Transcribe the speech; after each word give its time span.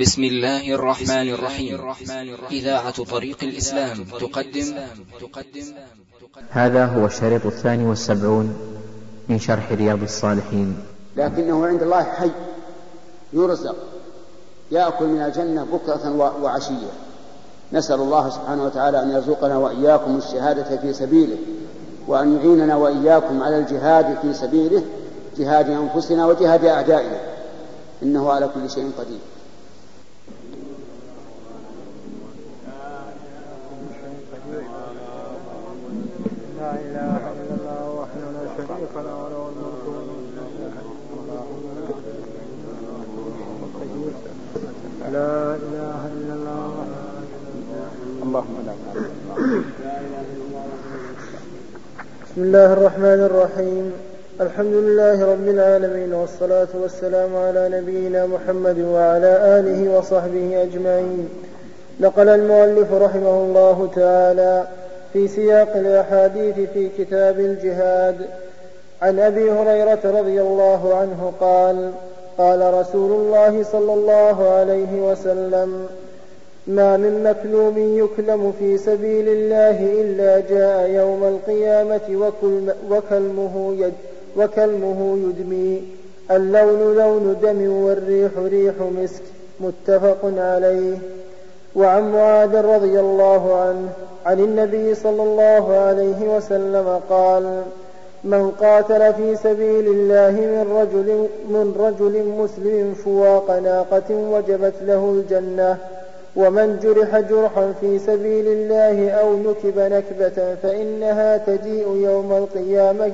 بسم 0.00 0.24
الله 0.24 0.74
الرحمن 0.74 1.28
الرحيم. 1.28 1.94
إذاعة 2.50 3.04
طريق 3.04 3.38
الإسلام 3.42 4.04
تقدم. 4.20 4.74
هذا 6.50 6.86
هو 6.86 7.06
الشريط 7.06 7.46
الثاني 7.46 7.84
والسبعون 7.84 8.56
من 9.28 9.38
شرح 9.38 9.72
رياض 9.72 10.02
الصالحين. 10.02 10.78
لكنه 11.16 11.66
عند 11.66 11.82
الله 11.82 12.02
حي 12.02 12.30
يرزق 13.32 13.76
يأكل 14.70 15.06
من 15.06 15.22
الجنة 15.22 15.64
بكرة 15.64 16.10
وعشية. 16.42 16.90
نسأل 17.72 18.00
الله 18.00 18.30
سبحانه 18.30 18.64
وتعالى 18.64 19.02
أن 19.02 19.10
يرزقنا 19.10 19.58
وإياكم 19.58 20.16
الشهادة 20.16 20.76
في 20.76 20.92
سبيله 20.92 21.36
وأن 22.06 22.36
يعيننا 22.36 22.76
وإياكم 22.76 23.42
على 23.42 23.58
الجهاد 23.58 24.18
في 24.22 24.34
سبيله 24.34 24.84
جهاد 25.38 25.70
أنفسنا 25.70 26.26
وجهاد 26.26 26.64
أعدائنا. 26.64 27.20
إنه 28.02 28.32
على 28.32 28.48
كل 28.54 28.70
شيء 28.70 28.90
قدير 28.98 29.18
لا 36.58 36.72
إله 36.74 37.22
إلا 37.40 37.54
الله 37.58 37.84
وحده 38.00 38.26
لا 38.36 38.44
شريك 38.56 38.94
له 38.96 39.14
وله 39.24 39.42
الملك 39.48 39.84
لا 45.12 45.54
إله 45.54 46.00
إلا 46.06 46.34
الله 46.34 46.86
اللهم 48.22 48.56
لا 48.66 48.74
بسم 52.38 52.46
الله 52.46 52.72
الرحمن 52.72 53.20
الرحيم. 53.30 53.92
الحمد 54.40 54.74
لله 54.74 55.32
رب 55.32 55.48
العالمين 55.48 56.14
والصلاة 56.14 56.68
والسلام 56.82 57.36
على 57.36 57.68
نبينا 57.68 58.26
محمد 58.26 58.78
وعلى 58.78 59.58
آله 59.58 59.98
وصحبه 59.98 60.62
أجمعين. 60.62 61.28
نقل 62.00 62.28
المؤلف 62.28 62.92
رحمه 62.92 63.30
الله 63.30 63.88
تعالى 63.96 64.66
في 65.12 65.28
سياق 65.28 65.76
الأحاديث 65.76 66.54
في 66.74 66.88
كتاب 66.98 67.40
الجهاد. 67.40 68.16
عن 69.02 69.18
أبي 69.18 69.52
هريرة 69.52 70.00
رضي 70.04 70.40
الله 70.40 70.94
عنه 70.94 71.32
قال 71.40 71.90
قال 72.38 72.74
رسول 72.74 73.12
الله 73.12 73.62
صلى 73.72 73.92
الله 73.94 74.50
عليه 74.50 75.10
وسلم 75.10 75.86
ما 76.68 76.96
من 76.96 77.24
مكلوم 77.24 77.74
يكلم 77.78 78.52
في 78.58 78.78
سبيل 78.78 79.28
الله 79.28 80.00
إلا 80.00 80.40
جاء 80.40 80.90
يوم 80.90 81.24
القيامة 81.24 82.32
وكلمه, 82.90 83.74
يد 83.78 83.92
وكلمه 84.36 85.18
يدمي. 85.24 85.82
اللون 86.30 86.96
لون 86.96 87.36
دم 87.42 87.72
والريح 87.72 88.30
ريح 88.38 88.74
مسك 89.00 89.22
متفق 89.60 90.18
عليه. 90.24 90.98
وعن 91.76 92.12
معاذ 92.12 92.56
رضي 92.56 93.00
الله 93.00 93.56
عنه 93.60 93.88
عن 94.26 94.38
النبي 94.40 94.94
صلى 94.94 95.22
الله 95.22 95.76
عليه 95.76 96.36
وسلم 96.36 97.00
قال 97.10 97.62
من 98.24 98.50
قاتل 98.50 99.14
في 99.14 99.36
سبيل 99.36 99.86
الله 99.86 100.30
من 100.30 100.66
رجل 100.80 101.28
من 101.48 101.74
رجل 101.80 102.24
مسلم 102.24 102.94
فواق 102.94 103.58
ناقة 103.58 104.14
وجبت 104.32 104.74
له 104.82 105.14
الجنة 105.16 105.78
ومن 106.38 106.78
جرح 106.82 107.18
جرحا 107.18 107.72
في 107.80 107.98
سبيل 107.98 108.46
الله 108.48 109.10
أو 109.10 109.36
نكب 109.36 109.78
نكبة 109.78 110.54
فإنها 110.62 111.36
تجيء 111.36 111.96
يوم 111.96 112.32
القيامة 112.32 113.12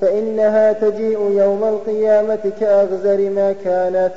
فإنها 0.00 0.72
تجيء 0.72 1.30
يوم 1.30 1.64
القيامة 1.64 2.52
كأغزر 2.60 3.30
ما 3.30 3.54
كانت. 3.64 4.10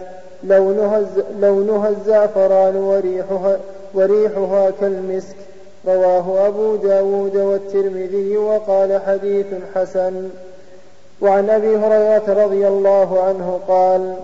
لونها, 0.43 1.01
لونها 1.41 1.89
الزعفران 1.89 2.75
وريحها, 2.75 3.59
وريحها 3.93 4.71
كالمسك. 4.81 5.35
رواه 5.87 6.47
أبو 6.47 6.75
داود 6.75 7.37
والترمذي 7.37 8.37
وقال 8.37 9.01
حديث 9.07 9.45
حسن. 9.75 10.29
وعن 11.21 11.49
أبي 11.49 11.75
هريرة 11.77 12.43
رضي 12.45 12.67
الله 12.67 13.23
عنه 13.23 13.59
قال 13.67 14.15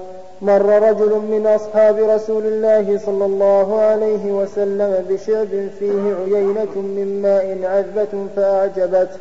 مر 0.42 0.90
رجل 0.90 1.10
من 1.10 1.48
أصحاب 1.48 1.98
رسول 1.98 2.46
الله 2.46 3.00
صلى 3.06 3.26
الله 3.26 3.82
عليه 3.82 4.32
وسلم 4.32 5.06
بشعب 5.10 5.70
فيه 5.80 6.16
عيينة 6.26 6.76
من 6.76 7.20
ماء 7.22 7.60
عذبة 7.64 8.28
فأعجبته 8.36 9.20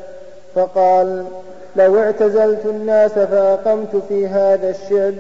فقال 0.55 1.25
لو 1.77 1.99
اعتزلت 1.99 2.67
الناس 2.67 3.13
فأقمت 3.13 3.97
في 4.09 4.27
هذا 4.27 4.71
الشعب 4.71 5.15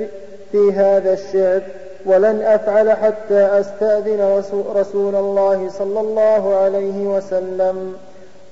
في 0.52 0.72
هذا 0.72 1.12
الشعب 1.12 1.62
ولن 2.06 2.42
أفعل 2.42 2.90
حتى 2.90 3.60
أستأذن 3.60 4.42
رسول 4.74 5.14
الله 5.14 5.68
صلى 5.78 6.00
الله 6.00 6.56
عليه 6.56 7.06
وسلم. 7.06 7.94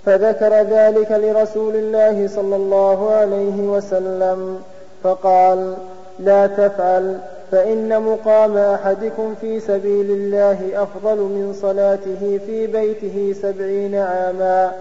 فذكر 0.07 0.55
ذلك 0.55 1.13
لرسول 1.13 1.77
الله 1.77 2.29
صلى 2.29 2.57
الله 2.57 3.11
عليه 3.11 3.61
وسلم 3.61 4.61
فقال 5.03 5.75
لا 6.19 6.47
تفعل 6.47 7.19
فإن 7.53 8.03
مقام 8.03 8.57
أحدكم 8.57 9.35
في 9.41 9.61
سبيل 9.61 10.11
الله 10.11 10.59
أفضل 10.83 11.17
من 11.17 11.59
صلاته 11.63 12.41
في 12.47 12.67
بيته 12.67 13.35
سبعين 13.43 13.95
عاما. 13.95 14.73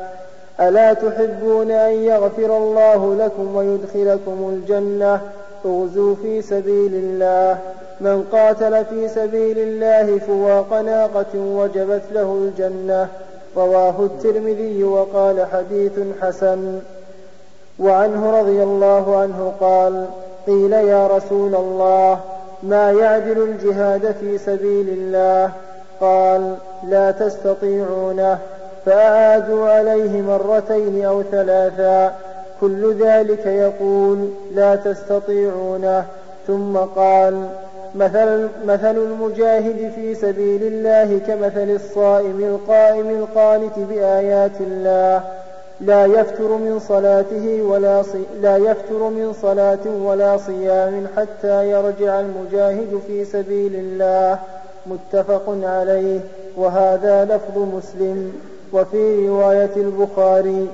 ألا 0.60 0.94
تحبون 0.94 1.72
أن 1.72 1.94
يغفر 1.94 2.58
الله 2.58 3.16
لكم 3.16 3.56
ويدخلكم 3.56 4.50
الجنة؟ 4.54 5.22
اغزوا 5.66 6.16
في 6.16 6.42
سبيل 6.42 6.94
الله. 6.94 7.58
من 8.02 8.26
قاتل 8.32 8.86
في 8.86 9.08
سبيل 9.08 9.60
الله 9.60 10.20
فواق 10.20 10.82
ناقة 10.82 11.36
وجبت 11.36 12.04
له 12.12 12.34
الجنة. 12.34 13.08
رواه 13.58 13.96
الترمذي 14.00 14.84
وقال 14.84 15.46
حديث 15.46 15.92
حسن. 16.22 16.80
وعنه 17.80 18.40
رضي 18.40 18.64
الله 18.64 19.18
عنه 19.18 19.54
قال 19.60 20.06
قيل 20.48 20.74
يا 20.74 21.08
رسول 21.08 21.56
الله 21.56 22.20
ما 22.64 22.92
يعدل 22.92 23.44
الجهاد 23.44 24.16
في 24.20 24.38
سبيل 24.38 24.90
الله؟ 24.90 25.52
قال 26.02 26.56
لا 26.88 27.12
تستطيعونه. 27.12 28.38
فأعادوا 28.86 29.70
عليه 29.70 30.22
مرتين 30.22 31.06
أو 31.06 31.24
ثلاثا. 31.24 32.14
كل 32.62 32.94
ذلك 32.94 33.46
يقول 33.46 34.30
لا 34.54 34.76
تستطيعونه. 34.76 36.06
ثم 36.48 36.78
قال 36.78 37.48
مثل, 37.96 38.48
مثل 38.66 38.98
المجاهد 38.98 39.92
في 39.96 40.16
سبيل 40.16 40.64
الله 40.64 41.20
كمثل 41.28 41.76
الصائم 41.76 42.40
القائم 42.40 43.10
القانت 43.10 43.80
بآيات 43.80 44.62
الله. 44.62 45.24
لا 45.82 46.06
يفتر 46.06 46.48
من 46.48 46.80
صلاته 46.80 47.62
ولا 47.62 48.04
صي... 48.04 48.24
لا 48.42 48.58
يفتر 48.58 49.10
من 49.10 49.34
صلاة 49.42 50.04
ولا 50.04 50.38
صيام 50.38 51.08
حتى 51.18 51.70
يرجع 51.70 52.20
المجاهد 52.20 53.00
في 53.08 53.26
سبيل 53.26 53.76
الله 53.76 54.40
متفق 54.88 55.44
عليه. 55.64 56.20
وهذا 56.58 57.26
لفظ 57.26 57.58
مسلم. 57.58 58.34
وفي 58.74 59.28
رواية 59.28 59.76
البخاري 59.76 60.68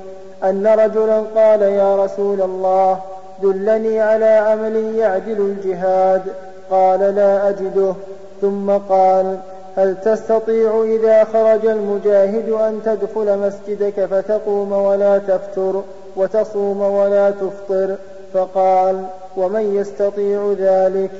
أن 0.44 0.66
رجلا 0.66 1.22
قال 1.36 1.62
يا 1.62 2.04
رسول 2.04 2.42
الله 2.42 3.00
دلني 3.42 4.00
على 4.00 4.24
عمل 4.24 4.94
يعدل 4.98 5.40
الجهاد. 5.40 6.22
قال 6.70 7.00
لا 7.00 7.48
أجده. 7.48 7.94
ثم 8.40 8.70
قال 8.70 9.38
هل 9.76 9.96
تستطيع 10.00 10.82
إذا 10.84 11.24
خرج 11.24 11.66
المجاهد 11.66 12.48
أن 12.48 12.80
تدخل 12.84 13.38
مسجدك 13.38 14.04
فتقوم 14.04 14.72
ولا 14.72 15.18
تفتر 15.18 15.82
وتصوم 16.16 16.80
ولا 16.80 17.30
تفطر؟ 17.30 17.96
فقال 18.34 19.04
ومن 19.36 19.76
يستطيع 19.76 20.54
ذلك؟ 20.58 21.10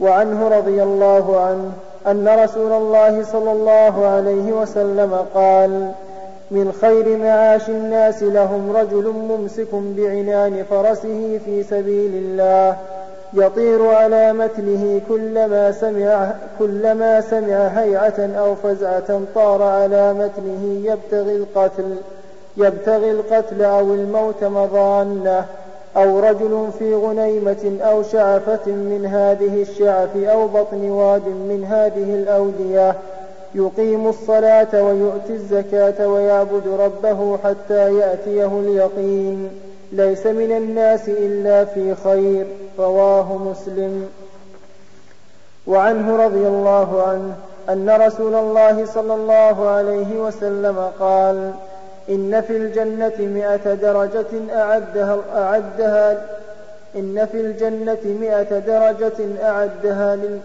وعنه 0.00 0.48
رضي 0.48 0.82
الله 0.82 1.40
عنه 1.40 1.72
أن 2.06 2.28
رسول 2.28 2.72
الله 2.72 3.24
صلى 3.24 3.52
الله 3.52 4.06
عليه 4.06 4.52
وسلم 4.52 5.26
قال 5.34 5.92
من 6.50 6.72
خير 6.80 7.16
معاش 7.16 7.68
الناس 7.68 8.22
لهم 8.22 8.76
رجل 8.76 9.08
ممسك 9.08 9.74
بعنان 9.74 10.64
فرسه 10.70 11.40
في 11.44 11.62
سبيل 11.62 12.14
الله 12.14 12.76
يطير 13.34 13.86
على 13.86 14.32
متنه 14.32 15.00
كلما 15.08 15.72
سمع 15.72 16.32
كلما 16.58 17.20
سمع 17.20 17.66
هيعة 17.66 18.14
أو 18.18 18.54
فزعة 18.54 19.20
طار 19.34 19.62
على 19.62 20.12
متنه 20.12 20.80
يبتغي 20.84 21.36
القتل 21.36 21.96
يبتغي 22.56 23.10
القتل 23.10 23.62
أو 23.62 23.94
الموت 23.94 24.44
مضانة 24.44 25.44
أو 25.96 26.20
رجل 26.20 26.68
في 26.78 26.94
غنيمة 26.94 27.78
أو 27.82 28.02
شعفة 28.02 28.66
من 28.66 29.06
هذه 29.06 29.62
الشعف 29.62 30.16
أو 30.16 30.48
بطن 30.48 30.90
واد 30.90 31.26
من 31.26 31.64
هذه 31.64 32.14
الأودية. 32.14 32.94
يقيم 33.54 34.08
الصلاة 34.08 34.82
ويؤتي 34.82 35.32
الزكاة 35.32 36.08
ويعبد 36.08 36.68
ربه 36.80 37.38
حتى 37.44 37.98
يأتيه 37.98 38.60
اليقين. 38.60 39.48
ليس 39.92 40.26
من 40.26 40.52
الناس 40.52 41.08
إلا 41.08 41.64
في 41.64 41.94
خير. 41.94 42.46
رواه 42.78 43.36
مسلم. 43.36 44.08
وعنه 45.66 46.16
رضي 46.24 46.46
الله 46.46 47.02
عنه 47.02 47.34
أن 47.68 47.90
رسول 47.90 48.34
الله 48.34 48.86
صلى 48.86 49.14
الله 49.14 49.68
عليه 49.68 50.20
وسلم 50.20 50.90
قال 51.00 51.52
إن 52.08 52.40
في 52.40 52.56
الجنة 52.56 53.18
مئة 53.18 53.74
درجة 53.74 54.54
أعدها, 54.54 55.18
أعدها 55.36 56.26
إن 56.96 57.26
في 57.26 57.40
الجنة 57.40 57.98
مئة 58.20 58.58
درجة 58.58 59.42
أعدها 59.42 60.16
لل 60.16 60.38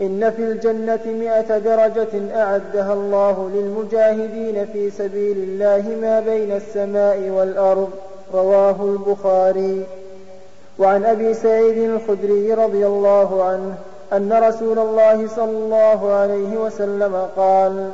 إن 0.00 0.30
في 0.30 0.42
الجنة 0.42 1.00
مئة 1.06 1.58
درجة 1.58 2.36
أعدها 2.36 2.92
الله 2.92 3.50
للمجاهدين 3.54 4.66
في 4.66 4.90
سبيل 4.90 5.36
الله 5.36 5.96
ما 6.00 6.20
بين 6.20 6.52
السماء 6.52 7.28
والأرض. 7.28 7.90
رواه 8.34 8.76
البخاري. 8.84 9.86
وعن 10.78 11.04
أبي 11.04 11.34
سعيد 11.34 11.90
الخدري 11.90 12.54
رضي 12.54 12.86
الله 12.86 13.44
عنه 13.44 13.74
أن 14.12 14.32
رسول 14.32 14.78
الله 14.78 15.28
صلى 15.28 15.50
الله 15.50 16.12
عليه 16.12 16.56
وسلم 16.56 17.26
قال 17.36 17.90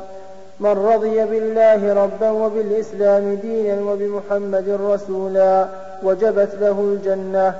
من 0.59 0.71
رضي 0.71 1.25
بالله 1.25 1.93
ربا 1.93 2.31
وبالإسلام 2.31 3.35
دينا 3.35 3.81
وبمحمد 3.91 4.79
رسولا 4.85 5.65
وجبت 6.03 6.49
له 6.61 6.79
الجنة 6.79 7.53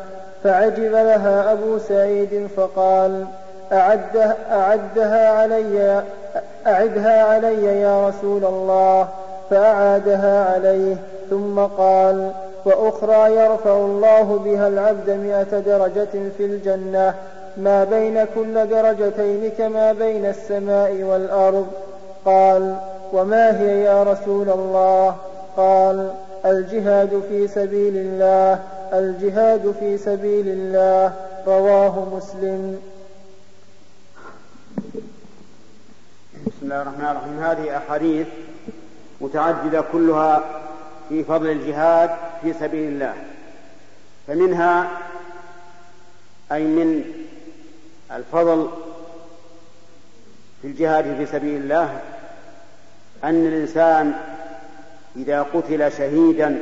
فعجب 0.44 0.92
لها 0.92 1.52
أبو 1.52 1.78
سعيد 1.78 2.48
فقال 2.58 3.26
أعدها, 3.72 5.30
علي 5.32 6.04
أعدها 6.68 7.24
علي 7.24 7.82
يا 7.82 8.10
رسول 8.10 8.46
الله 8.46 9.08
فأعادها 9.50 10.54
عليه 10.54 10.96
ثم 11.30 11.60
قال 11.60 12.32
وأخرى 12.66 13.36
يرفع 13.36 13.76
الله 13.76 14.40
بها 14.46 14.68
العبد 14.68 15.10
مئة 15.10 15.60
درجة 15.60 16.30
في 16.38 16.46
الجنة. 16.46 17.16
ما 17.58 17.84
بين 17.84 18.26
كل 18.36 18.68
درجتين 18.68 19.52
كما 19.58 19.94
بين 19.94 20.26
السماء 20.26 20.94
والأرض. 21.04 21.68
قال 22.26 22.76
وما 23.14 23.60
هي 23.62 23.84
يا 23.84 24.04
رسول 24.04 24.50
الله؟ 24.50 25.16
قال 25.58 26.12
الجهاد 26.46 27.24
في 27.30 27.48
سبيل 27.48 27.98
الله. 27.98 28.60
الجهاد 28.94 29.76
في 29.80 29.98
سبيل 29.98 30.48
الله. 30.48 31.14
رواه 31.48 32.06
مسلم. 32.16 32.82
بسم 36.48 36.62
الله 36.62 36.82
الرحمن 36.82 37.06
الرحيم. 37.06 37.40
هذه 37.40 37.78
أحاديث 37.78 38.28
متعددة 39.22 39.84
كلها 39.92 40.61
في 41.12 41.24
فضل 41.24 41.50
الجهاد 41.50 42.10
في 42.42 42.54
سبيل 42.54 42.88
الله. 42.88 43.16
فمنها 44.28 44.92
أي 46.52 46.64
من 46.64 47.04
الفضل 48.12 48.70
في 50.62 50.68
الجهاد 50.68 51.16
في 51.18 51.26
سبيل 51.26 51.62
الله 51.62 52.02
أن 53.24 53.48
الإنسان 53.48 54.14
إذا 55.16 55.42
قتل 55.42 55.92
شهيدا 55.92 56.60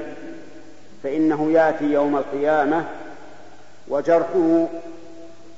فإنه 1.04 1.51
يأتي 1.51 1.86
يوم 1.86 2.18
القيامة 2.18 2.86
وجرحه 3.88 4.68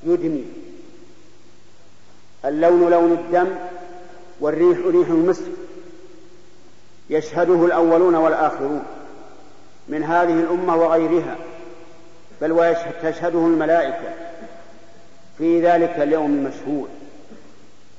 يدمي. 0.04 0.44
اللون 2.44 2.90
لون 2.90 3.12
الدم 3.12 3.48
والريح 4.40 4.78
ريح 4.86 5.08
المسك. 5.08 5.61
يشهده 7.12 7.64
الأولون 7.64 8.14
والآخرون 8.14 8.84
من 9.88 10.04
هذه 10.04 10.32
الأمة 10.32 10.76
وغيرها 10.76 11.36
بل 12.40 12.52
وتشهده 12.52 13.38
الملائكة 13.38 14.14
في 15.38 15.66
ذلك 15.66 15.98
اليوم 15.98 16.34
المشهود 16.34 16.88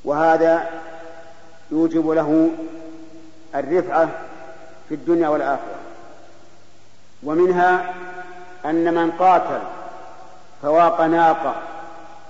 وهذا 0.05 0.69
يوجب 1.71 2.09
له 2.09 2.49
الرفعة 3.55 4.09
في 4.89 4.95
الدنيا 4.95 5.27
والآخرة. 5.27 5.75
ومنها 7.23 7.93
أن 8.65 8.93
من 8.93 9.11
قاتل 9.11 9.59
فواق 10.61 11.01
ناقة 11.01 11.55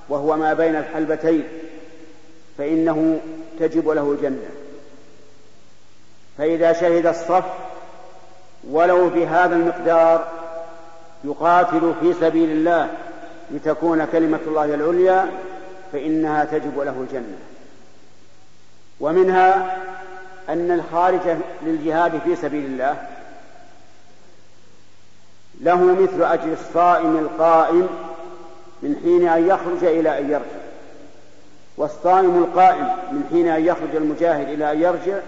وهو 0.09 0.38
ما 0.38 0.53
بين 0.53 0.75
الحلبتين 0.75 1.44
فإنه 2.57 3.19
تجب 3.59 3.89
له 3.89 4.12
الجنة. 4.12 4.62
فإذا 6.38 6.74
شهد 6.74 7.06
الصف 7.06 7.44
ولو 8.69 9.09
بهذا 9.09 9.56
المقدار 9.56 10.27
يقاتل 11.24 11.94
في 12.01 12.13
سبيل 12.13 12.50
الله 12.50 12.89
لتكون 13.51 14.06
كلمة 14.06 14.39
الله 14.47 14.65
العليا 14.65 15.31
فإنها 15.94 16.45
تجب 16.45 16.80
له 16.80 17.06
الجنة. 17.09 17.38
ومنها 19.00 19.77
أن 20.50 20.71
الخارج 20.71 21.38
للجهاد 21.62 22.19
في 22.25 22.36
سبيل 22.36 22.65
الله 22.65 22.95
له 25.62 25.83
مثل 26.01 26.24
أجر 26.24 26.53
الصائم 26.53 27.18
القائم 27.18 27.88
من 28.81 28.95
حين 29.03 29.27
أن 29.27 29.47
يخرج 29.47 29.83
إلى 29.83 30.19
أن 30.19 30.31
يرجع 30.31 30.63
والصائم 31.77 32.38
القائم 32.38 32.88
من 33.12 33.27
حين 33.31 33.47
أن 33.47 33.65
يخرج 33.65 33.95
المجاهد 33.95 34.50
إلى 34.50 34.71
أن 34.71 34.81
يرجع 34.81 35.19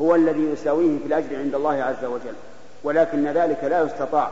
هو 0.00 0.14
الذي 0.14 0.42
يساويه 0.42 0.98
في 0.98 1.06
الأجر 1.06 1.36
عند 1.36 1.54
الله 1.54 1.82
عز 1.82 2.04
وجل 2.04 2.34
ولكن 2.84 3.26
ذلك 3.26 3.64
لا 3.64 3.82
يستطاع. 3.82 4.30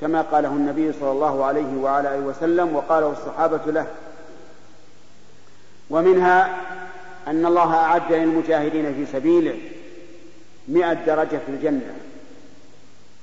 كما 0.00 0.22
قاله 0.22 0.48
النبي 0.48 0.92
صلى 0.92 1.10
الله 1.10 1.44
عليه 1.44 1.76
وعلى 1.76 2.14
آله 2.14 2.26
وسلم 2.26 2.76
وقاله 2.76 3.12
الصحابة 3.12 3.72
له 3.72 3.86
ومنها 5.90 6.56
أن 7.26 7.46
الله 7.46 7.74
أعد 7.74 8.12
للمجاهدين 8.12 8.94
في 8.94 9.06
سبيله 9.12 9.54
مئة 10.68 10.92
درجة 10.92 11.36
في 11.46 11.48
الجنة 11.48 11.94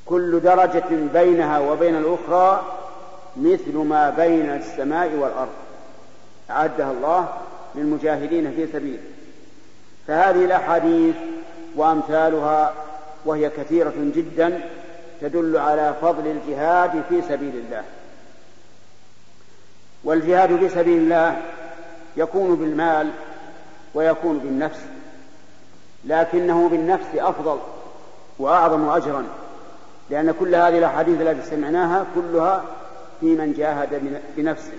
كل 0.05 0.39
درجة 0.39 0.89
بينها 1.13 1.59
وبين 1.59 1.95
الأخرى 1.95 2.65
مثل 3.37 3.77
ما 3.77 4.09
بين 4.09 4.49
السماء 4.49 5.15
والأرض. 5.15 5.49
أعدها 6.49 6.91
الله 6.91 7.29
للمجاهدين 7.75 8.51
في 8.51 8.67
سبيله. 8.73 9.03
فهذه 10.11 10.45
الأحاديث 10.45 11.15
وأمثالها 11.75 12.73
وهي 13.25 13.49
كثيرة 13.49 13.93
جدا 13.97 14.61
تدل 15.21 15.57
على 15.57 15.93
فضل 16.01 16.27
الجهاد 16.27 17.03
في 17.09 17.21
سبيل 17.21 17.55
الله. 17.55 17.83
والجهاد 20.03 20.57
في 20.57 20.69
سبيل 20.69 20.97
الله 20.97 21.37
يكون 22.17 22.55
بالمال 22.55 23.09
ويكون 23.93 24.39
بالنفس 24.39 24.79
لكنه 26.05 26.69
بالنفس 26.69 27.07
أفضل 27.15 27.59
وأعظم 28.39 28.89
أجرا 28.89 29.23
لأن 30.09 30.31
كل 30.39 30.55
هذه 30.55 30.77
الأحاديث 30.77 31.21
التي 31.21 31.49
سمعناها 31.49 32.05
كلها 32.15 32.63
في 33.19 33.25
من 33.25 33.53
جاهد 33.53 34.19
بنفسه 34.37 34.77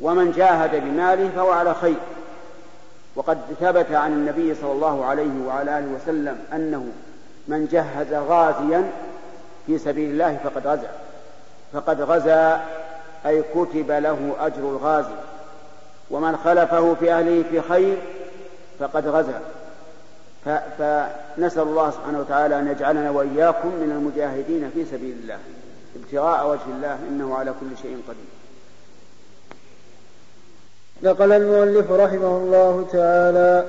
ومن 0.00 0.32
جاهد 0.32 0.84
بماله 0.84 1.30
فهو 1.36 1.50
على 1.50 1.74
خير. 1.74 1.96
وقد 3.16 3.38
ثبت 3.60 3.92
عن 3.92 4.12
النبي 4.12 4.54
صلى 4.54 4.72
الله 4.72 5.04
عليه 5.04 5.46
وعلى 5.46 5.78
آله 5.78 5.88
وسلم 6.02 6.38
أنه 6.52 6.86
من 7.48 7.66
جهز 7.66 8.12
غازيا 8.12 8.90
في 9.66 9.78
سبيل 9.78 10.10
الله 10.10 10.36
فقد 10.44 10.66
غزا. 10.66 10.90
فقد 11.72 12.00
غزا 12.00 12.64
أي 13.26 13.42
كتب 13.42 13.90
له 13.90 14.36
أجر 14.40 14.70
الغازي. 14.70 15.14
ومن 16.10 16.36
خلفه 16.36 16.94
في 16.94 17.12
أهله 17.12 17.44
في 17.50 17.60
خير 17.60 17.96
فقد 18.78 19.06
غزا. 19.06 19.40
فنسأل 20.78 21.62
الله 21.62 21.90
سبحانه 21.90 22.20
وتعالى 22.20 22.58
أن 22.58 22.68
يجعلنا 22.68 23.10
وإياكم 23.10 23.68
من 23.68 23.90
المجاهدين 23.90 24.70
في 24.74 24.84
سبيل 24.84 25.16
الله. 25.22 25.38
ابتغاء 25.96 26.50
وجه 26.50 26.76
الله 26.76 26.98
إنه 27.08 27.34
على 27.34 27.54
كل 27.60 27.76
شيء 27.82 28.02
قدير. 28.08 28.41
نقل 31.02 31.32
المؤلف 31.32 31.92
رحمه 31.92 32.36
الله 32.36 32.84
تعالى 32.92 33.64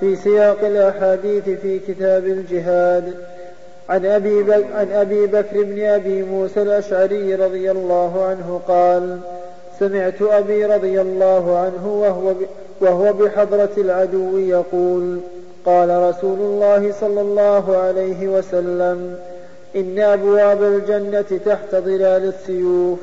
في 0.00 0.16
سياق 0.16 0.64
الأحاديث 0.64 1.44
في 1.44 1.78
كتاب 1.78 2.26
الجهاد 2.26 3.14
عن 3.88 4.06
أبي, 4.06 4.42
بك 4.42 4.66
عن 4.74 4.92
أبي 4.92 5.26
بكر 5.26 5.62
بن 5.62 5.84
أبي 5.84 6.22
موسى 6.22 6.62
الأشعري 6.62 7.34
رضي 7.34 7.70
الله 7.70 8.24
عنه 8.24 8.60
قال 8.68 9.18
سمعت 9.78 10.22
أبي 10.22 10.64
رضي 10.64 11.00
الله 11.00 11.58
عنه 11.58 11.86
وهو, 11.86 12.34
وهو 12.80 13.12
بحضرة 13.12 13.70
العدو 13.78 14.38
يقول 14.38 15.20
قال 15.66 16.02
رسول 16.10 16.38
الله 16.38 16.92
صلى 17.00 17.20
الله 17.20 17.76
عليه 17.76 18.28
وسلم 18.28 19.18
إن 19.76 19.98
أبواب 19.98 20.62
الجنة 20.62 21.40
تحت 21.44 21.74
ظلال 21.74 22.34
السيوف. 22.34 22.98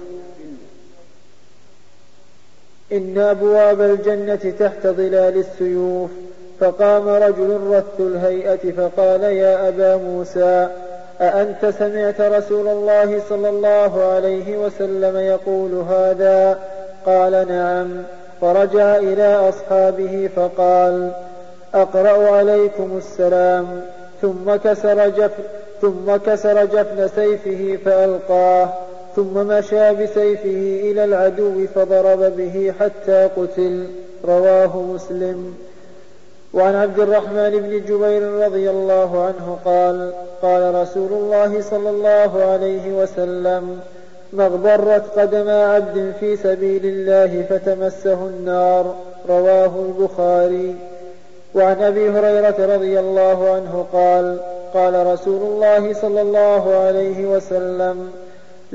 إن 2.91 3.17
أبواب 3.17 3.81
الجنة 3.81 4.53
تحت 4.59 4.87
ظلال 4.87 5.37
السيوف. 5.37 6.09
فقام 6.59 7.09
رجل 7.09 7.59
رث 7.71 7.99
الهيئة 7.99 8.71
فقال 8.71 9.23
يا 9.23 9.67
أبا 9.67 9.95
موسى 9.95 10.67
أأنت 11.21 11.73
سمعت 11.79 12.21
رسول 12.21 12.67
الله 12.67 13.21
صلى 13.29 13.49
الله 13.49 14.03
عليه 14.03 14.57
وسلم 14.57 15.17
يقول 15.17 15.73
هذا؟ 15.73 16.59
قال 17.05 17.47
نعم. 17.47 17.87
فرجع 18.41 18.95
إلى 18.95 19.49
أصحابه 19.49 20.29
فقال 20.35 21.11
أقرأ 21.73 22.29
عليكم 22.31 22.97
السلام. 22.97 23.81
ثم 24.21 24.55
كسر 24.55 25.09
جفن 25.09 25.43
ثم 25.81 26.15
كسر 26.25 26.65
جفن 26.65 27.07
سيفه 27.15 27.77
فألقاه. 27.85 28.73
ثم 29.15 29.47
مشى 29.47 29.93
بسيفه 29.93 30.81
إلى 30.91 31.03
العدو 31.03 31.67
فضرب 31.75 32.19
به 32.37 32.73
حتى 32.79 33.29
قتل. 33.37 33.87
رواه 34.25 34.77
مسلم. 34.77 35.53
وعن 36.53 36.75
عبد 36.75 36.99
الرحمن 36.99 37.49
بن 37.49 37.85
جبير 37.85 38.23
رضي 38.23 38.69
الله 38.69 39.23
عنه 39.23 39.57
قال 39.65 40.13
قال 40.41 40.75
رسول 40.75 41.13
الله 41.13 41.61
صلى 41.61 41.89
الله 41.89 42.43
عليه 42.43 43.03
وسلم 43.03 43.79
ما 44.33 44.45
اغبرت 44.45 45.19
قدم 45.19 45.49
عبد 45.49 46.13
في 46.19 46.37
سبيل 46.37 46.85
الله 46.85 47.45
فتمسه 47.49 48.13
النار 48.13 48.95
رواه 49.29 49.71
البخاري. 49.85 50.75
وعن 51.55 51.81
أبي 51.81 52.09
هريرة 52.09 52.75
رضي 52.75 52.99
الله 52.99 53.49
عنه 53.51 53.85
قال 53.93 54.37
قال 54.73 55.07
رسول 55.07 55.41
الله 55.41 55.93
صلى 55.93 56.21
الله 56.21 56.75
عليه 56.75 57.25
وسلم 57.25 58.11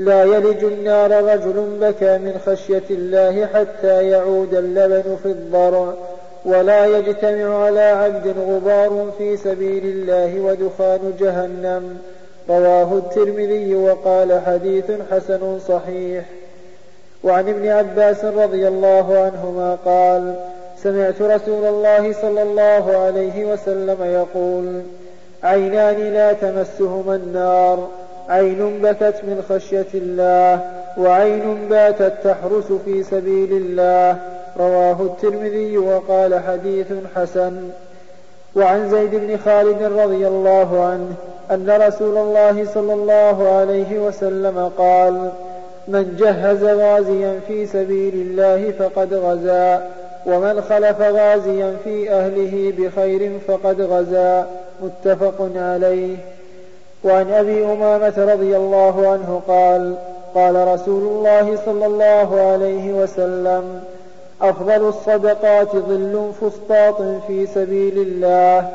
لا 0.01 0.23
يلج 0.23 0.63
النار 0.63 1.23
رجل 1.23 1.77
بكى 1.81 2.17
من 2.17 2.39
خشية 2.45 2.83
الله 2.89 3.45
حتى 3.45 4.09
يعود 4.09 4.53
اللبن 4.53 5.17
في 5.23 5.25
الضرع 5.25 5.93
ولا 6.45 6.85
يجتمع 6.85 7.63
على 7.65 7.81
عبد 7.81 8.35
غبار 8.39 9.11
في 9.17 9.37
سبيل 9.37 9.85
الله 9.85 10.39
ودخان 10.39 11.13
جهنم. 11.19 11.97
رواه 12.49 12.93
الترمذي 12.97 13.75
وقال 13.75 14.41
حديث 14.45 14.85
حسن 15.11 15.59
صحيح. 15.67 16.25
وعن 17.23 17.49
ابن 17.49 17.67
عباس 17.67 18.25
رضي 18.25 18.67
الله 18.67 19.17
عنهما 19.17 19.77
قال 19.85 20.35
سمعت 20.83 21.21
رسول 21.21 21.65
الله 21.65 22.13
صلى 22.13 22.41
الله 22.41 22.97
عليه 22.97 23.53
وسلم 23.53 23.97
يقول 24.03 24.81
عينان 25.43 26.13
لا 26.13 26.33
تمسهما 26.33 27.15
النار. 27.15 27.87
عين 28.29 28.81
بكت 28.81 29.15
من 29.23 29.43
خشية 29.49 29.87
الله 29.93 30.59
وعين 30.97 31.67
باتت 31.69 32.13
تحرس 32.23 32.71
في 32.85 33.03
سبيل 33.03 33.51
الله. 33.51 34.17
رواه 34.59 35.01
الترمذي 35.01 35.77
وقال 35.77 36.39
حديث 36.39 36.87
حسن. 37.15 37.69
وعن 38.55 38.89
زيد 38.89 39.15
بن 39.15 39.37
خالد 39.37 39.83
رضي 39.83 40.27
الله 40.27 40.83
عنه 40.83 41.13
أن 41.51 41.81
رسول 41.87 42.17
الله 42.17 42.65
صلى 42.73 42.93
الله 42.93 43.49
عليه 43.49 43.99
وسلم 43.99 44.71
قال 44.77 45.31
من 45.87 46.15
جهز 46.19 46.63
غازيا 46.63 47.39
في 47.47 47.65
سبيل 47.65 48.13
الله 48.13 48.71
فقد 48.71 49.13
غزا 49.13 49.87
ومن 50.25 50.61
خلف 50.61 51.01
غازيا 51.01 51.75
في 51.83 52.11
أهله 52.11 52.73
بخير 52.77 53.39
فقد 53.47 53.81
غزا. 53.81 54.47
متفق 54.83 55.49
عليه. 55.55 56.15
وعن 57.03 57.31
أبي 57.31 57.65
أمامة 57.65 58.13
رضي 58.17 58.57
الله 58.57 59.07
عنه 59.07 59.41
قال 59.47 59.95
قال 60.35 60.67
رسول 60.67 61.03
الله 61.03 61.57
صلى 61.65 61.85
الله 61.85 62.41
عليه 62.41 62.93
وسلم 62.93 63.83
أفضل 64.41 64.87
الصدقات 64.87 65.75
ظل 65.75 66.31
فسطاط 66.41 67.01
في 67.27 67.47
سبيل 67.47 67.97
الله 67.97 68.69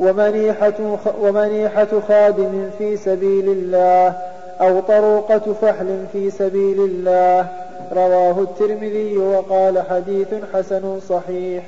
ومنيحة, 0.00 0.98
ومنيحة 1.22 2.00
خادم 2.08 2.70
في 2.78 2.96
سبيل 2.96 3.48
الله 3.48 4.14
أو 4.60 4.80
طروقة 4.80 5.52
فحل 5.62 6.04
في 6.12 6.30
سبيل 6.30 6.80
الله. 6.80 7.46
رواه 7.92 8.40
الترمذي 8.40 9.18
وقال 9.18 9.82
حديث 9.90 10.28
حسن 10.54 11.00
صحيح. 11.08 11.64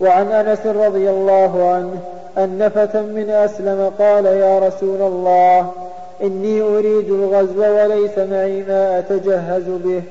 وعن 0.00 0.32
أنس 0.32 0.66
رضي 0.66 1.10
الله 1.10 1.70
عنه 1.70 1.98
أن 2.38 2.70
فتى 2.74 3.00
من 3.00 3.30
أسلم 3.30 3.92
قال 3.98 4.26
يا 4.26 4.58
رسول 4.58 5.02
الله 5.02 5.70
إني 6.22 6.60
أريد 6.62 7.10
الغزو 7.10 7.60
وليس 7.60 8.18
معي 8.18 8.62
ما 8.62 8.98
أتجهز 8.98 9.64
به. 9.68 10.02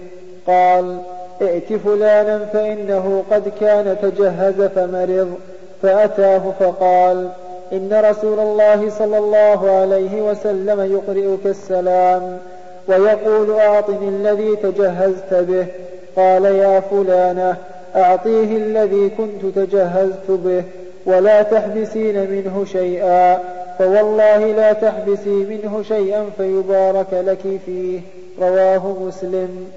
قال 0.48 0.98
ائت 1.42 1.74
فلانا 1.74 2.46
فإنه 2.54 3.24
قد 3.32 3.52
كان 3.60 3.98
تجهز 4.02 4.62
فمرض 4.62 5.34
فأتاه 5.82 6.42
فقال 6.60 7.30
إن 7.74 8.02
رسول 8.10 8.40
الله 8.40 8.90
صلى 8.90 9.18
الله 9.18 9.72
عليه 9.72 10.22
وسلم 10.22 10.94
يقرئك 10.94 11.46
السلام 11.46 12.38
ويقول 12.88 13.60
أعطني 13.60 14.10
الذي 14.10 14.56
تجهزت 14.56 15.34
به. 15.34 15.66
قال 16.16 16.46
يا 16.46 16.80
فلانة 16.80 17.58
أعطيه 17.96 18.58
الذي 18.58 19.10
كنت 19.10 19.56
تجهزت 19.56 20.30
به 20.30 20.64
ولا 21.06 21.42
تحبسين 21.42 22.32
منه 22.32 22.66
شيئا 22.66 23.40
فوالله 23.80 24.52
لا 24.52 24.74
تحبسي 24.74 25.30
منه 25.30 25.84
شيئا 25.84 26.26
فيبارك 26.38 27.08
لك 27.14 27.60
فيه 27.66 28.00
رواه 28.42 28.96
مسلم. 29.02 29.68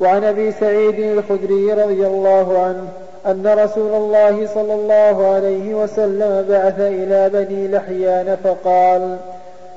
وعن 0.00 0.24
أبي 0.24 0.52
سعيد 0.52 1.00
الخدري 1.00 1.72
رضي 1.72 2.06
الله 2.06 2.58
عنه 2.58 2.88
أن 3.26 3.46
رسول 3.46 3.92
الله 3.94 4.46
صلى 4.54 4.74
الله 4.74 5.26
عليه 5.34 5.74
وسلم 5.74 6.46
بعث 6.48 6.80
إلى 6.80 7.30
بني 7.32 7.68
لحيان 7.68 8.36
فقال 8.44 9.16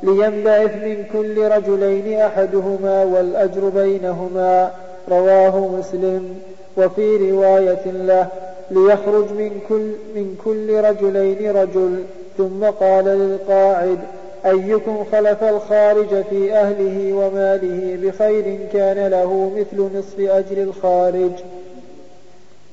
لينبعث 0.03 0.75
من 0.75 1.03
كل 1.13 1.47
رجلين 1.47 2.19
أحدهما 2.19 3.03
والأجر 3.03 3.69
بينهما 3.69 4.71
رواه 5.11 5.67
مسلم. 5.67 6.35
وفي 6.77 7.31
رواية 7.31 7.85
له 7.85 8.27
ليخرج 8.71 9.31
من 9.31 9.61
كل 9.69 9.91
من 10.15 10.35
كل 10.45 10.83
رجلين 10.83 11.57
رجل. 11.57 12.03
ثم 12.37 12.63
قال 12.63 13.05
للقاعد 13.05 13.99
أيكم 14.45 15.03
خلف 15.11 15.43
الخارج 15.43 16.21
في 16.29 16.53
أهله 16.53 17.13
وماله 17.13 17.97
بخير 18.01 18.59
كان 18.73 19.07
له 19.07 19.51
مثل 19.57 19.97
نصف 19.97 20.19
أجر 20.19 20.63
الخارج. 20.63 21.31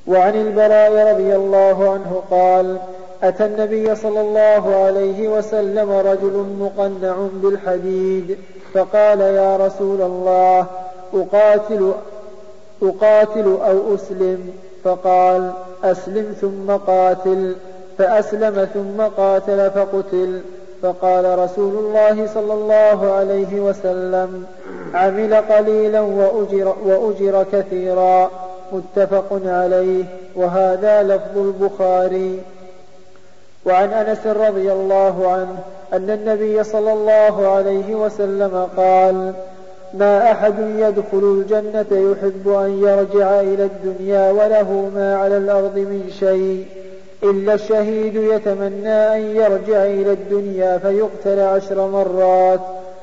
وعن 0.07 0.35
البراء 0.35 1.13
رضي 1.13 1.37
الله 1.37 1.91
عنه 1.91 2.23
قال 2.31 2.77
أتى 3.23 3.45
النبي 3.47 3.95
صلى 3.95 4.21
الله 4.21 4.77
عليه 4.77 5.29
وسلم 5.29 5.91
رجل 5.91 6.47
مقنع 6.61 7.17
بالحديد 7.33 8.39
فقال 8.75 9.21
يا 9.21 9.57
رسول 9.57 10.03
الله 10.03 10.67
أقاتل 11.15 11.93
أقاتل 12.83 13.59
أو 13.67 13.95
أسلم؟ 13.95 14.53
فقال 14.85 15.51
أسلم 15.85 16.35
ثم 16.41 16.77
قاتل. 16.77 17.57
فأسلم 17.99 18.69
ثم 18.75 19.03
قاتل 19.17 19.71
فقتل. 19.71 20.41
فقال 20.83 21.39
رسول 21.39 21.75
الله 21.75 22.27
صلى 22.35 22.55
الله 22.55 23.13
عليه 23.13 23.61
وسلم 23.61 24.45
عمل 24.95 25.35
قليلا 25.35 26.01
وأجر, 26.01 26.75
وأجر 26.85 27.47
كثيرا. 27.53 28.31
متفق 28.73 29.41
عليه. 29.47 30.05
وهذا 30.37 31.03
لفظ 31.03 31.39
البخاري. 31.39 32.41
وعن 33.67 33.89
أنس 33.89 34.27
رضي 34.27 34.73
الله 34.73 35.29
عنه 35.33 35.59
أن 35.93 36.11
النبي 36.11 36.65
صلى 36.65 36.93
الله 36.93 37.49
عليه 37.49 37.95
وسلم 37.95 38.69
قال 38.77 39.33
ما 39.95 40.33
أحد 40.33 40.55
يدخل 40.59 41.03
الجنة 41.13 42.13
يحب 42.13 42.49
أن 42.49 42.83
يرجع 42.83 43.41
إلى 43.41 43.65
الدنيا 43.65 44.31
وله 44.31 44.91
ما 44.95 45.17
على 45.17 45.37
الأرض 45.37 45.77
من 45.77 46.11
شيء. 46.19 46.65
إلا 47.23 47.55
الشهيد 47.55 48.15
يتمنى 48.15 49.17
أن 49.17 49.21
يرجع 49.37 49.85
إلى 49.85 50.13
الدنيا 50.13 50.79
فيقتل 50.79 51.41
عشر 51.41 51.89
مرات 51.89 52.61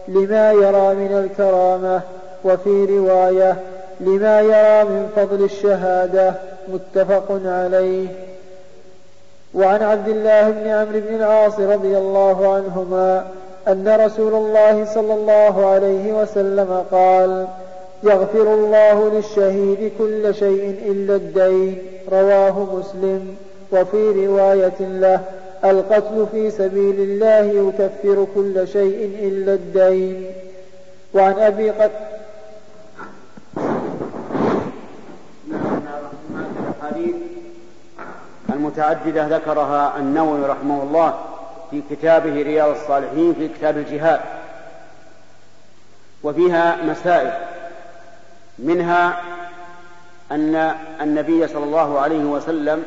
لما 0.07 0.51
يرى 0.51 0.95
من 0.95 1.25
الكرامة. 1.25 2.01
وفي 2.43 2.85
رواية 2.85 3.55
لما 3.99 4.41
يرى 4.41 4.89
من 4.89 5.09
فضل 5.15 5.43
الشهادة 5.43 6.33
متفق 6.67 7.41
عليه. 7.45 8.07
وعن 9.53 9.83
عبد 9.83 10.07
الله 10.07 10.49
بن 10.49 10.67
عمرو 10.67 10.99
بن 11.09 11.15
العاص 11.15 11.59
رضي 11.59 11.97
الله 11.97 12.53
عنهما 12.53 13.25
أن 13.67 13.87
رسول 14.05 14.33
الله 14.33 14.85
صلى 14.85 15.13
الله 15.13 15.65
عليه 15.65 16.21
وسلم 16.21 16.85
قال 16.91 17.47
يغفر 18.03 18.53
الله 18.53 19.09
للشهيد 19.09 19.91
كل 19.97 20.35
شيء 20.35 20.81
إلا 20.85 21.15
الدين 21.15 21.77
رواه 22.11 22.67
مسلم. 22.79 23.35
وفي 23.71 24.25
رواية 24.27 24.79
له 24.79 25.19
القتل 25.63 26.25
في 26.31 26.51
سبيل 26.51 26.95
الله 26.99 27.69
يكفر 27.69 28.27
كل 28.35 28.67
شيء 28.67 29.19
إلا 29.21 29.53
الدين. 29.53 30.25
وعن 31.13 31.33
أبي 31.33 31.69
قد 31.69 31.91
المتعددة 38.49 39.27
ذكرها 39.27 39.97
النووي 39.99 40.45
رحمه 40.45 40.83
الله. 40.83 41.13
في 41.75 41.95
كتابه 41.95 42.41
رياض 42.41 42.69
الصالحين 42.69 43.33
في 43.33 43.47
كتاب 43.47 43.77
الجهاد 43.77 44.19
وفيها 46.23 46.83
مسائل 46.83 47.33
منها 48.59 49.21
أن 50.31 50.55
النبي 51.01 51.47
صلى 51.47 51.63
الله 51.63 51.99
عليه 51.99 52.23
وسلم 52.23 52.85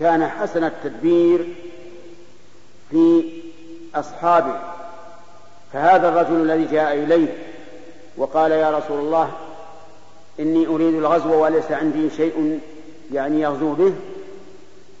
كان 0.00 0.28
حسن 0.28 0.64
التدبير 0.64 1.48
في 2.90 3.24
أصحابه 3.94 4.54
فهذا 5.72 6.08
الرجل 6.08 6.50
الذي 6.50 6.64
جاء 6.64 6.94
إليه 6.94 7.34
وقال 8.16 8.52
يا 8.52 8.78
رسول 8.78 8.98
الله 8.98 9.30
إني 10.40 10.66
أريد 10.66 10.94
الغزو 10.94 11.44
وليس 11.44 11.72
عندي 11.72 12.10
شيء 12.10 12.60
يعني 13.12 13.40
يغزو 13.40 13.72
به 13.74 13.92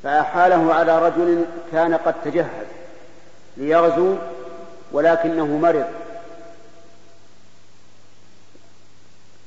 فأحاله 0.02 0.74
على 0.74 1.06
رجل 1.06 1.44
كان 1.72 1.94
قد 1.94 2.14
تجهز. 2.24 2.69
ليغزو 3.56 4.14
ولكنه 4.92 5.46
مرض. 5.46 5.84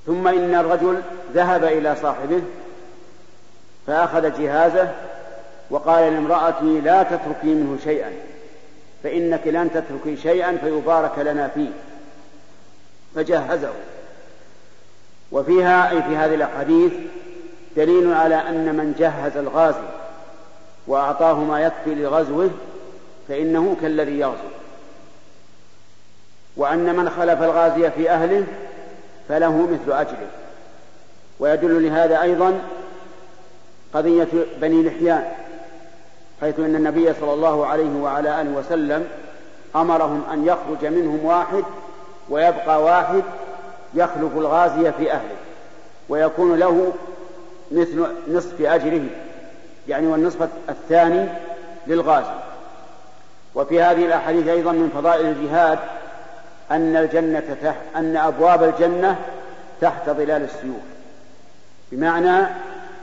ثم 0.05 0.27
إن 0.27 0.55
الرجل 0.55 1.01
ذهب 1.33 1.63
إلى 1.63 1.95
صاحبه 1.95 2.41
فأخذ 3.88 4.41
جهازه 4.41 4.91
وقال 5.69 6.13
لامرأته 6.13 6.65
لا 6.65 7.03
تتركي 7.03 7.48
منه 7.48 7.77
شيئا 7.83 8.12
فإنك 9.03 9.48
لن 9.48 9.69
تتركي 9.74 10.22
شيئا 10.22 10.57
فيبارك 10.57 11.19
لنا 11.19 11.48
فيه. 11.48 11.69
فجهزه. 13.15 13.74
وفيها 15.31 15.91
أي 15.91 16.03
في 16.03 16.15
هذه 16.15 16.36
الأحاديث 16.36 16.93
دليل 17.77 18.13
على 18.13 18.36
أن 18.36 18.75
من 18.75 18.95
جهز 19.00 19.38
الغازي 19.38 19.88
وأعطاه 20.88 21.39
ما 21.39 21.62
يكفي 21.62 21.95
لغزوه 21.95 22.50
فإنه 23.27 23.75
كالذي 23.82 24.20
يغزو. 24.20 24.50
وأن 26.58 26.96
من 26.96 27.10
خلف 27.10 27.42
الغازي 27.44 27.92
في 27.92 28.10
أهله 28.10 28.44
فله 29.30 29.68
مثل 29.68 30.00
أجره 30.00 30.27
ويدل 31.39 31.84
لهذا 31.86 32.22
أيضا 32.22 32.60
قضية 33.94 34.27
بني 34.62 34.84
لحيان 34.84 35.32
حيث 36.42 36.60
أن 36.60 36.75
النبي 36.75 37.13
صلى 37.13 37.34
الله 37.34 37.65
عليه 37.65 38.01
وعلى 38.01 38.42
آله 38.42 38.51
وسلم 38.51 39.08
أمرهم 39.75 40.24
أن 40.34 40.46
يخرج 40.48 40.86
منهم 40.86 41.25
واحد 41.25 41.63
ويبقى 42.30 42.84
واحد 42.84 43.24
يخلف 43.94 44.38
الغازي 44.38 44.92
في 44.92 45.12
أهله 45.12 45.36
ويكون 46.10 46.60
له 46.60 46.94
مثل 47.72 48.06
نصف 48.27 48.62
أجره 48.62 49.03
يعني 49.88 50.08
والنصف 50.08 50.50
الثاني 50.70 51.30
للغازي. 51.88 52.34
وفي 53.55 53.81
هذه 53.81 54.05
الأحاديث 54.05 54.48
أيضا 54.48 54.72
من 54.72 54.89
فضائل 54.95 55.25
الجهاد 55.25 55.79
أن 56.72 56.95
الجنة 56.95 57.57
تحت 57.63 57.81
أن 57.95 58.17
أبواب 58.17 58.63
الجنة 58.63 59.15
تحت 59.81 60.10
ظلال 60.10 60.43
السيوف. 60.43 60.81
بمعنى 61.91 62.48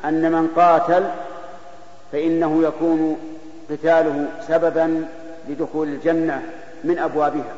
أن 0.05 0.33
من 0.33 0.49
قاتل 0.57 1.05
فإنه 2.13 2.63
يكون 2.63 3.19
قتاله 3.71 4.27
سببا 4.49 5.07
لدخول 5.49 5.89
الجنة 5.89 6.43
من 6.85 6.99
أبوابها. 6.99 7.55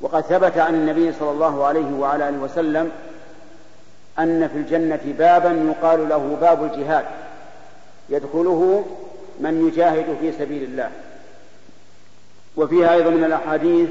وقد 0.00 0.20
ثبت 0.20 0.58
عن 0.58 0.74
النبي 0.74 1.12
صلى 1.12 1.30
الله 1.30 1.66
عليه 1.66 1.92
وعلى 1.98 2.28
آله 2.28 2.38
وسلم 2.38 2.90
أن 4.18 4.48
في 4.48 4.58
الجنة 4.58 5.14
بابا 5.18 5.50
يقال 5.50 6.08
له 6.08 6.36
باب 6.40 6.64
الجهاد 6.64 7.04
يدخله 8.08 8.84
من 9.40 9.68
يجاهد 9.68 10.16
في 10.20 10.32
سبيل 10.32 10.62
الله. 10.62 10.90
وفيها 12.60 12.94
أيضا 12.94 13.10
من 13.10 13.24
الأحاديث 13.24 13.88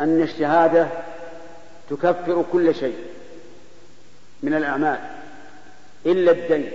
أن 0.00 0.22
الشهادة 0.22 0.88
تكفر 1.90 2.44
كل 2.52 2.74
شيء 2.74 2.96
من 4.42 4.54
الأعمال 4.54 4.98
إلا 6.06 6.32
الدين 6.32 6.70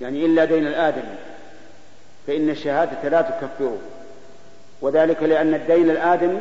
يعني 0.00 0.26
إلا 0.26 0.44
دين 0.44 0.66
الآدمي 0.66 1.16
فإن 2.26 2.50
الشهادة 2.50 3.08
لا 3.08 3.22
تكفره 3.22 3.78
وذلك 4.80 5.22
لأن 5.22 5.54
الدين 5.54 5.90
الآدمي 5.90 6.40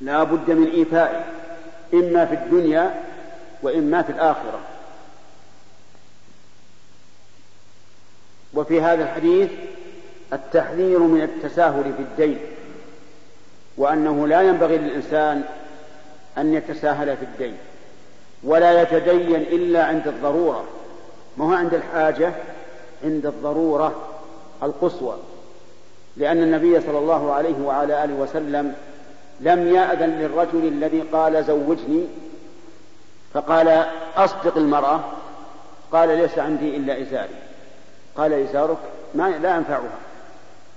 لا 0.00 0.22
بد 0.22 0.50
من 0.50 0.70
إيفائه 0.70 1.24
إما 1.94 2.26
في 2.26 2.34
الدنيا 2.34 3.02
وإما 3.62 4.02
في 4.02 4.12
الآخرة. 4.12 4.60
وفي 8.54 8.80
هذا 8.80 9.04
الحديث 9.04 9.50
التحذير 10.32 10.98
من 10.98 11.22
التساهل 11.22 11.84
في 11.96 12.02
الدين 12.02 12.38
وأنه 13.76 14.26
لا 14.26 14.42
ينبغي 14.42 14.78
للإنسان 14.78 15.42
أن 16.38 16.54
يتساهل 16.54 17.16
في 17.16 17.24
الدين 17.24 17.56
ولا 18.44 18.82
يتدين 18.82 19.34
إلا 19.36 19.84
عند 19.84 20.08
الضرورة 20.08 20.64
ما 21.36 21.44
هو 21.44 21.52
عند 21.52 21.74
الحاجة؟ 21.74 22.32
عند 23.04 23.26
الضرورة 23.26 23.94
القصوى 24.62 25.16
لأن 26.16 26.42
النبي 26.42 26.80
صلى 26.80 26.98
الله 26.98 27.32
عليه 27.32 27.54
وعلى 27.64 28.04
آله 28.04 28.14
وسلم 28.14 28.74
لم 29.40 29.74
يأذن 29.74 30.10
للرجل 30.10 30.68
الذي 30.68 31.00
قال 31.00 31.44
زوجني 31.44 32.04
فقال 33.34 33.86
أصدق 34.16 34.56
المرأة 34.56 35.00
قال 35.92 36.08
ليس 36.08 36.38
عندي 36.38 36.76
إلا 36.76 37.02
إزاري 37.02 37.34
قال 38.16 38.32
إزارك 38.32 38.78
ما 39.14 39.28
لا 39.28 39.56
ينفعها 39.56 40.05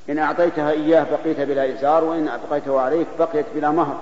إن 0.10 0.20
أعطيتها 0.20 0.72
إياه 0.72 1.06
بقيت 1.12 1.40
بلا 1.40 1.74
إزار 1.74 2.04
وإن 2.04 2.28
أبقيته 2.28 2.80
عليك 2.80 3.08
بقيت 3.20 3.46
بلا 3.56 3.72
مهر. 3.72 4.02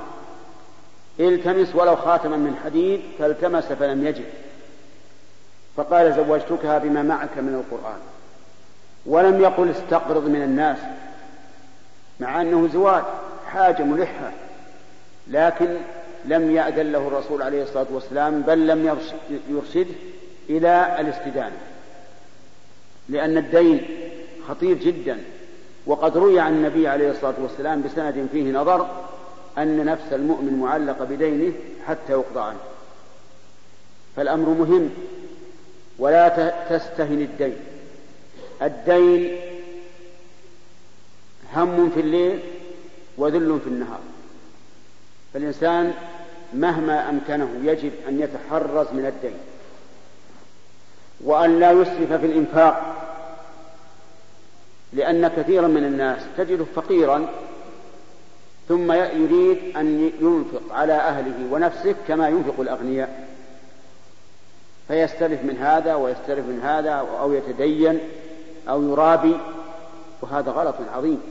التمس 1.19 1.75
ولو 1.75 1.95
خاتما 1.95 2.37
من 2.37 2.55
حديد 2.65 3.01
فالتمس 3.19 3.63
فلم 3.63 4.07
يجد. 4.07 4.25
فقال 5.77 6.13
زوجتكها 6.13 6.77
بما 6.77 7.01
معك 7.01 7.37
من 7.37 7.63
القرآن. 7.65 7.99
ولم 9.05 9.41
يقل 9.41 9.69
استقرض 9.69 10.27
من 10.27 10.41
الناس 10.41 10.77
مع 12.19 12.41
أنه 12.41 12.67
زواج 12.73 13.03
حاجة 13.47 13.83
ملحة. 13.83 14.31
لكن 15.27 15.77
لم 16.25 16.51
يأذن 16.51 16.91
له 16.91 17.07
الرسول 17.07 17.41
عليه 17.41 17.63
الصلاة 17.63 17.87
والسلام 17.91 18.41
بل 18.41 18.67
لم 18.67 18.99
يرشده 19.49 19.95
إلى 20.49 20.97
الاستدانة. 20.99 21.57
لأن 23.09 23.37
الدين 23.37 23.87
خطير 24.47 24.77
جدا. 24.77 25.17
وقد 25.87 26.17
روي 26.17 26.39
عن 26.39 26.53
النبي 26.53 26.87
عليه 26.87 27.11
الصلاة 27.11 27.35
والسلام 27.39 27.81
بسند 27.81 28.27
فيه 28.31 28.51
نظر 28.51 28.87
أن 29.57 29.85
نفس 29.85 30.13
المؤمن 30.13 30.59
معلقة 30.59 31.05
بدينه 31.05 31.53
حتى 31.87 32.11
يقضى 32.13 32.39
عنه. 32.39 32.59
فالأمر 34.15 34.49
مهم. 34.49 34.89
ولا 35.99 36.27
تستهن 36.69 37.21
الدين. 37.21 37.55
الدين 38.61 39.39
هم 41.55 41.89
في 41.89 41.99
الليل 41.99 42.39
وذل 43.17 43.59
في 43.63 43.69
النهار. 43.69 43.99
فالإنسان 45.33 45.93
مهما 46.53 47.09
أمكنه 47.09 47.49
يجب 47.63 47.91
أن 48.07 48.19
يتحرز 48.19 48.87
من 48.93 49.05
الدين. 49.05 49.37
وأن 51.23 51.59
لا 51.59 51.71
يسرف 51.71 52.13
في 52.13 52.25
الإنفاق. 52.25 52.96
لأن 54.97 55.27
كثيرا 55.27 55.67
من 55.67 55.83
الناس 55.83 56.21
تجده 56.37 56.65
فقيرا 56.75 57.27
ثم 58.67 58.91
يريد 58.91 59.77
أن 59.77 60.11
ينفق 60.21 60.61
على 60.71 60.93
أهله 60.93 61.53
ونفسه 61.53 61.95
كما 62.07 62.29
ينفق 62.29 62.59
الأغنياء. 62.59 63.27
فيستلف 64.87 65.43
من 65.43 65.57
هذا 65.57 65.95
ويستلف 65.95 66.45
من 66.45 66.59
هذا 66.63 66.91
أو 66.91 67.33
يتدين 67.33 67.99
أو 68.69 68.83
يرابي 68.83 69.37
وهذا 70.21 70.51
غلط 70.51 70.75
عظيم. 70.93 71.21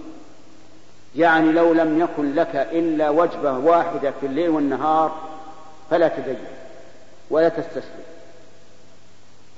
يعني 1.16 1.52
لو 1.52 1.72
لم 1.72 2.00
يكن 2.00 2.34
لك 2.34 2.56
إلا 2.56 3.10
وجبة 3.10 3.58
واحدة 3.58 4.12
في 4.20 4.26
الليل 4.26 4.48
والنهار 4.48 5.16
فلا 5.90 6.08
تدين 6.08 6.38
ولا 7.30 7.48
تستسلم. 7.48 8.04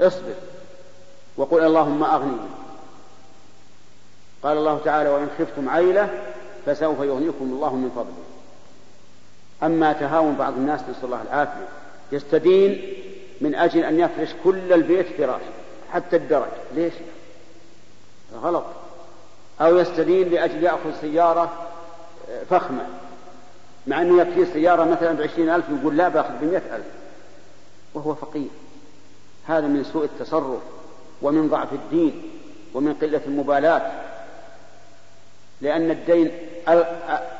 اصبر 0.00 0.34
وقل 1.36 1.64
اللهم 1.64 2.04
أغنني. 2.04 2.57
قال 4.42 4.56
الله 4.56 4.80
تعالى 4.84 5.08
وإن 5.08 5.28
خفتم 5.38 5.68
عيلة 5.68 6.08
فسوف 6.66 7.00
يغنيكم 7.00 7.44
الله 7.44 7.74
من 7.74 7.90
فضله. 7.96 8.28
أما 9.62 9.92
تهاون 9.92 10.34
بعض 10.34 10.52
الناس 10.52 10.80
نسأل 10.80 11.04
الله 11.04 11.22
العافية. 11.22 11.68
يستدين 12.12 12.94
من 13.40 13.54
أجل 13.54 13.84
أن 13.84 14.00
يفرش 14.00 14.28
كل 14.44 14.72
البيت 14.72 15.06
فراش 15.06 15.42
حتى 15.92 16.16
الدرج. 16.16 16.48
ليش؟ 16.74 16.94
غلط. 18.42 18.64
أو 19.60 19.76
يستدين 19.76 20.28
لأجل 20.28 20.62
يأخذ 20.62 21.00
سيارة 21.00 21.52
آه، 22.30 22.42
فخمة. 22.50 22.86
مع 23.86 24.02
أنه 24.02 24.22
يكفي 24.22 24.52
سيارة 24.52 24.84
مثلا 24.84 25.12
بعشرين 25.12 25.50
ألف 25.50 25.64
يقول 25.80 25.96
لا 25.96 26.08
بأخذ 26.08 26.32
بمئة 26.40 26.76
ألف. 26.76 26.86
وهو 27.94 28.14
فقير. 28.14 28.48
هذا 29.46 29.66
من 29.66 29.84
سوء 29.84 30.04
التصرف 30.04 30.60
ومن 31.22 31.48
ضعف 31.48 31.72
الدين 31.72 32.22
ومن 32.74 32.94
قلة 32.94 33.20
المبالاة. 33.26 34.07
لأن 35.60 35.90
الدين 35.90 36.30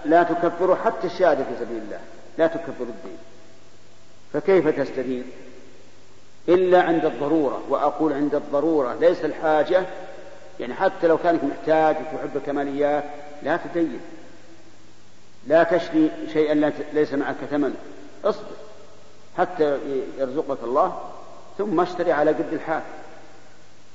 لا 0.05 0.23
تكفر 0.23 0.77
حتى 0.77 1.07
الشهادة 1.07 1.45
في 1.45 1.51
سبيل 1.61 1.83
الله. 1.83 2.01
لا 2.39 2.47
تكفر 2.47 2.83
الدين. 2.85 3.19
فكيف 4.33 4.69
تستدين؟ 4.69 5.25
إلا 6.49 6.83
عند 6.83 7.05
الضرورة. 7.05 7.63
وأقول 7.69 8.13
عند 8.13 8.35
الضرورة. 8.35 8.95
ليس 9.01 9.25
الحاجة. 9.25 9.87
يعني 10.61 10.75
حتى 10.75 11.07
لو 11.07 11.19
كانك 11.19 11.45
محتاج 11.45 11.97
وتحب 11.97 12.37
الكماليات 12.37 13.05
لا 13.43 13.57
تدين. 13.57 14.01
لا 15.47 15.63
تشري 15.63 16.11
شيئا 16.33 16.73
ليس 16.93 17.13
معك 17.13 17.37
ثمن. 17.51 17.75
اصبر 18.25 18.57
حتى 19.39 19.79
يرزقك 20.19 20.59
الله 20.63 21.01
ثم 21.59 21.81
اشتري 21.81 22.13
على 22.13 22.31
قد 22.31 22.53
الحال. 22.53 22.83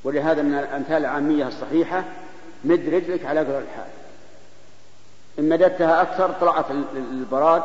ولهذا 0.04 0.42
من 0.42 0.54
الأمثال 0.54 0.98
العامية 0.98 1.48
الصحيحة 1.48 2.04
مد 2.64 2.90
رجلك 2.90 3.26
على 3.26 3.40
قدر 3.40 3.60
الحال. 3.60 3.88
إن 5.39 5.50
مددتها 5.50 6.02
أكثر 6.02 6.32
طلعت 6.32 6.72
البراد 6.96 7.63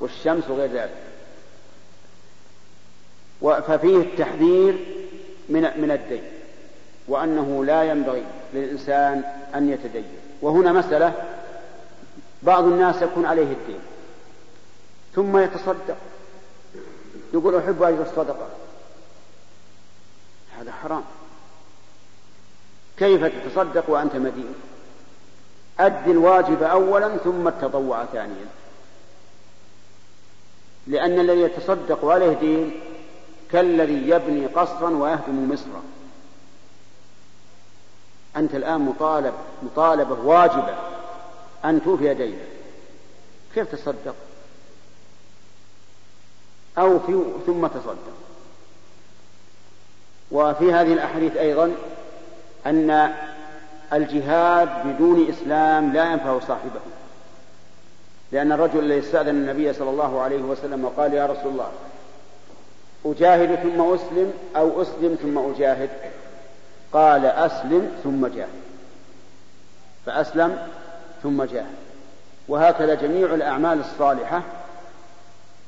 والشمس 0.00 0.50
وغير 0.50 0.70
ذلك. 0.70 0.94
ففيه 3.40 3.96
التحذير 3.96 4.86
من 5.48 5.62
من 5.80 5.90
الدين 5.90 6.22
وأنه 7.08 7.64
لا 7.64 7.82
ينبغي 7.82 8.24
للإنسان 8.54 9.24
أن 9.54 9.70
يتدين. 9.70 10.18
وهنا 10.42 10.72
مسألة 10.72 11.12
بعض 12.42 12.64
الناس 12.64 13.02
يكون 13.02 13.26
عليه 13.26 13.52
الدين 13.52 13.80
ثم 15.14 15.38
يتصدق. 15.38 15.96
يقول 17.34 17.56
أحب 17.56 17.82
أجر 17.82 18.02
الصدقة 18.02 18.48
هذا 20.58 20.72
حرام. 20.72 21.04
كيف 22.98 23.24
تتصدق 23.24 23.90
وأنت 23.90 24.16
مدين؟ 24.16 24.54
أد 25.80 26.08
الواجب 26.08 26.62
أولا 26.62 27.16
ثم 27.16 27.48
التطوع 27.48 28.04
ثانيا. 28.04 28.46
لأن 30.86 31.20
الذي 31.20 31.40
يتصدق 31.40 32.04
وعليه 32.04 32.32
دين 32.32 32.80
كالذي 33.52 34.08
يبني 34.08 34.46
قصرا 34.46 34.90
ويهدم 34.90 35.52
مصرا. 35.52 35.82
أنت 38.36 38.54
الآن 38.54 38.80
مطالب 38.80 39.34
مطالبة 39.62 40.20
واجبة 40.20 40.74
أن 41.64 41.84
توفي 41.84 42.14
دينك. 42.14 42.38
كيف 43.54 43.74
تصدق؟ 43.74 44.14
أو 46.78 46.98
في 46.98 47.24
ثم 47.46 47.66
تصدق. 47.66 48.14
وفي 50.30 50.72
هذه 50.72 50.92
الأحاديث 50.92 51.36
أيضا 51.36 51.72
أن 52.66 53.14
الجهاد 53.94 54.68
بدون 54.86 55.28
إسلام 55.28 55.92
لا 55.92 56.12
ينفع 56.12 56.38
صاحبه. 56.40 56.80
لأن 58.32 58.52
الرجل 58.52 58.78
الذي 58.78 58.98
استأذن 58.98 59.28
النبي 59.28 59.72
صلى 59.72 59.90
الله 59.90 60.20
عليه 60.20 60.42
وسلم 60.42 60.84
وقال 60.84 61.14
يا 61.14 61.26
رسول 61.26 61.52
الله 61.52 61.68
أجاهد 63.06 63.54
ثم 63.54 63.80
أسلم 63.94 64.32
أو 64.56 64.82
أسلم 64.82 65.18
ثم 65.22 65.38
أجاهد؟ 65.38 65.90
قال 66.92 67.26
أسلم 67.26 67.90
ثم 68.04 68.26
جاهد. 68.26 68.48
فأسلم 70.06 70.68
ثم 71.22 71.44
جاهد. 71.44 71.74
وهكذا 72.48 72.94
جميع 72.94 73.34
الأعمال 73.34 73.80
الصالحة 73.80 74.42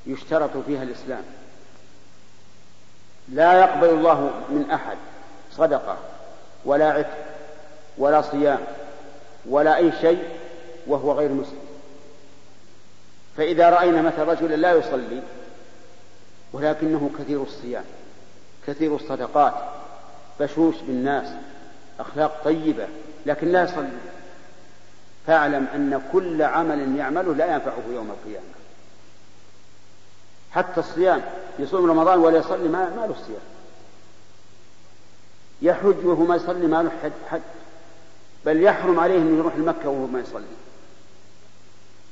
يشترط 0.07 0.51
فيها 0.67 0.83
الإسلام. 0.83 1.23
لا 3.29 3.61
يقبل 3.61 3.89
الله 3.89 4.31
من 4.49 4.71
أحد 4.71 4.97
صدقة 5.53 5.97
ولا 6.65 6.93
عتق. 6.93 7.26
ولا 7.99 8.23
صيام 8.23 8.59
ولا 9.49 9.77
أي 9.77 9.93
شيء 10.01 10.29
وهو 10.87 11.13
غير 11.13 11.33
مسلم. 11.33 11.67
فإذا 13.37 13.71
رأينا 13.71 14.03
مثلا 14.03 14.25
رجلا 14.25 14.57
لا 14.57 14.73
يصلي 14.73 15.23
ولكنه 16.53 17.11
كثير 17.19 17.43
الصيام 17.43 17.85
كثير 18.67 18.97
الصدقات 18.97 19.55
بشوش 20.41 20.75
بالناس 20.87 21.29
أخلاق 22.01 22.45
طيبة 22.45 22.89
لكن 23.27 23.53
لا 23.53 23.63
يصلي 23.63 23.99
فاعلم 25.27 25.67
أن 25.75 26.03
كل 26.13 26.43
عمل 26.43 26.97
يعمله 26.97 27.35
لا 27.35 27.55
ينفعه 27.55 27.83
يوم 27.91 28.11
القيامة. 28.11 28.47
حتى 30.53 30.81
الصيام 30.81 31.23
يصوم 31.59 31.91
رمضان 31.91 32.19
ولا 32.19 32.39
يصلي 32.39 32.69
ما, 32.69 32.91
ما 32.91 33.07
له 33.07 33.15
صيام. 33.27 33.41
يحج 35.63 36.07
وهو 36.07 36.25
ما 36.25 36.37
يصلي 36.37 36.67
ما 36.67 36.83
له 36.83 36.91
حج 37.31 37.41
بل 38.47 38.63
يحرم 38.63 39.01
عليه 39.01 39.17
أن 39.17 39.39
يروح 39.39 39.57
لمكة 39.57 39.89
وهو 39.89 40.07
ما 40.07 40.21
يصلي 40.21 40.45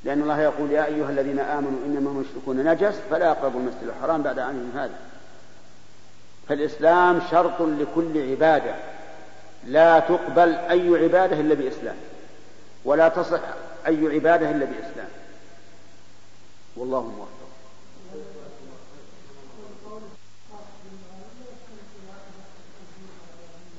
لأن 0.03 0.21
الله 0.21 0.41
يقول 0.41 0.71
يا 0.71 0.85
أيها 0.85 1.09
الذين 1.09 1.39
آمنوا 1.39 1.79
إنما 1.85 2.09
المشركون 2.09 2.57
نجس 2.57 2.95
فلا 3.09 3.25
يقربوا 3.25 3.59
المسجد 3.59 3.83
الحرام 3.83 4.21
بعد 4.21 4.39
عنهم 4.39 4.71
هذا. 4.75 4.99
فالإسلام 6.49 7.21
شرط 7.31 7.61
لكل 7.61 8.31
عبادة. 8.31 8.75
لا 9.67 9.99
تقبل 9.99 10.55
أي 10.55 11.03
عبادة 11.03 11.39
إلا 11.39 11.55
بإسلام. 11.55 11.95
ولا 12.85 13.09
تصح 13.09 13.39
أي 13.87 14.07
عبادة 14.07 14.51
إلا 14.51 14.65
بإسلام. 14.65 15.09
والله 16.77 17.01
موفق. 17.01 17.29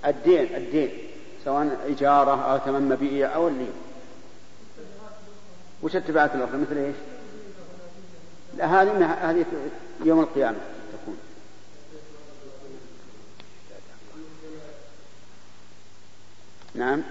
الدين 0.07 0.57
الدين. 0.57 1.06
سواء 1.47 1.79
إجارة 1.87 2.53
أو 2.53 2.59
ثمن 2.59 2.89
مبيع 2.89 3.35
أو 3.35 3.49
اللي. 3.49 3.69
وش 5.83 5.97
التبعات 5.97 6.35
الأخرى؟ 6.35 6.59
مثل 6.59 6.77
إيش؟ 6.77 6.97
لا 8.57 8.83
هذه 8.83 9.31
هذه 9.31 9.47
يوم 10.05 10.21
القيامة 10.21 10.59
تكون. 10.93 11.19
نعم. 16.75 17.03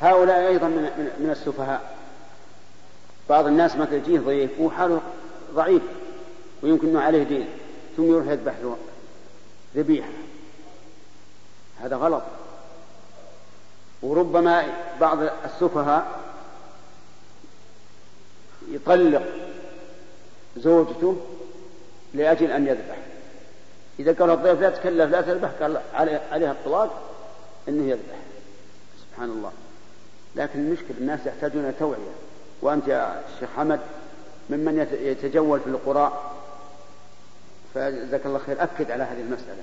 هؤلاء 0.00 0.48
أيضا 0.48 0.68
من, 0.68 1.10
من 1.18 1.30
السفهاء. 1.30 1.96
بعض 3.28 3.46
الناس 3.46 3.76
مثل 3.76 3.94
يجيه 3.94 4.18
ضيف 4.18 4.60
وحاله 4.60 5.00
ضعيف 5.54 5.82
ويمكن 6.62 6.88
أنه 6.88 7.00
عليه 7.00 7.22
دين 7.22 7.48
ثم 7.96 8.12
يروح 8.12 8.26
يذبح 8.26 8.54
له 8.62 8.76
ذبيحة. 9.76 10.08
هذا 11.80 11.96
غلط. 11.96 12.22
وربما 14.02 14.64
بعض 15.00 15.18
السفهاء 15.44 16.20
يطلق 18.70 19.22
زوجته 20.56 21.16
لأجل 22.14 22.50
أن 22.50 22.66
يذبح. 22.66 22.96
إذا 23.98 24.12
قال 24.12 24.30
الضيف 24.30 24.60
لا 24.60 24.70
تكلف 24.70 25.10
لا 25.10 25.20
تذبح 25.20 25.50
قال 25.60 25.80
عليها 26.32 26.52
الطلاق 26.52 27.00
أنه 27.68 27.90
يذبح. 27.90 28.16
سبحان 29.00 29.30
الله. 29.30 29.52
لكن 30.36 30.58
المشكلة 30.58 30.96
الناس 31.00 31.20
يحتاجون 31.26 31.72
توعية. 31.78 32.12
وأنت 32.62 32.88
يا 32.88 33.22
شيخ 33.40 33.48
حمد 33.56 33.80
ممن 34.50 34.86
يتجول 35.02 35.60
في 35.60 35.66
القرى 35.66 36.12
فجزاك 37.74 38.26
الله 38.26 38.38
خير 38.38 38.62
أكد 38.62 38.90
على 38.90 39.02
هذه 39.04 39.20
المسألة. 39.20 39.62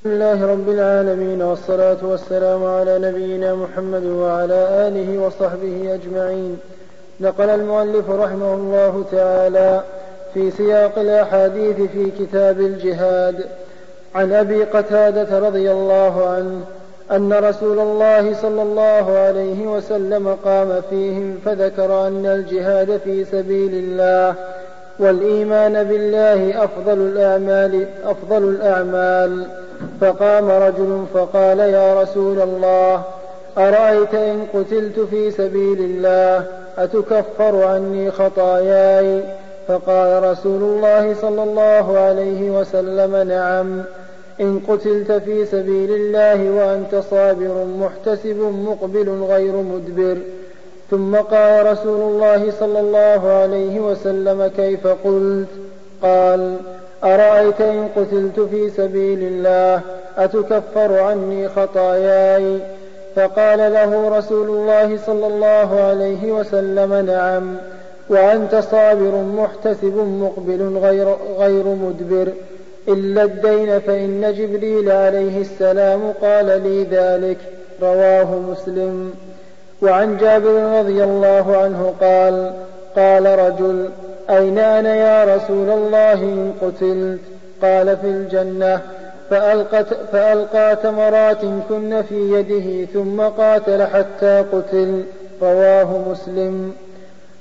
بسم 0.00 0.10
الله 0.10 0.46
رب 0.46 0.68
العالمين 0.68 1.42
والصلاة 1.42 1.98
والسلام 2.02 2.64
على 2.64 2.98
نبينا 2.98 3.54
محمد 3.54 4.04
وعلى 4.04 4.88
آله 4.88 5.18
وصحبه 5.18 5.94
أجمعين. 5.94 6.58
نقل 7.20 7.48
المؤلف 7.48 8.10
رحمه 8.10 8.54
الله 8.54 9.04
تعالى 9.12 9.84
في 10.34 10.50
سياق 10.50 10.98
الأحاديث 10.98 11.76
في 11.76 12.10
كتاب 12.18 12.60
الجهاد 12.60 13.44
عن 14.14 14.32
أبي 14.32 14.64
قتادة 14.64 15.38
رضي 15.38 15.72
الله 15.72 16.28
عنه 16.28 16.60
أن 17.16 17.32
رسول 17.32 17.78
الله 17.78 18.34
صلى 18.34 18.62
الله 18.62 19.18
عليه 19.18 19.66
وسلم 19.66 20.36
قام 20.44 20.82
فيهم 20.90 21.38
فذكر 21.44 22.06
أن 22.06 22.26
الجهاد 22.26 23.00
في 23.04 23.24
سبيل 23.24 23.74
الله 23.74 24.34
والإيمان 24.98 25.84
بالله 25.84 26.64
أفضل 26.64 26.98
الأعمال 26.98 27.86
أفضل 28.04 28.42
الأعمال. 28.48 29.46
فقام 30.00 30.50
رجل 30.50 31.04
فقال 31.14 31.58
يا 31.58 32.02
رسول 32.02 32.40
الله 32.40 33.02
أرأيت 33.58 34.14
إن 34.14 34.46
قتلت 34.54 35.00
في 35.10 35.30
سبيل 35.30 35.78
الله؟ 35.80 36.44
أتكفر 36.78 37.64
عني 37.64 38.10
خطاياي؟ 38.10 39.22
فقال 39.70 40.22
رسول 40.22 40.62
الله 40.62 41.14
صلى 41.14 41.42
الله 41.42 41.98
عليه 41.98 42.60
وسلم 42.60 43.28
نعم 43.28 43.82
إن 44.40 44.60
قتلت 44.68 45.12
في 45.12 45.46
سبيل 45.46 45.92
الله 45.92 46.50
وأنت 46.50 47.02
صابر 47.10 47.64
محتسب 47.80 48.36
مقبل 48.66 49.08
غير 49.08 49.52
مدبر. 49.52 50.16
ثم 50.90 51.16
قال 51.16 51.66
رسول 51.72 52.00
الله 52.00 52.50
صلى 52.60 52.80
الله 52.80 53.32
عليه 53.32 53.80
وسلم 53.80 54.50
كيف 54.56 54.86
قلت؟ 54.86 55.48
قال 56.02 56.56
أرأيت 57.04 57.60
إن 57.60 57.88
قتلت 57.96 58.40
في 58.40 58.70
سبيل 58.70 59.22
الله 59.22 59.80
أتكفر 60.18 60.98
عني 60.98 61.48
خطاياي؟ 61.48 62.58
فقال 63.16 63.58
له 63.58 64.18
رسول 64.18 64.48
الله 64.48 64.98
صلى 65.06 65.26
الله 65.26 65.80
عليه 65.80 66.32
وسلم 66.32 66.94
نعم. 67.06 67.56
وأنت 68.10 68.54
صابر 68.54 69.22
محتسب 69.22 69.94
مقبل 69.96 70.78
غير, 70.82 71.16
غير 71.38 71.64
مدبر. 71.64 72.32
إلا 72.88 73.22
الدين 73.22 73.78
فإن 73.78 74.34
جبريل 74.34 74.90
عليه 74.90 75.40
السلام 75.40 76.00
قال 76.22 76.46
لي 76.46 76.82
ذلك. 76.82 77.38
رواه 77.82 78.38
مسلم. 78.50 79.12
وعن 79.82 80.16
جابر 80.16 80.78
رضي 80.78 81.04
الله 81.04 81.56
عنه 81.56 81.94
قال 82.00 82.52
قال 82.96 83.38
رجل 83.38 83.88
أين 84.30 84.58
أنا 84.58 84.96
يا 84.96 85.36
رسول 85.36 85.70
الله 85.70 86.12
إن 86.12 86.52
قتلت؟ 86.62 87.20
قال 87.62 87.96
في 87.96 88.06
الجنة. 88.06 88.80
فألقت 89.30 89.86
فألقى 90.12 90.76
تمرات 90.76 91.40
كن 91.68 92.02
في 92.08 92.32
يده 92.32 92.92
ثم 92.92 93.20
قاتل 93.20 93.82
حتى 93.82 94.44
قتل. 94.52 95.02
رواه 95.42 95.98
مسلم. 96.10 96.72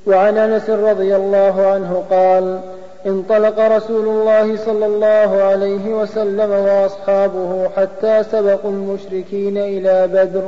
وعن 0.07 0.37
انس 0.37 0.69
رضي 0.69 1.15
الله 1.15 1.67
عنه 1.67 2.03
قال 2.11 2.59
انطلق 3.05 3.59
رسول 3.59 4.07
الله 4.07 4.57
صلى 4.57 4.85
الله 4.85 5.41
عليه 5.43 5.93
وسلم 5.93 6.51
واصحابه 6.51 7.69
حتى 7.77 8.23
سبقوا 8.31 8.71
المشركين 8.71 9.57
إلى 9.57 10.07
بدر 10.07 10.43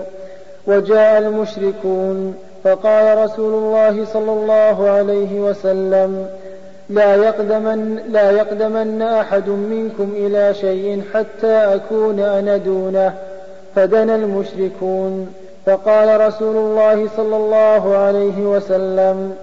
وجاء 0.67 1.17
المشركون 1.17 2.35
فقال 2.63 3.17
رسول 3.17 3.53
الله 3.53 4.05
صلى 4.05 4.31
الله 4.31 4.89
عليه 4.89 5.39
وسلم 5.39 6.27
لا 6.89 7.15
يقدمن, 7.15 7.99
لا 8.09 8.31
يقدمن 8.31 9.01
أحد 9.01 9.49
منكم 9.49 10.11
إلى 10.15 10.53
شيء 10.53 11.01
حتى 11.13 11.53
أكون 11.53 12.19
أنا 12.19 12.57
دونه 12.57 13.13
فدنا 13.75 14.15
المشركون. 14.15 15.33
فقال 15.65 16.21
رسول 16.27 16.55
الله 16.55 17.07
صلى 17.17 17.35
الله 17.35 17.97
عليه 17.97 18.45
وسلم 18.45 19.35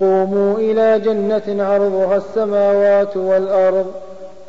قوموا 0.00 0.58
إلى 0.58 0.98
جنة 0.98 1.64
عرضها 1.64 2.16
السماوات 2.16 3.16
والأرض. 3.16 3.86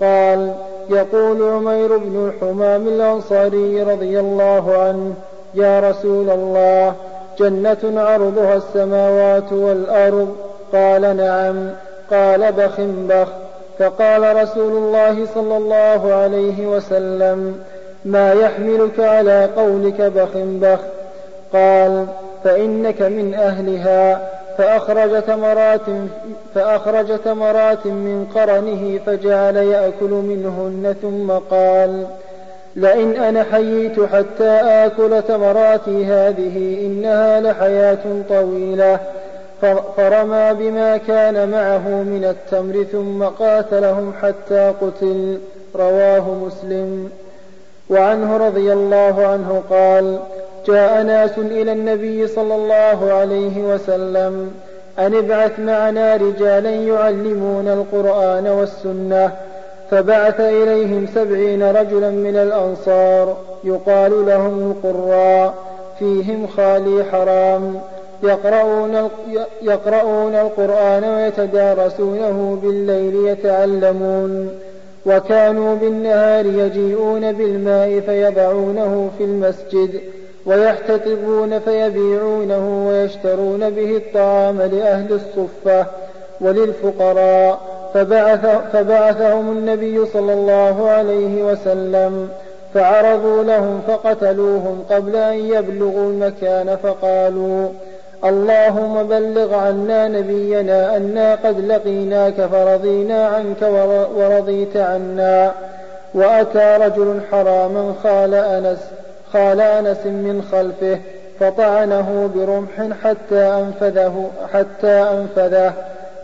قال 0.01 0.53
يقول 0.89 1.43
عمير 1.43 1.97
بن 1.97 2.27
الحمام 2.27 2.87
الأنصاري 2.87 3.83
رضي 3.83 4.19
الله 4.19 4.77
عنه 4.77 5.13
يا 5.53 5.89
رسول 5.89 6.29
الله 6.29 6.93
جنة 7.39 8.01
عرضها 8.01 8.55
السماوات 8.55 9.53
والأرض؟ 9.53 10.35
قال 10.73 11.17
نعم. 11.17 11.69
قال 12.11 12.51
بخ 12.51 12.81
بخ. 12.81 13.27
فقال 13.79 14.43
رسول 14.43 14.71
الله 14.71 15.25
صلى 15.35 15.57
الله 15.57 16.13
عليه 16.13 16.67
وسلم 16.67 17.59
ما 18.05 18.33
يحملك 18.33 18.99
على 18.99 19.49
قولك 19.57 20.01
بخ 20.01 20.29
بخ. 20.35 20.79
قال 21.53 22.05
فإنك 22.43 23.01
من 23.01 23.33
أهلها 23.33 24.29
فأخرج 24.57 25.23
تمرات 25.23 25.81
فأخرج 26.55 27.19
تمرات 27.25 27.85
من 27.85 28.27
قرنه 28.35 28.99
فجعل 29.05 29.55
يأكل 29.55 30.09
منهن 30.09 30.95
ثم 31.01 31.31
قال 31.31 32.05
لئن 32.75 33.15
أنا 33.15 33.43
حييت 33.43 33.99
حتى 33.99 34.49
آكل 34.61 35.21
تمراتي 35.27 36.05
هذه 36.05 36.85
إنها 36.85 37.41
لحياة 37.41 38.23
طويلة. 38.29 38.99
فرمى 39.97 40.53
بما 40.53 40.97
كان 40.97 41.49
معه 41.49 41.87
من 41.87 42.25
التمر 42.25 42.83
ثم 42.83 43.23
قاتلهم 43.23 44.13
حتى 44.21 44.73
قتل. 44.81 45.39
رواه 45.75 46.31
مسلم. 46.45 47.09
وعنه 47.89 48.37
رضي 48.37 48.73
الله 48.73 49.27
عنه 49.27 49.63
قال 49.69 50.19
جاء 50.67 51.03
ناس 51.03 51.37
إلى 51.37 51.71
النبي 51.71 52.27
صلى 52.27 52.55
الله 52.55 53.13
عليه 53.13 53.73
وسلم 53.73 54.51
أن 54.99 55.15
ابعث 55.15 55.59
معنا 55.59 56.15
رجالا 56.15 56.69
يعلمون 56.69 57.67
القرآن 57.67 58.47
والسنة 58.47 59.31
فبعث 59.91 60.39
إليهم 60.39 61.07
سبعين 61.15 61.63
رجلا 61.63 62.09
من 62.09 62.35
الأنصار 62.35 63.37
يقال 63.63 64.25
لهم 64.25 64.71
القراء 64.71 65.53
فيهم 65.99 66.47
خالي 66.47 67.03
حرام 67.11 67.79
يقرؤون, 68.23 69.09
يقرؤون 69.61 70.35
القرآن 70.35 71.03
ويتدارسونه 71.03 72.57
بالليل 72.63 73.27
يتعلمون 73.27 74.49
وكانوا 75.05 75.75
بالنهار 75.75 76.45
يجيئون 76.45 77.31
بالماء 77.31 77.99
فيضعونه 77.99 79.09
في 79.17 79.23
المسجد 79.23 80.01
ويحتطبون 80.47 81.59
فيبيعونه 81.59 82.87
ويشترون 82.87 83.69
به 83.69 83.97
الطعام 83.97 84.61
لأهل 84.61 85.13
الصفة 85.13 85.85
وللفقراء. 86.41 87.59
فبعث 87.93 88.45
فبعثهم 88.73 89.51
النبي 89.51 90.05
صلى 90.05 90.33
الله 90.33 90.89
عليه 90.89 91.43
وسلم 91.43 92.29
فعرضوا 92.73 93.43
لهم 93.43 93.81
فقتلوهم 93.87 94.83
قبل 94.89 95.15
أن 95.15 95.33
يبلغوا 95.33 96.09
المكان 96.09 96.77
فقالوا 96.83 97.69
اللهم 98.25 99.03
بلغ 99.03 99.55
عنا 99.55 100.07
نبينا 100.07 100.97
أنا 100.97 101.35
قد 101.35 101.59
لقيناك 101.59 102.33
فرضينا 102.33 103.27
عنك 103.27 103.61
ورضيت 104.15 104.77
عنا. 104.77 105.51
وأتى 106.13 106.77
رجل 106.81 107.19
حراما 107.31 107.93
خال 108.03 108.33
أنس 108.33 108.79
خال 109.33 109.61
أنس 109.61 110.05
من 110.05 110.47
خلفه 110.51 110.99
فطعنه 111.39 112.29
برمح 112.35 112.97
حتى 113.03 113.39
أنفذه 113.39 114.29
حتى 114.53 114.87
أنفذه 114.87 115.73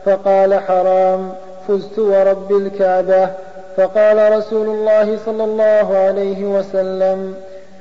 فقال 0.05 0.53
حرام 0.53 1.29
فزت 1.67 1.99
ورب 1.99 2.51
الكعبة. 2.51 3.29
فقال 3.77 4.37
رسول 4.37 4.69
الله 4.69 5.17
صلى 5.25 5.43
الله 5.43 5.97
عليه 5.97 6.45
وسلم 6.45 7.33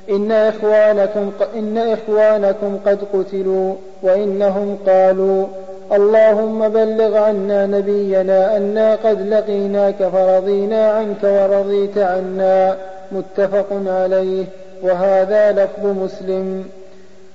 إن 0.09 0.31
إخوانكم, 0.31 1.31
إن 1.55 1.77
إخوانكم 1.77 2.79
قد 2.85 2.99
قتلوا 3.13 3.75
وإنهم 4.03 4.77
قالوا 4.87 5.45
اللهم 5.93 6.69
بلغ 6.69 7.17
عنا 7.17 7.65
نبينا 7.65 8.57
أنا 8.57 8.95
قد 8.95 9.27
لقيناك 9.27 9.95
فرضينا 9.95 10.91
عنك 10.91 11.23
ورضيت 11.23 11.97
عنا 11.97 12.77
متفق 13.11 13.67
عليه. 13.87 14.45
وهذا 14.83 15.51
لفظ 15.51 15.85
مسلم. 15.85 16.65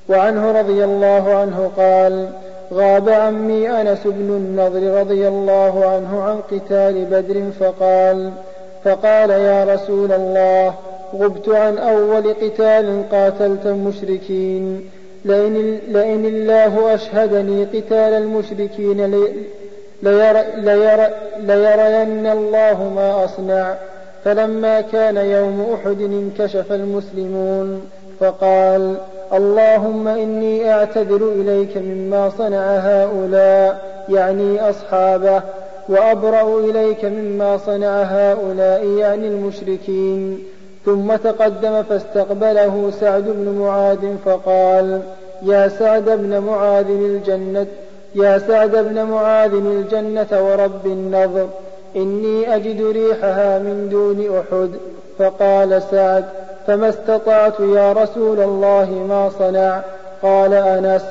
وعنه 0.09 0.61
رضي 0.61 0.85
الله 0.85 1.35
عنه 1.35 1.71
قال 1.77 2.29
غاب 2.73 3.09
عمي 3.09 3.71
أنس 3.71 3.99
بن 4.05 4.31
النضر 4.37 5.01
رضي 5.01 5.29
الله 5.29 5.85
عنه 5.85 6.23
عن 6.23 6.41
قتال 6.41 7.05
بدر 7.05 7.51
فقال 7.61 8.31
فقال 8.85 9.31
يا 9.31 9.75
رسول 9.75 10.13
الله 10.13 10.75
غبت 11.15 11.49
عن 11.49 11.79
أول 11.79 12.35
قتال 12.35 13.05
قاتلت 13.13 13.67
المشركين. 13.67 14.91
لئن, 15.25 15.79
لئن 15.89 16.25
الله 16.25 16.95
أشهدني 16.95 17.65
قتال 17.65 18.13
المشركين 18.23 19.11
لير 20.03 20.37
لير 20.57 21.11
ليرين 21.39 22.27
الله 22.27 22.93
ما 22.97 23.25
أصنع. 23.25 23.75
فلما 24.25 24.81
كان 24.81 25.17
يوم 25.17 25.67
أحد 25.75 26.01
انكشف 26.01 26.73
المسلمون 26.73 27.83
فقال 28.21 28.95
اللهم 29.33 30.09
إني 30.09 30.73
أعتذر 30.73 31.33
إليك 31.33 31.77
مما 31.77 32.31
صنع 32.39 32.77
هؤلاء 32.77 33.83
يعني 34.09 34.71
أصحابه 34.71 35.43
وأبرأ 35.89 36.61
إليك 36.61 37.05
مما 37.05 37.57
صنع 37.57 38.03
هؤلاء 38.03 38.87
يعني 38.87 39.29
المشركين. 39.29 40.45
ثم 40.87 41.17
تقدم 41.17 41.83
فاستقبله 41.83 42.91
سعد 43.01 43.25
بن 43.25 43.59
معاذ 43.59 44.17
فقال 44.25 45.01
يا 45.43 45.69
سعد 45.69 46.05
بن 46.05 46.39
معاذ 46.39 46.87
الجنة 46.91 47.67
يا 48.15 48.39
سعد 48.39 48.71
بن 48.71 49.03
معاذ 49.03 49.53
الجنة 49.55 50.27
ورب 50.33 50.87
النظر. 50.87 51.49
إني 51.97 52.57
أجد 52.57 52.83
ريحها 52.83 53.59
من 53.59 53.89
دون 53.91 54.39
أحد. 54.39 54.71
فقال 55.19 55.83
سعد 55.91 56.25
فما 56.67 56.89
استطعت 56.89 57.61
يا 57.61 57.93
رسول 57.93 58.41
الله 58.41 59.07
ما 59.09 59.31
صنع؟ 59.39 59.81
قال 60.23 60.55
أنس 60.55 61.03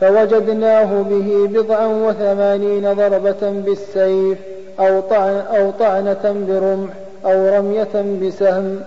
فوجدناه 0.00 1.02
به 1.02 1.48
بضعا 1.52 1.86
وثمانين 1.86 2.92
ضربة 2.92 3.36
بالسيف 3.42 4.38
أو, 4.80 5.00
طعن 5.00 5.42
أو 5.56 5.70
طعنة 5.70 6.44
برمح 6.48 6.90
أو 7.24 7.56
رمية 7.56 8.18
بسهم. 8.22 8.80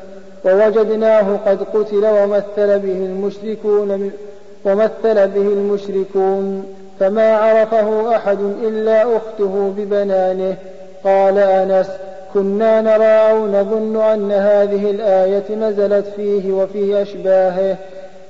ووجدناه 0.46 1.40
قد 1.46 1.64
قتل 1.74 2.06
ومثل 2.06 2.80
به 2.80 3.06
المشركون 3.06 4.12
ومثل 4.66 5.28
به 5.28 5.48
المشركون. 5.54 6.66
فما 7.00 7.38
عرفه 7.38 8.16
أحد 8.16 8.38
إلا 8.64 9.04
أخته 9.18 9.74
ببنانه. 9.78 10.56
قال 11.04 11.38
أنس 11.38 11.90
كنا 12.34 12.82
نرى 12.82 13.32
أو 13.32 13.48
نظن 13.48 14.02
أن 14.02 14.32
هذه 14.32 14.92
الآية 14.92 15.56
نزلت 15.56 16.06
فيه 16.16 16.52
وفي 16.52 17.02
أشباهه. 17.02 17.76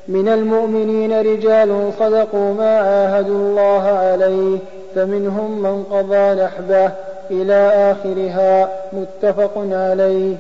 من 0.08 0.27
المؤمنين 0.27 1.19
رجال 1.19 1.91
صدقوا 1.99 2.53
ما 2.53 2.77
عاهدوا 2.79 3.36
الله 3.36 3.84
عليه 3.84 4.58
فمنهم 4.95 5.62
من 5.62 5.84
قضى 5.84 6.43
نحبه 6.43 6.91
إلى 7.32 7.91
آخرها. 7.91 8.69
متفق 8.93 9.51
عليه. 9.71 10.36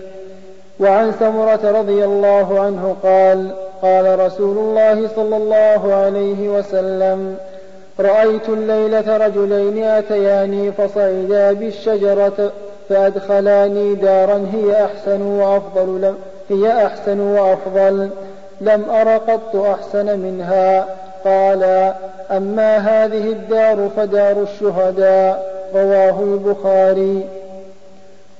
وعن 0.79 1.11
سمرة 1.19 1.79
رضي 1.79 2.05
الله 2.05 2.59
عنه 2.59 2.95
قال 3.03 3.51
قال 3.81 4.19
رسول 4.19 4.57
الله 4.57 5.07
صلى 5.15 5.37
الله 5.37 5.93
عليه 5.93 6.49
وسلم 6.49 7.37
رأيت 7.99 8.49
الليلة 8.49 9.17
رجلين 9.17 9.83
أتياني 9.83 10.71
فصعدا 10.71 11.53
بالشجرة 11.53 12.51
فأدخلاني 12.89 13.95
دارا 13.95 14.45
هي 14.53 14.85
أحسن 14.85 15.21
وأفضل 15.21 16.01
لم 16.01 16.15
هي 16.49 16.85
أحسن 16.85 17.19
وأفضل. 17.19 18.09
لم 18.61 18.89
أر 18.89 19.17
قط 19.17 19.55
أحسن 19.55 20.19
منها. 20.19 20.85
قال 21.25 21.93
أما 22.31 22.77
هذه 22.77 23.31
الدار 23.31 23.89
فدار 23.97 24.41
الشهداء 24.41 25.63
رواه 25.75 26.19
البخاري. 26.23 27.25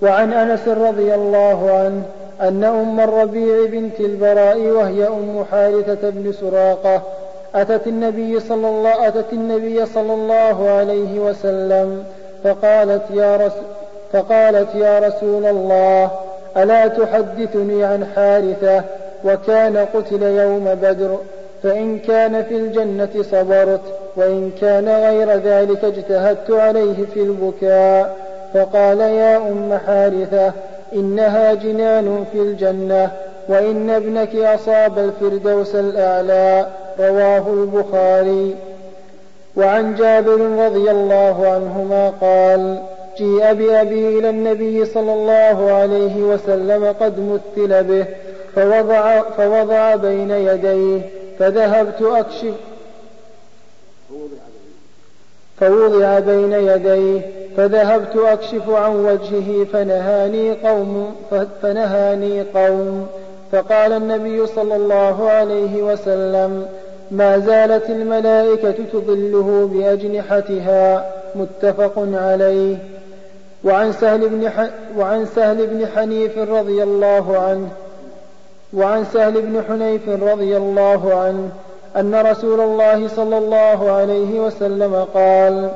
وعن 0.02 0.34
أنس 0.34 0.67
رضي 0.67 1.15
الله 1.15 1.72
عنه 1.72 2.04
أن 2.41 2.63
أم 2.63 3.00
الربيع 3.00 3.65
بنت 3.65 4.00
البراء 4.00 4.60
وهي 4.60 5.08
أم 5.08 5.45
حارثة 5.52 6.10
بن 6.10 6.32
سراقة 6.32 7.02
أتت 7.55 7.88
النبي 7.88 8.39
صلى 8.39 8.69
الله 8.69 9.07
أتت 9.07 9.33
النبي 9.33 9.85
صلى 9.85 10.13
الله 10.13 10.69
عليه 10.69 11.19
وسلم 11.19 12.03
فقالت 12.43 13.03
يا 13.13 13.35
رسول 13.38 13.63
فقالت 14.13 14.75
يا 14.75 14.99
رسول 14.99 15.45
الله 15.45 16.12
ألا 16.57 16.88
تحدثني 16.88 17.83
عن 17.83 18.05
حارثة 18.15 18.83
وكان 19.25 19.77
قتل 19.77 20.23
يوم 20.23 20.75
بدر؟ 20.81 21.17
فإن 21.63 21.99
كان 21.99 22.43
في 22.43 22.55
الجنة 22.55 23.23
صبرت 23.31 23.81
وإن 24.15 24.51
كان 24.62 24.89
غير 24.89 25.31
ذلك 25.31 25.83
اجتهدت 25.83 26.51
عليه 26.51 27.05
في 27.13 27.19
البكاء. 27.19 28.15
فقال 28.53 28.99
يا 28.99 29.38
أم 29.38 29.79
حارثة 29.88 30.51
إنها 30.93 31.53
جنان 31.53 32.25
في 32.31 32.39
الجنة 32.39 33.12
وإن 33.49 33.89
ابنك 33.89 34.35
أصاب 34.35 34.99
الفردوس 34.99 35.75
الأعلى. 35.75 36.67
رواه 36.99 37.53
البخاري. 37.53 38.55
وعن 39.57 39.95
جابر 39.95 40.65
رضي 40.65 40.91
الله 40.91 41.47
عنهما 41.47 42.13
قال 42.21 42.81
جيء 43.17 43.53
بأبي 43.53 44.19
إلى 44.19 44.29
النبي 44.29 44.85
صلى 44.85 45.13
الله 45.13 45.71
عليه 45.71 46.15
وسلم 46.23 46.95
قد 46.99 47.19
مثل 47.19 47.83
به 47.83 48.05
فوضع, 48.55 49.21
فوضع 49.21 49.95
بين 49.95 50.31
يديه 50.31 51.01
فذهبت 51.39 52.01
أكشف 52.01 52.53
فوضع 55.59 56.19
بين 56.19 56.53
يديه 56.53 57.21
فذهبت 57.57 58.15
أكشف 58.15 58.69
عن 58.69 58.95
وجهه 58.95 59.65
فنهاني 59.73 60.51
قوم 60.51 61.15
فنهاني 61.62 62.41
قوم. 62.41 63.07
فقال 63.51 63.91
النبي 63.91 64.47
صلى 64.47 64.75
الله 64.75 65.29
عليه 65.29 65.83
وسلم 65.83 66.65
ما 67.12 67.39
زالت 67.39 67.89
الملائكة 67.89 68.76
تظله 68.93 69.69
بأجنحتها 69.74 71.12
متفق 71.36 71.93
عليه 71.98 72.78
وعن 73.63 73.91
سهل 73.91 74.30
بن. 74.30 74.50
وعن 74.98 75.26
سهل 75.26 75.67
بن 75.67 75.88
حنيف 75.88 76.38
رضي 76.38 76.84
الله 76.84 77.38
عنه 77.38 77.67
وعن 78.74 79.06
سهل 79.06 79.41
بن 79.41 79.63
حنيف 79.69 80.10
رضي 80.10 80.58
الله 80.58 81.13
عنه 81.13 81.50
أن 81.95 82.15
رسول 82.15 82.60
الله 82.60 83.08
صلى 83.08 83.38
الله 83.38 83.91
عليه 83.91 84.39
وسلم 84.39 85.08
قال 85.13 85.72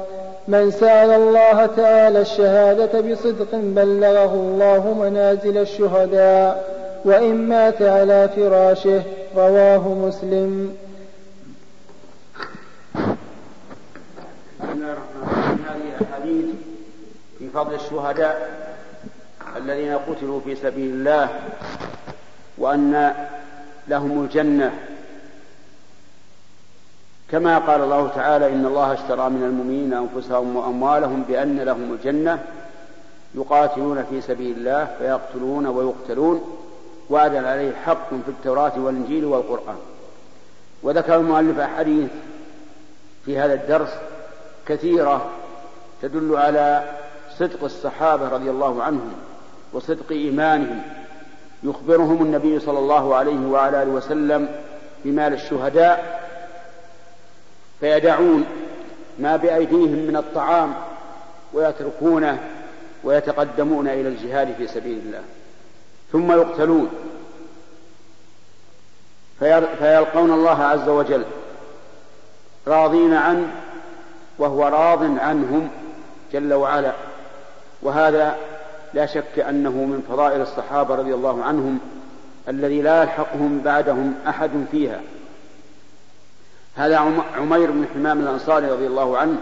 من 0.47 0.71
سأل 0.71 1.09
الله 1.09 1.65
تعالى 1.65 2.21
الشهادة 2.21 3.01
بصدق 3.01 3.47
بلغه 3.53 4.33
الله 4.33 4.93
منازل 4.93 5.57
الشهداء 5.57 6.73
وإن 7.05 7.35
مات 7.35 7.81
على 7.81 8.29
فراشه 8.35 9.01
رواه 9.35 9.93
مسلم 9.93 10.75
بسم 14.59 14.71
الله 14.71 14.91
الرحمن 14.91 15.23
الرحيم 15.23 15.57
هذه 15.69 16.05
أحاديث 16.11 16.45
في 17.53 17.59
فضل 17.59 17.73
الشهداء 17.73 18.65
الذين 19.57 19.97
قتلوا 19.97 20.39
في 20.39 20.55
سبيل 20.55 20.93
الله 20.93 21.29
وأن 22.57 23.13
لهم 23.87 24.23
الجنة. 24.23 24.73
كما 27.31 27.57
قال 27.57 27.81
الله 27.81 28.07
تعالى 28.07 28.47
إن 28.47 28.65
الله 28.65 28.93
اشترى 28.93 29.29
من 29.29 29.43
المؤمنين 29.43 29.93
أنفسهم 29.93 30.55
وأموالهم 30.55 31.23
بأن 31.23 31.59
لهم 31.59 31.93
الجنة 31.93 32.43
يقاتلون 33.35 34.03
في 34.03 34.21
سبيل 34.21 34.57
الله 34.57 34.95
فيقتلون 34.99 35.65
ويقتلون 35.65 36.57
وعدا 37.09 37.49
عليه 37.49 37.75
حق 37.85 38.09
في 38.09 38.29
التوراة 38.29 38.79
والإنجيل 38.79 39.25
والقرآن. 39.25 39.77
وذكر 40.83 41.15
المؤلف 41.15 41.59
أحاديث 41.59 42.09
في 43.25 43.39
هذا 43.39 43.53
الدرس 43.53 43.89
كثيرة 44.67 45.29
تدل 46.01 46.35
على 46.35 46.83
صدق 47.39 47.63
الصحابة 47.63 48.29
رضي 48.29 48.49
الله 48.49 48.83
عنهم 48.83 49.13
وصدق 49.73 50.11
إيمانهم 50.11 50.81
يخبرهم 51.63 52.23
النبي 52.23 52.59
صلى 52.59 52.79
الله 52.79 53.15
عليه 53.15 53.47
وعلى 53.47 53.83
آله 53.83 53.91
وسلم 53.91 54.49
بمال 55.05 55.33
الشهداء 55.33 56.23
فيدعون 57.79 58.45
ما 59.19 59.35
بأيديهم 59.35 60.07
من 60.07 60.15
الطعام 60.15 60.73
ويتركونه 61.53 62.39
ويتقدمون 63.03 63.87
إلى 63.87 64.07
الجهاد 64.07 64.53
في 64.57 64.67
سبيل 64.67 64.97
الله. 64.97 65.21
ثم 66.11 66.31
يقتلون. 66.31 66.89
فيلقون 69.79 70.31
الله 70.31 70.63
عز 70.63 70.89
وجل 70.89 71.25
راضين 72.67 73.13
عنه 73.13 73.47
وهو 74.37 74.67
راض 74.67 75.03
عنهم 75.19 75.69
جل 76.33 76.53
وعلا. 76.53 76.93
وهذا 77.83 78.37
لا 78.93 79.05
شك 79.05 79.39
أنه 79.39 79.71
من 79.71 80.05
فضائل 80.09 80.41
الصحابة 80.41 80.95
رضي 80.95 81.13
الله 81.13 81.43
عنهم 81.43 81.79
الذي 82.49 82.81
لا 82.81 83.03
يلحقهم 83.03 83.61
بعدهم 83.65 84.15
أحد 84.27 84.51
فيها. 84.71 85.01
هذا 86.75 86.97
عمير 87.37 87.71
بن 87.71 87.85
حمام 87.93 88.19
الأنصاري 88.19 88.67
رضي 88.67 88.87
الله 88.87 89.17
عنه 89.17 89.37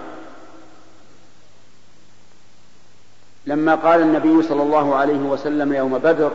لما 3.46 3.76
قال 3.76 4.02
النبي 4.02 4.44
صلى 4.44 4.64
الله 4.64 4.96
عليه 4.96 5.20
وسلم 5.20 5.74
يوم 5.74 5.98
بدر 5.98 6.32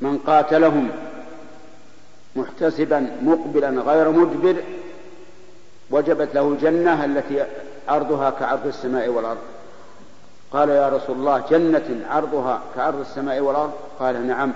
من 0.00 0.18
قاتلهم 0.18 0.90
محتسبا 2.36 3.10
مقبلا 3.22 3.68
غير 3.68 4.10
مدبر 4.10 4.56
وجبت 5.90 6.34
له 6.34 6.48
الجنة 6.48 7.04
التي 7.04 7.44
عرضها 7.88 8.30
كعرض 8.30 8.66
السماء 8.66 9.08
والأرض. 9.08 9.53
قال 10.54 10.68
يا 10.68 10.88
رسول 10.88 11.16
الله 11.16 11.44
جنة 11.50 12.06
عرضها 12.10 12.60
كعرض 12.76 13.00
السماء 13.00 13.40
والأرض؟ 13.40 13.72
قال 13.98 14.26
نعم. 14.26 14.52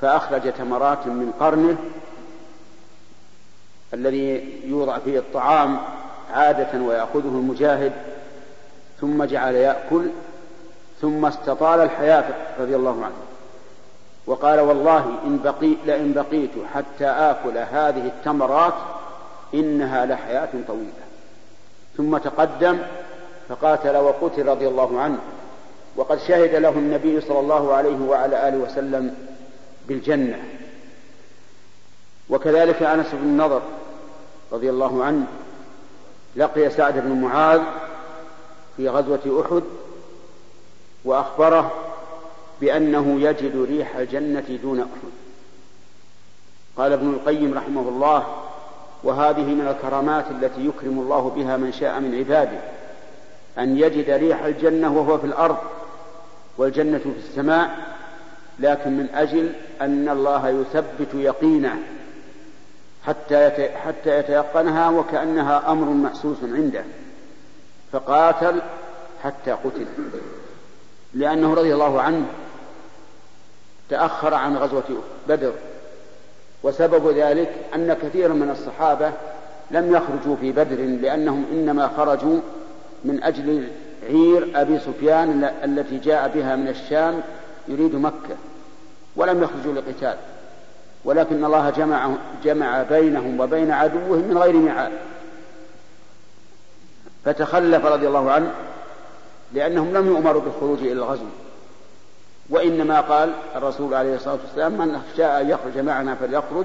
فأخرج 0.00 0.52
تمرات 0.52 1.06
من 1.06 1.32
قرنه 1.40 1.76
الذي 3.94 4.60
يوضع 4.64 4.98
فيه 4.98 5.18
الطعام 5.18 5.78
عادة 6.32 6.82
ويأخذه 6.82 7.28
المجاهد 7.28 7.92
ثم 9.00 9.24
جعل 9.24 9.54
يأكل 9.54 10.06
ثم 11.00 11.26
استطال 11.26 11.80
الحياة 11.80 12.24
رضي 12.60 12.76
الله 12.76 13.04
عنه. 13.04 13.14
وقال 14.26 14.60
والله 14.60 15.18
إن 15.26 15.38
بقي 15.44 15.74
لئن 15.86 16.12
بقيت 16.12 16.50
حتى 16.74 17.06
آكل 17.06 17.58
هذه 17.58 18.06
التمرات 18.06 18.74
إنها 19.54 20.06
لحياة 20.06 20.48
طويلة. 20.68 21.10
ثم 21.96 22.16
تقدم 22.18 22.78
فقاتل 23.50 23.96
وقتل 23.96 24.46
رضي 24.46 24.68
الله 24.68 25.00
عنه. 25.00 25.18
وقد 25.96 26.18
شهد 26.18 26.54
له 26.54 26.68
النبي 26.68 27.20
صلى 27.20 27.40
الله 27.40 27.74
عليه 27.74 28.00
وعلى 28.00 28.48
آله 28.48 28.58
وسلم 28.58 29.14
بالجنة. 29.88 30.38
وكذلك 32.30 32.82
أنس 32.82 33.06
بن 33.12 33.22
النضر 33.22 33.62
رضي 34.52 34.70
الله 34.70 35.04
عنه 35.04 35.26
لقي 36.36 36.70
سعد 36.70 36.98
بن 36.98 37.20
معاذ 37.20 37.60
في 38.76 38.88
غزوة 38.88 39.44
أحد 39.46 39.62
وأخبره 41.04 41.72
بأنه 42.60 43.20
يجد 43.20 43.66
ريح 43.68 43.96
الجنة 43.96 44.58
دون 44.62 44.80
أحد. 44.80 45.10
قال 46.76 46.92
ابن 46.92 47.10
القيم 47.10 47.54
رحمه 47.54 47.88
الله 47.88 48.26
وهذه 49.04 49.44
من 49.44 49.68
الكرامات 49.68 50.24
التي 50.30 50.66
يكرم 50.66 50.98
الله 51.00 51.32
بها 51.36 51.56
من 51.56 51.72
شاء 51.72 52.00
من 52.00 52.18
عباده. 52.18 52.79
أن 53.58 53.78
يجد 53.78 54.10
ريح 54.10 54.42
الجنة 54.42 54.92
وهو 54.92 55.18
في 55.18 55.26
الأرض 55.26 55.56
والجنة 56.58 56.98
في 56.98 57.08
السماء 57.28 57.70
لكن 58.58 58.96
من 58.96 59.08
أجل 59.14 59.52
أن 59.80 60.08
الله 60.08 60.48
يثبت 60.48 61.14
يقينه 61.14 61.78
حتى 63.06 63.68
حتى 63.74 64.18
يتيقنها 64.18 64.90
وكأنها 64.90 65.72
أمر 65.72 65.84
محسوس 65.84 66.36
عنده. 66.42 66.84
فقاتل 67.92 68.62
حتى 69.22 69.50
قتل. 69.50 69.86
لأنه 71.14 71.54
رضي 71.54 71.74
الله 71.74 72.02
عنه 72.02 72.26
تأخر 73.88 74.34
عن 74.34 74.56
غزوة 74.56 75.02
بدر. 75.28 75.52
وسبب 76.62 77.18
ذلك 77.18 77.52
أن 77.74 77.96
كثيرا 78.02 78.34
من 78.34 78.50
الصحابة 78.50 79.12
لم 79.70 79.96
يخرجوا 79.96 80.36
في 80.40 80.52
بدر 80.52 80.76
لأنهم 80.76 81.44
إنما 81.52 81.88
خرجوا 81.96 82.40
من 83.04 83.22
أجل 83.22 83.68
عير 84.08 84.50
أبي 84.54 84.78
سفيان 84.78 85.50
التي 85.64 85.98
جاء 85.98 86.28
بها 86.28 86.56
من 86.56 86.68
الشام 86.68 87.22
يريد 87.68 87.94
مكة 87.94 88.36
ولم 89.16 89.42
يخرجوا 89.42 89.74
لقتال 89.74 90.16
ولكن 91.04 91.44
الله 91.44 91.70
جمع 91.70 92.10
جمع 92.44 92.82
بينهم 92.82 93.40
وبين 93.40 93.70
عدوهم 93.70 94.28
من 94.28 94.38
غير 94.38 94.56
ميعاد. 94.56 94.92
فتخلف 97.24 97.84
رضي 97.84 98.08
الله 98.08 98.30
عنه 98.30 98.52
لأنهم 99.52 99.96
لم 99.96 100.06
يؤمروا 100.06 100.42
بالخروج 100.42 100.78
إلى 100.78 100.92
الغزو. 100.92 101.24
وإنما 102.50 103.00
قال 103.00 103.32
الرسول 103.56 103.94
عليه 103.94 104.14
الصلاة 104.14 104.38
والسلام 104.44 104.72
من 104.72 105.00
شاء 105.16 105.40
أن 105.40 105.50
يخرج 105.50 105.78
معنا 105.78 106.14
فليخرج. 106.14 106.64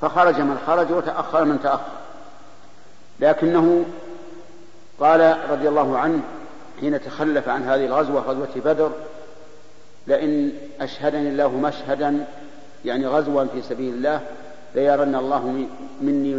فخرج 0.00 0.40
من 0.40 0.58
خرج 0.66 0.92
وتأخر 0.92 1.44
من 1.44 1.60
تأخر. 1.62 1.92
لكنه 3.20 3.84
قال 5.00 5.38
رضي 5.50 5.68
الله 5.68 5.98
عنه 5.98 6.20
حين 6.80 7.02
تخلف 7.02 7.48
عن 7.48 7.62
هذه 7.62 7.86
الغزوة 7.86 8.20
غزوة 8.20 8.48
بدر 8.64 8.92
لئن 10.06 10.52
أشهدني 10.80 11.28
الله 11.28 11.48
مشهدا 11.48 12.26
يعني 12.84 13.06
غزوا 13.06 13.44
في 13.44 13.62
سبيل 13.62 13.94
الله 13.94 14.20
ليرن 14.74 15.14
الله 15.14 15.66
مني 16.00 16.38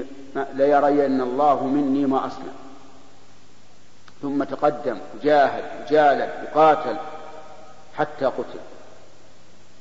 ليرين 0.53 1.21
الله 1.21 1.67
مني 1.67 2.05
ما 2.05 2.27
أصنع 2.27 2.53
ثم 4.21 4.43
تقدم 4.43 4.97
جاهد 5.23 5.63
جالد 5.89 6.29
وقاتل 6.43 6.95
حتى 7.97 8.25
قتل. 8.25 8.59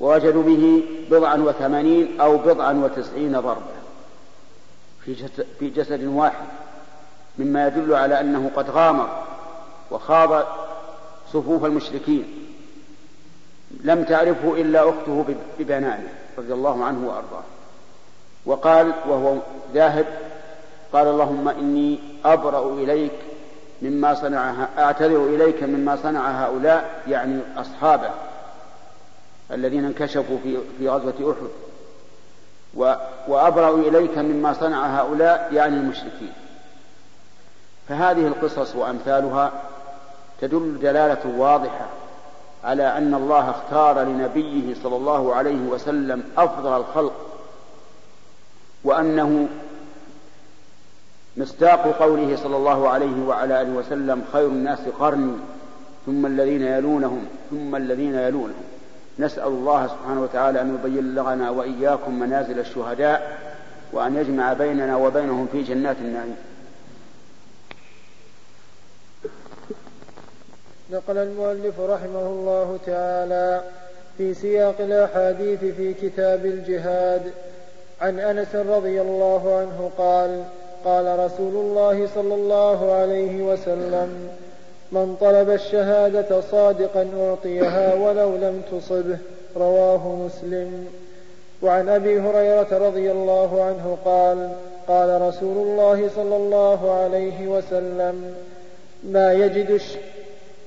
ووجدوا 0.01 0.43
به 0.43 0.85
بضعا 1.11 1.37
وثمانين 1.37 2.21
أو 2.21 2.39
بضعا 2.39 2.73
وتسعين 2.73 3.33
ضربة 3.41 3.79
في 5.05 5.13
جسد, 5.13 5.47
في 5.59 5.71
جسد 5.71 6.05
واحد. 6.05 6.47
مما 7.39 7.67
يدل 7.67 7.95
على 7.95 8.21
أنه 8.21 8.51
قد 8.57 8.71
غامر 8.71 9.09
وخاض 9.91 10.45
صفوف 11.33 11.65
المشركين. 11.65 12.25
لم 13.85 14.05
تعرفه 14.05 14.55
إلا 14.55 14.89
أخته 14.89 15.25
ببنانه 15.59 16.09
رضي 16.39 16.53
الله 16.53 16.85
عنه 16.85 17.09
وأرضاه. 17.09 17.43
وقال 18.47 18.93
وهو 19.09 19.37
ذاهب 19.75 20.07
قال 20.93 21.07
اللهم 21.07 21.49
إني 21.49 21.99
أبرأ 22.25 22.73
إليك 22.73 23.13
مما 23.83 24.15
صنع 24.15 24.67
أعتذر 24.79 25.27
إليك 25.27 25.63
مما 25.63 25.97
صنع 25.97 26.45
هؤلاء 26.45 27.03
يعني 27.09 27.41
أصحابه 27.57 28.11
الذين 29.51 29.85
انكشفوا 29.85 30.39
في 30.43 30.59
في 30.79 30.89
غزوة 30.89 31.33
أحد. 31.33 31.49
وأبرأ 33.29 33.75
إليك 33.75 34.19
مما 34.19 34.53
صنع 34.53 35.01
هؤلاء 35.01 35.49
يعني 35.53 35.77
المشركين. 35.77 36.33
فهذه 37.89 38.27
القصص 38.27 38.77
وأمثالها 38.77 39.53
تدل 40.41 40.79
دلالة 40.83 41.39
واضحة 41.39 41.87
على 42.65 42.99
أن 42.99 43.15
الله 43.15 43.51
اختار 43.51 44.03
لنبيه 44.03 44.75
صلى 44.83 44.97
الله 44.97 45.35
عليه 45.35 45.69
وسلم 45.69 46.23
أفضل 46.37 46.77
الخلق 46.77 47.13
وأنه 48.85 49.49
مصداق 51.37 51.97
قوله 52.01 52.37
صلى 52.37 52.57
الله 52.57 52.89
عليه 52.89 53.27
وعلى 53.27 53.63
آله 53.63 53.71
وسلم 53.71 54.25
خير 54.33 54.47
الناس 54.47 54.79
قرني 55.01 55.33
ثم 56.07 56.27
الذين 56.27 56.63
يلونهم 56.63 57.25
ثم 57.51 57.77
الذين 57.77 58.15
يلونهم. 58.15 58.65
نسأل 59.19 59.47
الله 59.47 59.87
سبحانه 59.87 60.23
وتعالى 60.23 60.61
أن 60.61 60.75
يبين 60.75 61.15
لنا 61.15 61.51
وإياكم 61.51 62.19
منازل 62.19 62.59
الشهداء 62.59 63.39
وأن 63.93 64.17
يجمع 64.17 64.53
بيننا 64.53 64.97
وبينهم 64.97 65.47
في 65.53 65.63
جنات 65.63 65.97
النعيم. 65.97 66.37
نقل 70.93 71.19
المؤلف 71.19 71.81
رحمه 71.81 72.27
الله 72.27 72.79
تعالى 72.87 73.61
في 74.19 74.35
سياق 74.35 74.75
الأحاديث 74.81 75.59
في 75.59 75.95
كتاب 75.95 76.47
الجهاد. 76.47 77.23
عن 78.01 78.19
أنس 78.19 78.55
رضي 78.55 79.01
الله 79.01 79.57
عنه 79.59 79.91
قال 79.99 80.43
قال 80.85 81.19
رسول 81.19 81.57
الله 81.57 82.09
صلى 82.15 82.35
الله 82.35 82.93
عليه 82.93 83.43
وسلم 83.43 84.29
من 84.93 85.17
طلب 85.21 85.51
الشهادة 85.51 86.41
صادقا 86.41 87.09
أعطيها 87.21 87.95
ولو 87.95 88.37
لم 88.37 88.63
تصبه. 88.73 89.19
رواه 89.57 90.09
مسلم. 90.09 90.87
وعن 91.63 91.89
أبي 91.89 92.21
هريرة 92.21 92.89
رضي 92.89 93.11
الله 93.11 93.63
عنه 93.65 93.99
قال 94.05 94.51
قال 94.89 95.23
رسول 95.23 95.57
الله 95.57 96.11
صلى 96.17 96.37
الله 96.37 96.95
عليه 96.95 97.49
وسلم 97.49 98.35
ما 99.05 99.33
يجد 99.33 99.71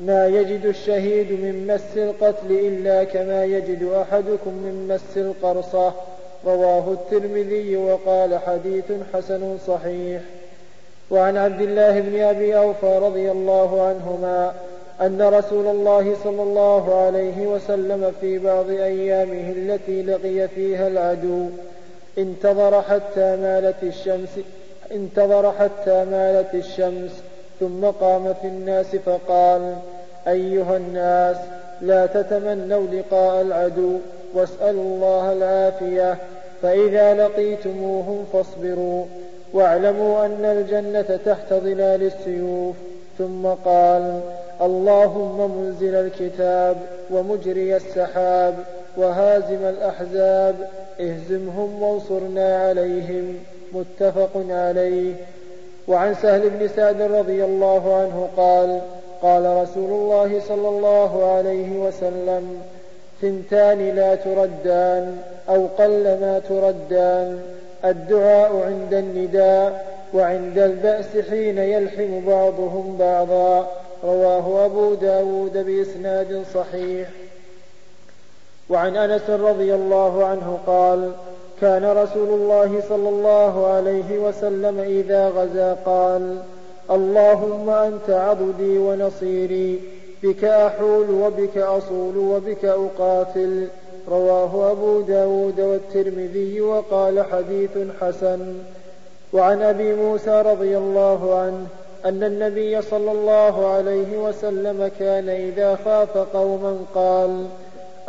ما 0.06 0.28
يجد 0.28 0.66
الشهيد 0.66 1.32
من 1.32 1.68
مس 1.68 1.98
القتل 1.98 2.52
إلا 2.52 3.04
كما 3.04 3.46
يجد 3.46 3.84
أحدكم 3.84 4.52
من 4.52 4.88
مس 4.88 5.18
القرصة. 5.18 5.94
رواه 6.46 6.92
الترمذي 6.92 7.78
وقال 7.78 8.40
حديث 8.40 8.86
حسن 9.14 9.58
صحيح. 9.68 10.22
وعن 11.12 11.38
عبد 11.38 11.62
الله 11.62 12.00
بن 12.00 12.22
أبي 12.22 12.58
أوفى 12.58 13.00
رضي 13.02 13.32
الله 13.32 13.82
عنهما 13.82 14.54
أن 15.02 15.22
رسول 15.22 15.68
الله 15.68 16.16
صلى 16.24 16.42
الله 16.42 16.96
عليه 16.96 17.48
وسلم 17.48 18.14
في 18.22 18.38
بعض 18.38 18.70
أيامه 18.70 19.52
التي 19.52 20.02
لقي 20.02 20.48
فيها 20.48 20.88
العدو 20.88 21.46
انتظر 22.18 22.82
حتى 22.82 23.36
مالت 23.36 23.84
الشمس 23.84 24.30
انتظر 24.92 25.52
حتى 25.52 26.06
مالت 26.06 26.54
الشمس 26.54 27.12
ثم 27.60 27.86
قام 27.86 28.34
في 28.42 28.48
الناس 28.48 28.96
فقال 28.96 29.76
أيها 30.28 30.78
الناس 30.78 31.38
لا 31.82 32.06
تتمنوا 32.06 32.88
لقاء 32.88 33.42
العدو 33.42 33.98
واسألوا 34.34 34.84
الله 34.84 35.34
العافية. 35.34 36.18
فإذا 36.62 37.14
لقيتموهم 37.14 38.26
فاصبروا 38.34 39.06
واعلموا 39.54 40.26
أن 40.26 40.46
الجنة 40.46 41.20
تحت 41.26 41.54
ظلال 41.54 42.04
السيوف. 42.04 42.76
ثم 43.18 43.48
قال 43.48 44.20
اللهم 44.62 45.58
منزل 45.58 45.96
الكتاب 45.96 46.78
ومجري 47.12 47.76
السحاب 47.76 48.54
وهازم 48.98 49.66
الأحزاب 49.70 50.56
اهزمهم 51.00 51.84
وانصرنا 51.84 52.68
عليهم. 52.68 53.36
متفق 53.74 54.46
عليه. 54.50 55.14
وعن 55.88 56.16
سهل 56.16 56.50
بن 56.50 56.68
سعد 56.68 57.02
رضي 57.02 57.46
الله 57.46 57.96
عنه 57.96 58.30
قال 58.38 58.82
قال 59.22 59.64
رسول 59.64 59.90
الله 59.90 60.42
صلى 60.48 60.68
الله 60.68 61.26
عليه 61.26 61.78
وسلم 61.78 62.62
ثنتان 63.22 63.90
لا 63.96 64.16
تردان 64.16 65.18
أو 65.50 65.68
قل 65.78 66.04
ما 66.04 66.42
تردان 66.50 67.40
الدعاء 67.86 68.64
عند 68.66 68.94
النداء 68.94 69.86
وعند 70.14 70.58
البأس 70.58 71.18
حين 71.30 71.58
يلحم 71.58 72.26
بعضهم 72.28 72.98
بعضا 73.00 73.68
رواه 74.04 74.66
أبو 74.66 74.94
داود 74.94 75.58
بإسناد 75.58 76.44
صحيح. 76.54 77.10
وعن 78.70 78.96
أنس 78.96 79.30
رضي 79.30 79.76
الله 79.76 80.26
عنه 80.26 80.60
قال 80.68 81.12
كان 81.62 81.86
رسول 81.86 82.30
الله 82.30 82.82
صلى 82.90 83.10
الله 83.10 83.68
عليه 83.68 84.20
وسلم 84.20 84.80
إذا 84.80 85.30
غزا 85.30 85.78
قال 85.86 86.38
اللهم 86.90 87.70
أنت 87.70 88.10
عبدي 88.10 88.78
ونصيري 88.78 89.80
بك 90.24 90.44
أحول 90.44 91.10
وبك 91.10 91.58
أصول 91.58 92.18
وبك 92.18 92.66
أقاتل. 92.66 93.68
رواه 94.10 94.72
أبو 94.72 95.02
داود 95.02 95.60
والترمذي 95.60 96.62
وقال 96.62 97.26
حديث 97.32 97.70
حسن. 98.02 98.54
وعن 99.34 99.62
أبي 99.62 99.94
موسى 99.94 100.42
رضي 100.42 100.78
الله 100.78 101.40
عنه 101.40 101.68
أن 102.06 102.24
النبي 102.24 102.82
صلى 102.82 103.12
الله 103.12 103.68
عليه 103.68 104.18
وسلم 104.18 104.92
كان 105.00 105.30
إذا 105.30 105.76
خاف 105.86 106.18
قوما 106.18 106.78
قال 106.96 107.46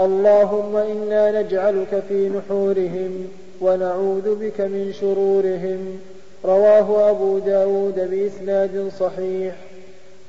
اللهم 0.00 0.76
إنا 0.76 1.42
نجعلك 1.42 2.02
في 2.08 2.28
نحورهم 2.28 3.28
ونعوذ 3.60 4.34
بك 4.34 4.60
من 4.60 4.92
شرورهم. 5.00 6.00
رواه 6.44 7.10
أبو 7.10 7.38
داود 7.38 8.10
بإسناد 8.10 8.90
صحيح. 9.00 9.54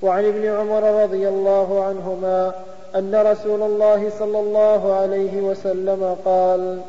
وعن 0.01 0.25
ابن 0.25 0.45
عمر 0.45 1.03
رضي 1.03 1.27
الله 1.27 1.83
عنهما 1.83 2.53
أن 2.95 3.15
رسول 3.15 3.61
الله 3.61 4.09
صلى 4.19 4.39
الله 4.39 4.93
عليه 4.93 5.41
وسلم 5.41 6.15
قال 6.25 6.79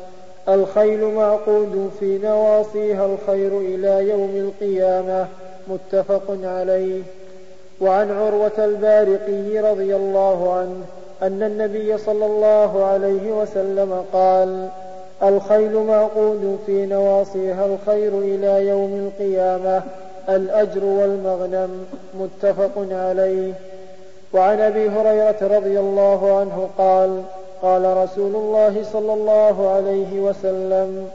الخيل 0.49 1.05
معقود 1.05 1.91
في 1.99 2.17
نواصيها 2.17 3.05
الخير 3.05 3.57
إلى 3.59 4.09
يوم 4.09 4.35
القيامة 4.35 5.27
متفق 5.67 6.37
عليه. 6.43 7.01
وعن 7.81 8.11
عروة 8.11 8.65
البارقي 8.65 9.59
رضي 9.59 9.95
الله 9.95 10.53
عنه 10.53 10.81
أن 11.21 11.43
النبي 11.43 11.97
صلى 11.97 12.25
الله 12.25 12.85
عليه 12.85 13.31
وسلم 13.31 14.05
قال 14.13 14.69
الخيل 15.23 15.75
معقود 15.75 16.59
في 16.65 16.85
نواصيها 16.85 17.65
الخير 17.65 18.19
إلى 18.19 18.67
يوم 18.67 18.93
القيامة 18.93 19.83
الأجر 20.29 20.85
والمغنم 20.85 21.85
متفق 22.19 22.87
عليه. 22.91 23.53
وعن 24.33 24.59
أبي 24.59 24.89
هريرة 24.89 25.37
رضي 25.41 25.79
الله 25.79 26.39
عنه 26.39 26.69
قال 26.77 27.23
قال 27.61 27.97
رسول 27.97 28.35
الله 28.35 28.83
صلى 28.93 29.13
الله 29.13 29.69
عليه 29.69 30.19
وسلم 30.19 31.09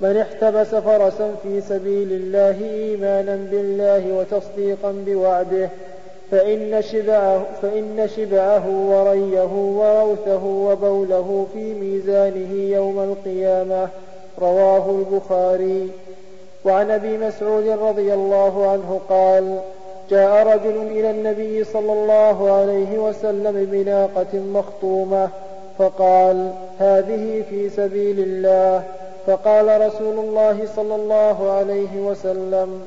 من 0.00 0.16
احتبس 0.16 0.74
فرسا 0.74 1.34
في 1.42 1.60
سبيل 1.60 2.12
الله 2.12 2.56
إيمانا 2.74 3.36
بالله 3.50 4.12
وتصديقا 4.12 4.92
بوعده 5.06 5.68
فإن 6.32 6.82
شبعه, 6.82 7.42
فإن 7.62 8.08
شبعه 8.16 8.68
وريه 8.68 9.52
وروثه 9.52 10.44
وبوله 10.44 11.46
في 11.54 11.74
ميزانه 11.74 12.52
يوم 12.54 12.98
القيامة 13.00 13.88
رواه 14.40 14.90
البخاري. 14.90 15.90
وعن 16.64 16.90
أبي 16.90 17.18
مسعود 17.18 17.68
رضي 17.68 18.14
الله 18.14 18.70
عنه 18.70 19.00
قال 19.08 19.58
جاء 20.10 20.46
رجل 20.46 20.76
إلى 20.90 21.10
النبي 21.10 21.64
صلى 21.64 21.92
الله 21.92 22.52
عليه 22.52 22.98
وسلم 22.98 23.68
بناقة 23.70 24.38
مخطومة 24.54 25.28
فقال 25.78 26.52
هذه 26.78 27.42
في 27.50 27.68
سبيل 27.68 28.20
الله. 28.20 28.82
فقال 29.26 29.80
رسول 29.86 30.18
الله 30.18 30.66
صلى 30.76 30.94
الله 30.94 31.50
عليه 31.50 32.00
وسلم 32.00 32.82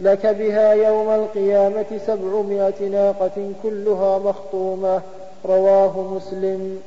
لك 0.00 0.26
بها 0.26 0.72
يوم 0.72 1.10
القيامة 1.10 2.00
سبعمائة 2.06 2.88
ناقة 2.88 3.52
كلها 3.62 4.18
مخطومة 4.18 5.00
رواه 5.44 6.00
مسلم. 6.00 6.78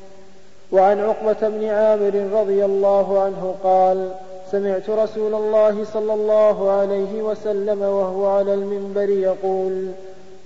وعن 0.72 1.00
عقبة 1.00 1.50
بن 1.50 1.66
عامر 1.66 2.40
رضي 2.40 2.66
الله 2.66 3.22
عنه 3.22 3.56
قال 3.64 4.12
سمعت 4.52 4.90
رسول 4.90 5.34
الله 5.34 5.84
صلى 5.84 6.14
الله 6.14 6.72
عليه 6.72 7.22
وسلم 7.22 7.82
وهو 7.82 8.26
على 8.26 8.54
المنبر 8.54 9.10
يقول 9.10 9.88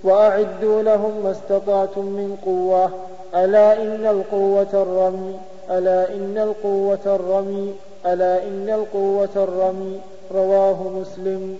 وأعدوا 0.04 0.82
لهم 0.82 1.12
ما 1.24 1.30
استطعتم 1.30 2.04
من 2.04 2.36
قوة. 2.46 2.90
ألا 3.44 3.82
إن 3.82 4.06
القوة 4.06 4.82
الرمي؟ 4.82 5.36
ألا 5.70 6.14
إن 6.14 6.38
القوة 6.38 7.16
الرمي؟ 7.16 7.74
ألا 8.06 8.42
إن 8.42 8.70
القوة 8.70 9.44
الرمي؟ 9.44 10.00
رواه 10.34 10.76
مسلم. 11.00 11.58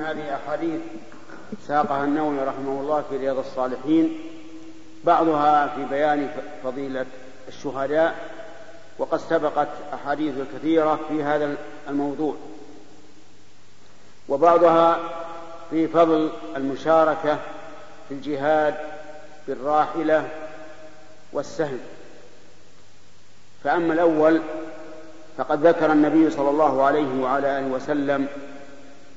هذه 0.00 0.34
أحاديث 0.34 0.80
ساقها 1.68 2.04
النووي 2.04 2.38
رحمه 2.38 2.80
الله 2.80 3.04
في 3.10 3.16
رياض 3.16 3.38
الصالحين 3.38 4.18
بعضها 5.04 5.66
في 5.66 5.84
بيان 5.84 6.30
فضيلة 6.64 7.06
الشهداء 7.48 8.14
وقد 8.98 9.20
سبقت 9.30 9.68
أحاديث 9.94 10.34
كثيرة 10.54 11.00
في 11.08 11.22
هذا 11.22 11.56
الموضوع. 11.88 12.34
وبعضها 14.28 14.98
في 15.70 15.88
فضل 15.88 16.30
المشاركة 16.56 17.38
في 18.08 18.14
الجهاد 18.14 18.74
بالراحلة 19.48 20.28
والسهم. 21.32 21.80
فأما 23.64 23.94
الأول 23.94 24.40
فقد 25.38 25.66
ذكر 25.66 25.92
النبي 25.92 26.30
صلى 26.30 26.50
الله 26.50 26.82
عليه 26.82 27.22
وعلى 27.22 27.58
آله 27.58 27.66
وسلم 27.66 28.26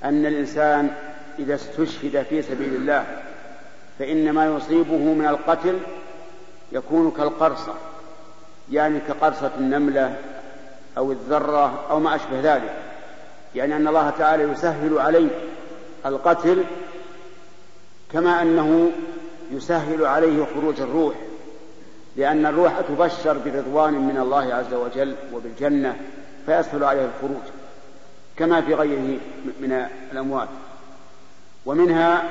أن 0.04 0.26
الإنسان 0.26 0.90
إذا 1.40 1.56
استشهد 1.56 2.26
في 2.30 2.42
سبيل 2.42 2.76
الله 2.76 3.06
فإن 4.00 4.32
ما 4.32 4.56
يصيبه 4.56 4.98
من 4.98 5.26
القتل 5.30 5.80
يكون 6.72 7.12
كالقرصة 7.12 7.74
يعني 8.72 9.00
كقرصة 9.00 9.52
النملة 9.58 10.16
أو 10.98 11.12
الذرة 11.12 11.86
أو 11.90 12.00
ما 12.00 12.16
أشبه 12.16 12.56
ذلك 12.56 12.74
يعني 13.56 13.76
أن 13.76 13.88
الله 13.88 14.10
تعالى 14.10 14.44
يسهل 14.44 15.00
عليه 15.00 15.30
القتل 16.06 16.64
كما 18.12 18.42
أنه 18.42 18.92
يسهل 19.52 20.06
عليه 20.06 20.46
خروج 20.56 20.82
الروح. 20.82 21.16
لأن 22.18 22.46
الروح 22.46 22.80
تبشر 22.80 23.38
برضوان 23.38 23.94
من 23.94 24.18
الله 24.18 24.54
عز 24.54 24.74
وجل 24.74 25.16
وبالجنة 25.34 25.98
فيسهل 26.46 26.84
عليه 26.84 27.06
الخروج 27.06 27.44
كما 28.38 28.62
في 28.62 28.74
غيره 28.74 29.20
من 29.60 29.88
الأموات. 30.12 30.48
ومنها 31.66 32.24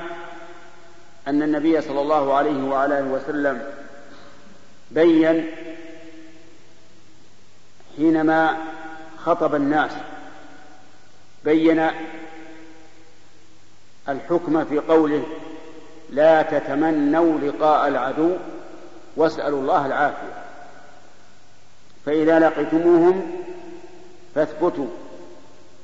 أن 1.28 1.43
النبي 1.43 1.80
صلى 1.80 2.01
الله 2.01 2.34
عليه 2.34 2.64
وعلى 2.64 2.99
آله 2.99 3.09
وسلم 3.09 3.62
بين 4.91 5.47
حينما 7.97 8.57
خطب 9.24 9.55
الناس 9.55 9.91
بين 11.45 11.91
الحكم 14.09 14.64
في 14.64 14.78
قوله 14.78 15.22
لا 16.11 16.43
تتمنوا 16.43 17.39
لقاء 17.39 17.89
العدو 17.89 18.37
واسألوا 19.17 19.61
الله 19.61 19.87
العافية. 19.87 20.43
فإذا 22.07 22.39
لقيتموهم 22.39 23.45
فاثبتوا 24.35 24.87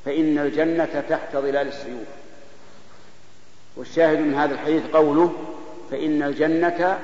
فإن 0.05 0.39
الجنة 0.39 1.05
تحت 1.09 1.37
ظلال 1.37 1.69
السيوف. 1.69 2.09
والشاهد 3.77 4.19
من 4.19 4.35
هذا 4.35 4.55
الحديث 4.55 4.83
قوله 4.93 5.33
فإن 5.91 6.23
الجنة 6.23 6.99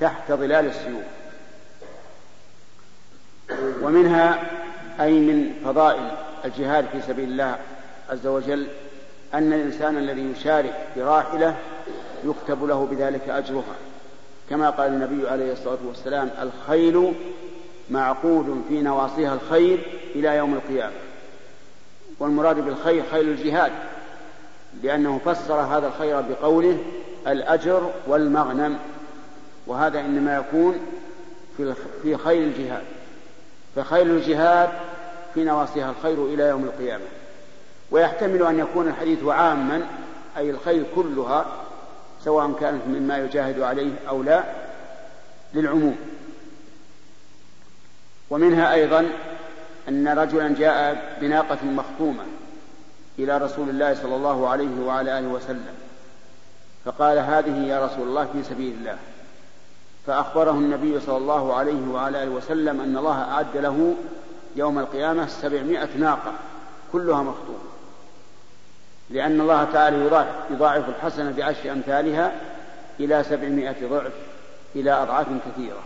تحت 0.00 0.32
ظلال 0.32 0.66
السيوف. 0.66 1.04
ومنها 3.82 4.50
أي 5.00 5.12
من 5.12 5.54
فضائل 5.64 6.10
الجهاد 6.44 6.86
في 6.92 7.02
سبيل 7.02 7.28
الله 7.28 7.58
عز 8.10 8.26
وجل 8.26 8.66
أن 9.34 9.52
الإنسان 9.52 9.96
الذي 9.96 10.32
يشارك 10.32 10.86
براحلة 10.96 11.56
يكتب 12.24 12.64
له 12.64 12.86
بذلك 12.90 13.28
أجرها. 13.28 13.74
كما 14.50 14.70
قال 14.70 14.92
النبي 14.92 15.28
عليه 15.28 15.52
الصلاة 15.52 15.78
والسلام 15.88 16.30
الخيل 16.42 17.12
معقود 17.90 18.64
في 18.68 18.82
نواصيها 18.82 19.34
الخير 19.34 19.86
إلى 20.14 20.36
يوم 20.36 20.54
القيامة. 20.54 20.94
والمراد 22.18 22.64
بالخير 22.64 23.02
خيل 23.10 23.28
الجهاد 23.28 23.72
لأنه 24.82 25.20
فسر 25.24 25.54
هذا 25.54 25.86
الخير 25.86 26.20
بقوله 26.20 26.78
الأجر 27.26 27.90
والمغنم 28.06 28.78
وهذا 29.66 30.00
إنما 30.00 30.36
يكون 30.36 30.78
في 32.02 32.16
خيل 32.16 32.42
الجهاد. 32.42 32.82
فخيل 33.76 34.10
الجهاد 34.10 34.68
في 35.34 35.44
نواصيها 35.44 35.90
الخير 35.90 36.26
إلى 36.26 36.42
يوم 36.42 36.64
القيامة. 36.64 37.04
ويحتمل 37.90 38.42
أن 38.42 38.58
يكون 38.58 38.88
الحديث 38.88 39.24
عاما 39.24 39.82
أي 40.36 40.50
الخيل 40.50 40.84
كلها 40.94 41.63
سواء 42.24 42.52
كانت 42.60 42.86
مما 42.86 43.18
يجاهد 43.18 43.60
عليه 43.60 43.92
أو 44.08 44.22
لا 44.22 44.44
للعموم. 45.54 45.96
ومنها 48.30 48.72
أيضا 48.74 49.10
أن 49.88 50.08
رجلا 50.08 50.54
جاء 50.54 51.16
بناقة 51.20 51.64
مخطومة 51.64 52.24
إلى 53.18 53.38
رسول 53.38 53.68
الله 53.68 53.94
صلى 53.94 54.16
الله 54.16 54.48
عليه 54.48 54.80
وعلى 54.86 55.18
آله 55.18 55.28
وسلم 55.28 55.74
فقال 56.84 57.18
هذه 57.18 57.66
يا 57.66 57.86
رسول 57.86 58.08
الله 58.08 58.24
في 58.32 58.42
سبيل 58.42 58.74
الله. 58.74 58.98
فأخبره 60.06 60.50
النبي 60.50 61.00
صلى 61.00 61.16
الله 61.16 61.54
عليه 61.54 61.88
وعلى 61.88 62.22
آله 62.22 62.30
وسلم 62.30 62.80
أن 62.80 62.96
الله 62.96 63.22
أعد 63.22 63.56
له 63.56 63.94
يوم 64.56 64.78
القيامة 64.78 65.26
سبعمائة 65.26 65.88
ناقة 65.98 66.32
كلها 66.92 67.22
مخطومة. 67.22 67.63
لأن 69.14 69.40
الله 69.40 69.64
تعالى 69.64 70.26
يضاعف, 70.50 70.88
الحسنة 70.88 71.30
بعشر 71.36 71.72
أمثالها 71.72 72.32
إلى 73.00 73.24
سبعمائة 73.24 73.88
ضعف 73.88 74.12
إلى 74.76 74.92
أضعاف 74.92 75.26
كثيرة. 75.26 75.82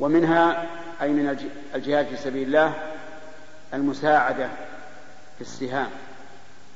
ومنها 0.00 0.66
أي 1.02 1.10
من 1.12 1.50
الجهاد 1.74 2.06
في 2.06 2.16
سبيل 2.16 2.46
الله 2.46 2.74
المساعدة 3.74 4.48
في 5.36 5.40
السهام 5.40 5.88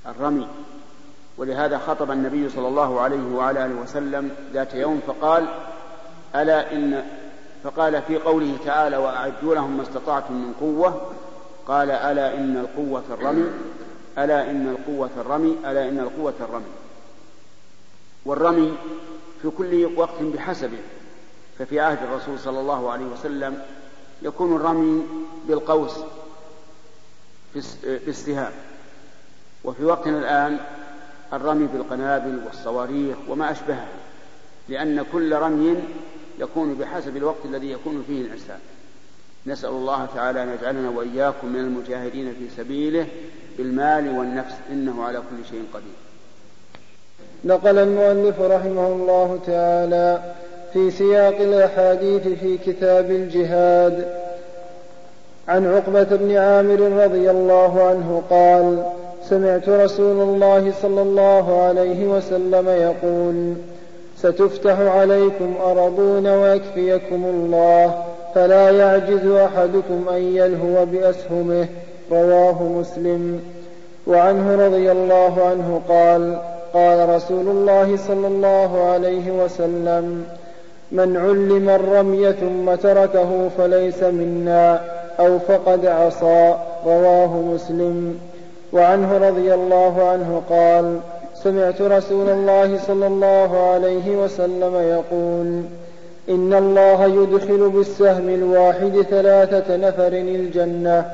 الرمي. 0.07 0.49
ولهذا 1.39 1.79
خطب 1.79 2.11
النبي 2.11 2.49
صلى 2.49 2.69
الله 2.69 3.01
عليه 3.01 3.35
وعلى 3.35 3.65
آله 3.65 3.75
وسلم 3.75 4.31
ذات 4.53 4.75
يوم 4.75 5.01
فقال 5.07 5.49
ألا 6.35 6.73
ان 6.73 7.05
فقال 7.65 8.03
في 8.03 8.17
قوله 8.17 8.57
تعالى 8.65 8.97
وأعدوا 8.97 9.55
لهم 9.55 9.77
ما 9.77 9.83
استطعتم 9.83 10.35
من 10.35 10.53
قوة. 10.61 11.13
قال 11.67 11.91
ألا 11.91 12.35
إن 12.35 12.57
القوة 12.57 13.05
الرمي 13.11 13.51
ألا 14.19 14.51
إن 14.51 14.69
القوة 14.69 15.11
الرمي 15.17 15.57
ألا 15.65 15.89
إن 15.89 15.99
القوة 15.99 16.35
الرمي. 16.41 16.73
والرمي 18.25 18.79
في 19.43 19.51
كل 19.51 19.91
وقت 19.97 20.23
بحسبه. 20.23 20.79
ففي 21.59 21.81
عهد 21.81 21.99
الرسول 22.03 22.39
صلى 22.39 22.61
الله 22.61 22.91
عليه 22.91 23.05
وسلم 23.05 23.63
يكون 24.23 24.57
الرمي 24.57 25.07
بالقوس 25.49 25.93
بالسهام 27.85 28.53
وفي 29.65 29.85
وقتنا 29.85 30.19
الآن 30.19 30.61
الرمي 31.33 31.67
بالقنابل 31.67 32.41
والصواريخ 32.47 33.17
وما 33.29 33.51
أشبهها 33.51 33.89
لأن 34.69 35.05
كل 35.13 35.35
رمي 35.37 35.77
يكون 36.39 36.75
بحسب 36.75 37.17
الوقت 37.17 37.45
الذي 37.45 37.71
يكون 37.71 38.05
فيه 38.07 38.23
الإنسان. 38.23 38.59
نسأل 39.47 39.71
الله 39.71 40.07
تعالى 40.15 40.43
أن 40.43 40.49
يجعلنا 40.49 40.91
وإياكم 40.91 41.49
من 41.49 41.61
المجاهدين 41.61 42.33
في 42.33 42.63
سبيله 42.63 43.07
بالمال 43.59 44.19
والنفس 44.19 44.55
إنه 44.73 45.05
على 45.05 45.19
كل 45.19 45.49
شيء 45.51 45.65
قدير. 45.75 46.01
نقل 47.45 47.79
المؤلف 47.79 48.41
رحمه 48.41 48.87
الله 48.87 49.39
تعالى 49.47 50.23
في 50.73 50.91
سياق 50.91 51.37
الأحاديث 51.37 52.29
في 52.29 52.59
كتاب 52.59 53.11
الجهاد 53.11 54.07
عن 55.49 55.67
عقبة 55.67 56.17
بن 56.17 56.37
عامر 56.37 57.05
رضي 57.05 57.31
الله 57.31 57.83
عنه 57.83 58.23
قال 58.31 58.85
سمعت 59.29 59.69
رسول 59.69 60.21
الله 60.21 60.73
صلى 60.83 61.03
الله 61.03 61.63
عليه 61.63 62.07
وسلم 62.07 62.69
يقول 62.69 63.55
ستفتح 64.17 64.81
عليكم 64.81 65.55
أرضون 65.65 66.27
ويكفيكم 66.27 67.25
الله 67.25 68.05
فلا 68.35 68.71
يعجز 68.71 69.27
أحدكم 69.27 70.09
أن 70.09 70.23
يلهو 70.23 70.87
بأسهمه 70.87 71.67
رواه 72.13 72.63
مسلم. 72.63 73.41
وعنه 74.07 74.67
رضي 74.67 74.93
الله 74.93 75.43
عنه 75.45 75.81
قال 75.89 76.39
قال 76.75 77.09
رسول 77.09 77.49
الله 77.49 77.97
صلى 77.97 78.27
الله 78.27 78.91
عليه 78.93 79.45
وسلم 79.45 80.25
من 80.93 81.17
علم 81.17 81.69
الرمي 81.69 82.33
ثم 82.33 82.75
تركه 82.75 83.49
فليس 83.59 84.03
منا 84.03 84.81
أو 85.21 85.39
فقد 85.39 85.87
عصى. 85.87 86.55
رواه 86.87 87.37
مسلم. 87.55 88.19
وعنه 88.73 89.29
رضي 89.29 89.55
الله 89.55 90.09
عنه 90.09 90.43
قال 90.51 91.01
سمعت 91.35 91.83
رسول 91.83 92.29
الله 92.29 92.79
صلى 92.79 93.07
الله 93.07 93.71
عليه 93.73 94.17
وسلم 94.17 94.75
يقول 94.75 95.63
إن 96.29 96.55
الله 96.55 97.05
يدخل 97.07 97.69
بالسهم 97.69 98.29
الواحد 98.29 99.03
ثلاثة 99.11 99.77
نفر 99.77 100.07
الجنة. 100.07 101.05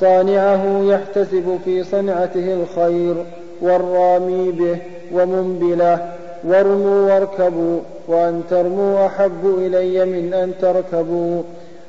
صانعه 0.00 0.82
يحتسب 0.82 1.58
في 1.64 1.84
صنعته 1.84 2.54
الخير 2.54 3.14
والرامي 3.60 4.50
به 4.50 4.76
ومنبله. 5.14 5.98
وارموا 6.44 7.12
واركبوا 7.12 7.78
وأن 8.08 8.42
ترموا 8.50 9.06
أحب 9.06 9.58
إلي 9.58 10.04
من 10.04 10.34
أن 10.34 10.52
تركبوا. 10.62 11.42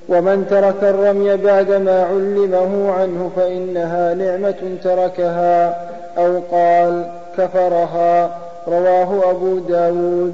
ومن 0.10 0.48
ترك 0.50 0.84
الرمي 0.84 1.38
بعدما 1.38 2.04
علمه 2.04 2.92
عنه 2.92 3.32
فإنها 3.36 4.14
نعمة 4.14 4.78
تركها. 4.84 5.88
أو 6.18 6.40
قال 6.52 7.06
كفرها. 7.38 8.38
رواه 8.68 9.32
أبو 9.32 9.60
داود. 9.60 10.34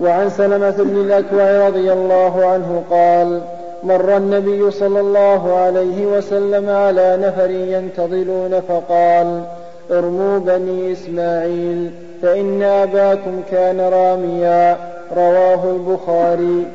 وعن 0.00 0.30
سلمة 0.30 0.70
بن 0.70 1.00
الأكوع 1.00 1.68
رضي 1.68 1.92
الله 1.92 2.46
عنه 2.46 2.82
قال 2.90 3.40
مر 3.82 4.16
النبي 4.16 4.70
صلى 4.70 5.00
الله 5.00 5.58
عليه 5.58 6.06
وسلم 6.06 6.70
على 6.70 7.18
نفر 7.22 7.50
ينتظلون 7.50 8.60
فقال 8.68 9.42
ارموا 9.90 10.38
بني 10.38 10.92
إسماعيل 10.92 11.90
فإن 12.22 12.62
أباكم 12.62 13.42
كان 13.50 13.80
راميا. 13.80 14.76
رواه 15.16 15.64
البخاري. 15.64 16.66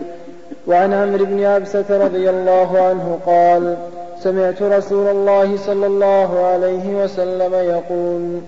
وعن 0.68 0.94
عمرو 0.94 1.26
بن 1.26 1.44
عبسة 1.44 2.06
رضي 2.06 2.30
الله 2.30 2.82
عنه 2.82 3.20
قال 3.26 3.76
سمعت 4.20 4.62
رسول 4.62 5.08
الله 5.08 5.58
صلى 5.58 5.88
الله 5.88 6.46
عليه 6.46 7.04
وسلم 7.04 7.54
يقول 7.54 8.42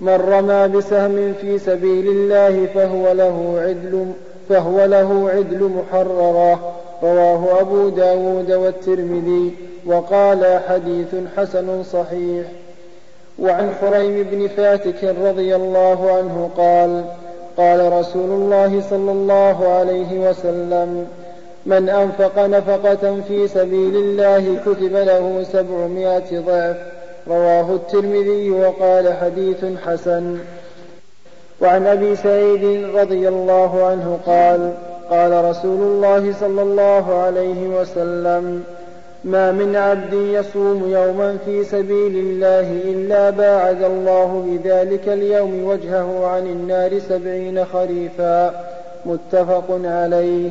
من 0.00 0.14
رمى 0.14 0.68
بسهم 0.68 1.34
في 1.40 1.58
سبيل 1.58 2.08
الله 2.08 2.66
فهو 2.74 3.12
له 3.12 3.60
عدل 3.60 4.06
فهو 4.48 4.84
له 4.84 5.30
عدل 5.34 5.70
محررة. 5.70 6.74
رواه 7.02 7.60
أبو 7.60 7.88
داود 7.88 8.52
والترمذي 8.52 9.54
وقال 9.86 10.60
حديث 10.68 11.14
حسن 11.36 11.82
صحيح. 11.82 12.46
وعن 13.38 13.70
خريم 13.80 14.22
بن 14.30 14.48
فاتك 14.48 15.04
رضي 15.04 15.56
الله 15.56 16.12
عنه 16.12 16.50
قال 16.56 17.04
قال 17.56 17.92
رسول 17.92 18.30
الله 18.30 18.82
صلى 18.90 19.12
الله 19.12 19.68
عليه 19.68 20.30
وسلم 20.30 21.06
من 21.66 21.88
أنفق 21.88 22.46
نفقة 22.46 23.20
في 23.28 23.48
سبيل 23.48 23.96
الله 23.96 24.56
كتب 24.66 24.92
له 24.92 25.46
سبعمائة 25.52 26.40
ضعف 26.40 26.76
رواه 27.28 27.74
الترمذي 27.74 28.50
وقال 28.50 29.12
حديث 29.12 29.64
حسن. 29.86 30.38
وعن 31.60 31.86
أبي 31.86 32.16
سعيد 32.16 32.94
رضي 32.94 33.28
الله 33.28 33.84
عنه 33.84 34.18
قال 34.26 34.72
قال 35.10 35.44
رسول 35.44 35.80
الله 35.80 36.34
صلى 36.40 36.62
الله 36.62 37.14
عليه 37.14 37.80
وسلم 37.80 38.64
ما 39.24 39.52
من 39.52 39.76
عبد 39.76 40.12
يصوم 40.12 40.90
يوما 40.90 41.36
في 41.44 41.64
سبيل 41.64 42.16
الله 42.16 42.72
إلا 42.84 43.30
باعد 43.30 43.82
الله 43.82 44.44
بذلك 44.46 45.08
اليوم 45.08 45.64
وجهه 45.64 46.26
عن 46.26 46.46
النار 46.46 46.98
سبعين 46.98 47.64
خريفا. 47.64 48.64
متفق 49.06 49.80
عليه. 49.84 50.50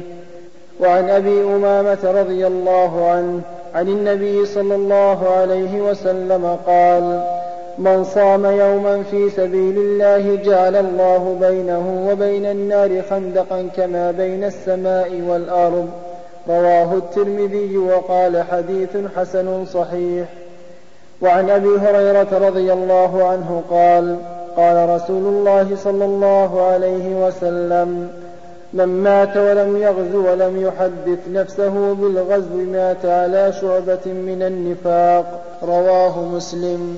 وعن 0.80 1.10
أبي 1.10 1.42
أمامة 1.42 1.98
رضي 2.04 2.48
الله 2.48 3.12
عنه 3.12 3.42
عن 3.76 3.88
النبي 3.88 4.46
صلى 4.46 4.76
الله 4.76 5.30
عليه 5.30 5.82
وسلم 5.82 6.58
قال 6.68 7.24
من 7.78 8.04
صام 8.04 8.46
يوما 8.46 9.04
في 9.04 9.30
سبيل 9.30 9.78
الله 9.78 10.36
جعل 10.36 10.76
الله 10.76 11.38
بينه 11.42 12.10
وبين 12.12 12.46
النار 12.46 13.02
خندقا 13.10 13.70
كما 13.78 14.12
بين 14.12 14.44
السماء 14.44 15.22
والأرض 15.28 15.90
رواه 16.50 16.94
الترمذي 16.94 17.78
وقال 17.78 18.44
حديث 18.52 18.98
حسن 19.16 19.66
صحيح. 19.66 20.26
وعن 21.22 21.50
أبي 21.50 21.78
هريرة 21.78 22.48
رضي 22.48 22.74
الله 22.74 23.24
عنه 23.28 23.64
قال 23.70 24.18
قال 24.58 24.90
رسول 24.90 25.24
الله 25.24 25.76
صلى 25.76 26.06
الله 26.06 26.62
عليه 26.62 27.28
وسلم 27.28 28.10
من 28.74 28.86
مات 28.86 29.38
ولم 29.38 29.78
يغزو 29.78 30.32
ولم 30.32 30.62
يحدث 30.62 31.20
نفسه 31.32 31.94
بالغزو 31.94 32.56
مات 32.56 33.06
على 33.06 33.54
شعبة 33.62 34.06
من 34.06 34.42
النفاق. 34.42 35.42
رواه 35.64 36.20
مسلم. 36.20 36.98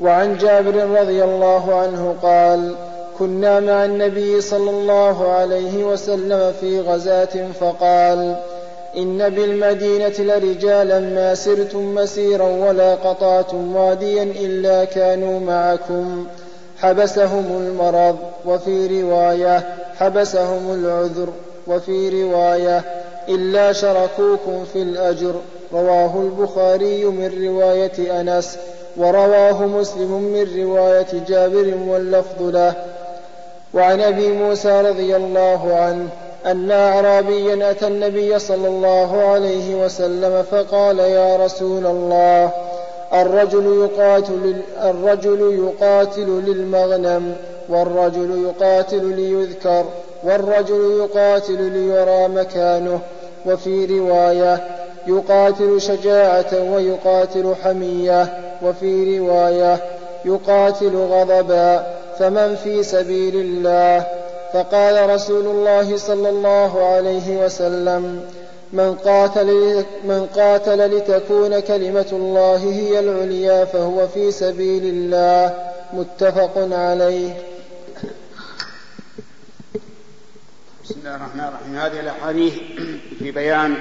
وعن 0.00 0.38
جابر 0.38 1.00
رضي 1.00 1.24
الله 1.24 1.74
عنه 1.74 2.14
قال 2.22 2.74
كنا 3.18 3.60
مع 3.60 3.84
النبي 3.84 4.40
صلى 4.40 4.70
الله 4.70 5.32
عليه 5.32 5.84
وسلم 5.84 6.52
في 6.60 6.80
غزاة 6.80 7.52
فقال 7.60 8.36
إن 8.96 9.28
بالمدينة 9.28 10.14
لرجالا 10.18 11.00
ما 11.00 11.34
سرتم 11.34 11.94
مسيرا 11.94 12.48
ولا 12.48 12.94
قطعتم 12.94 13.76
واديا 13.76 14.22
إلا 14.22 14.84
كانوا 14.84 15.40
معكم 15.40 16.26
حبسهم 16.84 17.46
المرض 17.66 18.16
وفي 18.46 19.02
رواية 19.02 19.62
حبسهم 19.98 20.74
العذر 20.74 21.28
وفي 21.66 22.22
رواية 22.22 22.82
إلا 23.28 23.72
شركوكم 23.72 24.64
في 24.72 24.82
الأجر. 24.82 25.34
رواه 25.72 26.20
البخاري 26.20 27.04
من 27.04 27.46
رواية 27.46 28.20
أنس 28.20 28.58
ورواه 28.96 29.66
مسلم 29.66 30.12
من 30.12 30.62
رواية 30.62 31.06
جابر 31.28 31.74
واللفظ 31.88 32.42
له. 32.42 32.74
وعن 33.74 34.00
أبي 34.00 34.28
موسى 34.28 34.80
رضي 34.80 35.16
الله 35.16 35.74
عنه 35.74 36.08
أن 36.46 36.70
أعرابيا 36.70 37.70
أتى 37.70 37.86
النبي 37.86 38.38
صلى 38.38 38.68
الله 38.68 39.24
عليه 39.24 39.84
وسلم 39.84 40.42
فقال 40.50 40.98
يا 40.98 41.36
رسول 41.36 41.86
الله 41.86 42.50
الرجل 43.14 43.84
يقاتل 43.84 44.56
الرجل 44.82 45.64
يقاتل 45.64 46.42
للمغنم 46.46 47.34
والرجل 47.68 48.44
يقاتل 48.44 49.04
ليذكر 49.04 49.84
والرجل 50.24 51.00
يقاتل 51.00 51.62
ليرى 51.62 52.28
مكانه. 52.28 53.00
وفي 53.46 53.98
رواية 53.98 54.64
يقاتل 55.06 55.80
شجاعة 55.80 56.72
ويقاتل 56.74 57.54
حمية. 57.62 58.38
وفي 58.62 59.18
رواية 59.18 59.78
يقاتل 60.24 60.96
غضبا 60.96 61.86
فمن 62.18 62.56
في 62.64 62.82
سبيل 62.82 63.36
الله؟ 63.36 64.06
فقال 64.52 65.10
رسول 65.10 65.46
الله 65.46 65.96
صلى 65.96 66.28
الله 66.28 66.86
عليه 66.86 67.44
وسلم 67.44 68.20
من 68.74 68.94
قاتل, 68.94 69.84
من 70.04 70.26
قاتل 70.26 70.96
لتكون 70.96 71.60
كلمة 71.60 72.06
الله 72.12 72.56
هي 72.56 72.98
العليا 72.98 73.64
فهو 73.64 74.08
في 74.08 74.30
سبيل 74.30 74.84
الله 74.84 75.70
متفق 75.92 76.52
عليه. 76.56 77.42
بسم 80.84 80.94
الله 80.98 81.16
الرحمن 81.16 81.40
الرحيم. 81.40 81.76
هذه 81.76 82.00
الأحاديث 82.00 82.54
في 83.18 83.30
بيان 83.30 83.76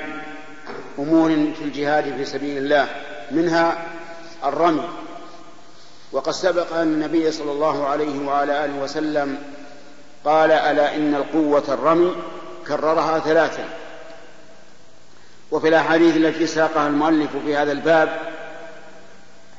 أمور 0.99 1.29
في 1.29 1.63
الجهاد 1.63 2.03
في 2.17 2.25
سبيل 2.25 2.57
الله. 2.57 2.87
منها 3.31 3.77
الرمي. 4.45 4.89
وقد 6.11 6.31
سبق 6.31 6.73
أن 6.73 6.87
النبي 6.87 7.31
صلى 7.31 7.51
الله 7.51 7.87
عليه 7.87 8.27
وعلى 8.27 8.65
آله 8.65 8.83
وسلم 8.83 9.37
قال 10.25 10.51
ألا 10.51 10.95
إن 10.95 11.15
القوة 11.15 11.63
الرمي 11.67 12.15
كررها 12.67 13.19
ثلاثا 13.19 13.82
وفي 15.53 15.67
الأحاديث 15.67 16.17
التي 16.17 16.47
ساقها 16.47 16.87
المؤلف 16.87 17.29
في 17.45 17.55
هذا 17.55 17.71
الباب 17.71 18.19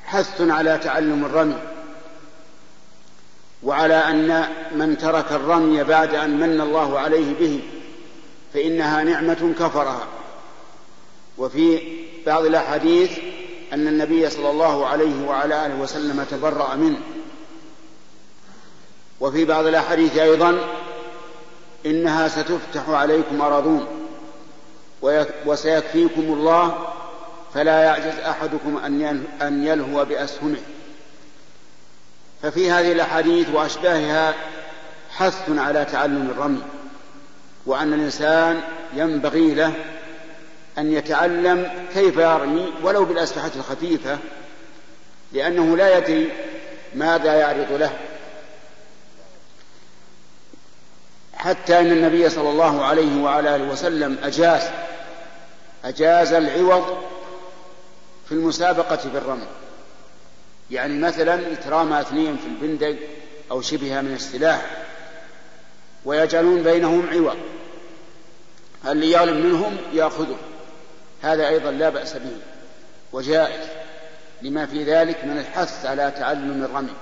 حث 0.04 0.40
على 0.40 0.78
تعلم 0.78 1.24
الرمي 1.24 1.58
وعلى 3.62 3.94
أن 3.94 4.44
من 4.74 4.98
ترك 4.98 5.32
الرمي 5.32 5.84
بعد 5.84 6.14
أن 6.14 6.38
من 6.38 6.60
الله 6.60 6.98
عليه 6.98 7.34
به 7.40 7.60
فإنها 8.54 9.02
نعمة 9.02 9.54
كفرها. 9.58 10.06
وفي 11.38 11.80
بعض 12.26 12.44
الأحاديث 12.44 13.18
أن 13.72 13.88
النبي 13.88 14.30
صلى 14.30 14.50
الله 14.50 14.86
عليه 14.86 15.26
وعلى 15.26 15.66
آله 15.66 15.80
وسلم 15.80 16.26
تبرأ 16.30 16.74
منه. 16.74 17.00
وفي 19.20 19.44
بعض 19.44 19.66
الأحاديث 19.66 20.18
أيضا 20.18 20.58
إنها 21.86 22.28
ستفتح 22.28 22.88
عليكم 22.88 23.40
أراضون. 23.40 24.03
وسيكفيكم 25.46 26.22
الله 26.22 26.88
فلا 27.54 27.82
يعجز 27.82 28.18
أحدكم 28.18 28.76
أن 29.42 29.66
يلهو 29.66 30.04
بأسهمه. 30.04 30.60
ففي 32.42 32.70
هذه 32.70 32.92
الأحاديث 32.92 33.48
وأشباهها 33.54 34.34
حث 35.10 35.50
على 35.50 35.84
تعلم 35.84 36.30
الرمي 36.30 36.62
وأن 37.66 37.92
الإنسان 37.92 38.60
ينبغي 38.96 39.54
له 39.54 39.72
أن 40.78 40.92
يتعلم 40.92 41.86
كيف 41.94 42.16
يرمي 42.16 42.72
ولو 42.82 43.04
بالأسلحة 43.04 43.50
الخفيفة 43.56 44.18
لأنه 45.32 45.76
لا 45.76 45.98
يدري 45.98 46.32
ماذا 46.94 47.34
يعرض 47.34 47.72
له. 47.72 47.92
حتى 51.44 51.80
أن 51.80 51.92
النبي 51.92 52.30
صلى 52.30 52.50
الله 52.50 52.84
عليه 52.84 53.22
وعلى 53.22 53.56
آله 53.56 53.64
وسلم 53.64 54.18
أجاز 54.22 54.62
أجاز 55.84 56.32
العوض 56.32 56.98
في 58.28 58.32
المسابقة 58.32 58.96
في 58.96 59.18
الرمي 59.18 59.46
يعني 60.70 60.98
مثلا 60.98 61.48
يترامى 61.52 62.00
اثنين 62.00 62.36
في 62.36 62.46
البندق 62.46 62.96
أو 63.50 63.62
شبهها 63.62 64.02
من 64.02 64.14
السلاح 64.14 64.84
ويجعلون 66.04 66.62
بينهم 66.62 67.08
عوض. 67.12 67.36
اللي 68.86 69.12
يظلم 69.12 69.46
منهم 69.46 69.76
يأخذه. 69.92 70.36
هذا 71.22 71.48
أيضا 71.48 71.70
لا 71.70 71.88
بأس 71.88 72.12
به. 72.12 72.36
وجائز. 73.12 73.66
لما 74.42 74.66
في 74.66 74.84
ذلك 74.84 75.24
من 75.24 75.38
الحث 75.38 75.86
على 75.86 76.12
تعلم 76.18 76.64
الرمي 76.64 76.94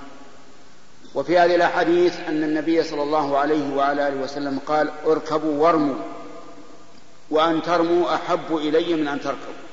وفي 1.15 1.39
هذه 1.39 1.55
الأحاديث 1.55 2.19
أن 2.27 2.43
النبي 2.43 2.83
صلى 2.83 3.03
الله 3.03 3.37
عليه 3.37 3.75
وعلى 3.75 4.07
آله 4.07 4.21
وسلم 4.21 4.59
قال 4.67 4.91
اركبوا 5.05 5.63
وارموا 5.63 5.95
وأن 7.29 7.61
ترموا 7.61 8.15
أحب 8.15 8.55
إلي 8.57 8.93
من 8.93 9.07
أن 9.07 9.21
تركبوا. 9.21 9.63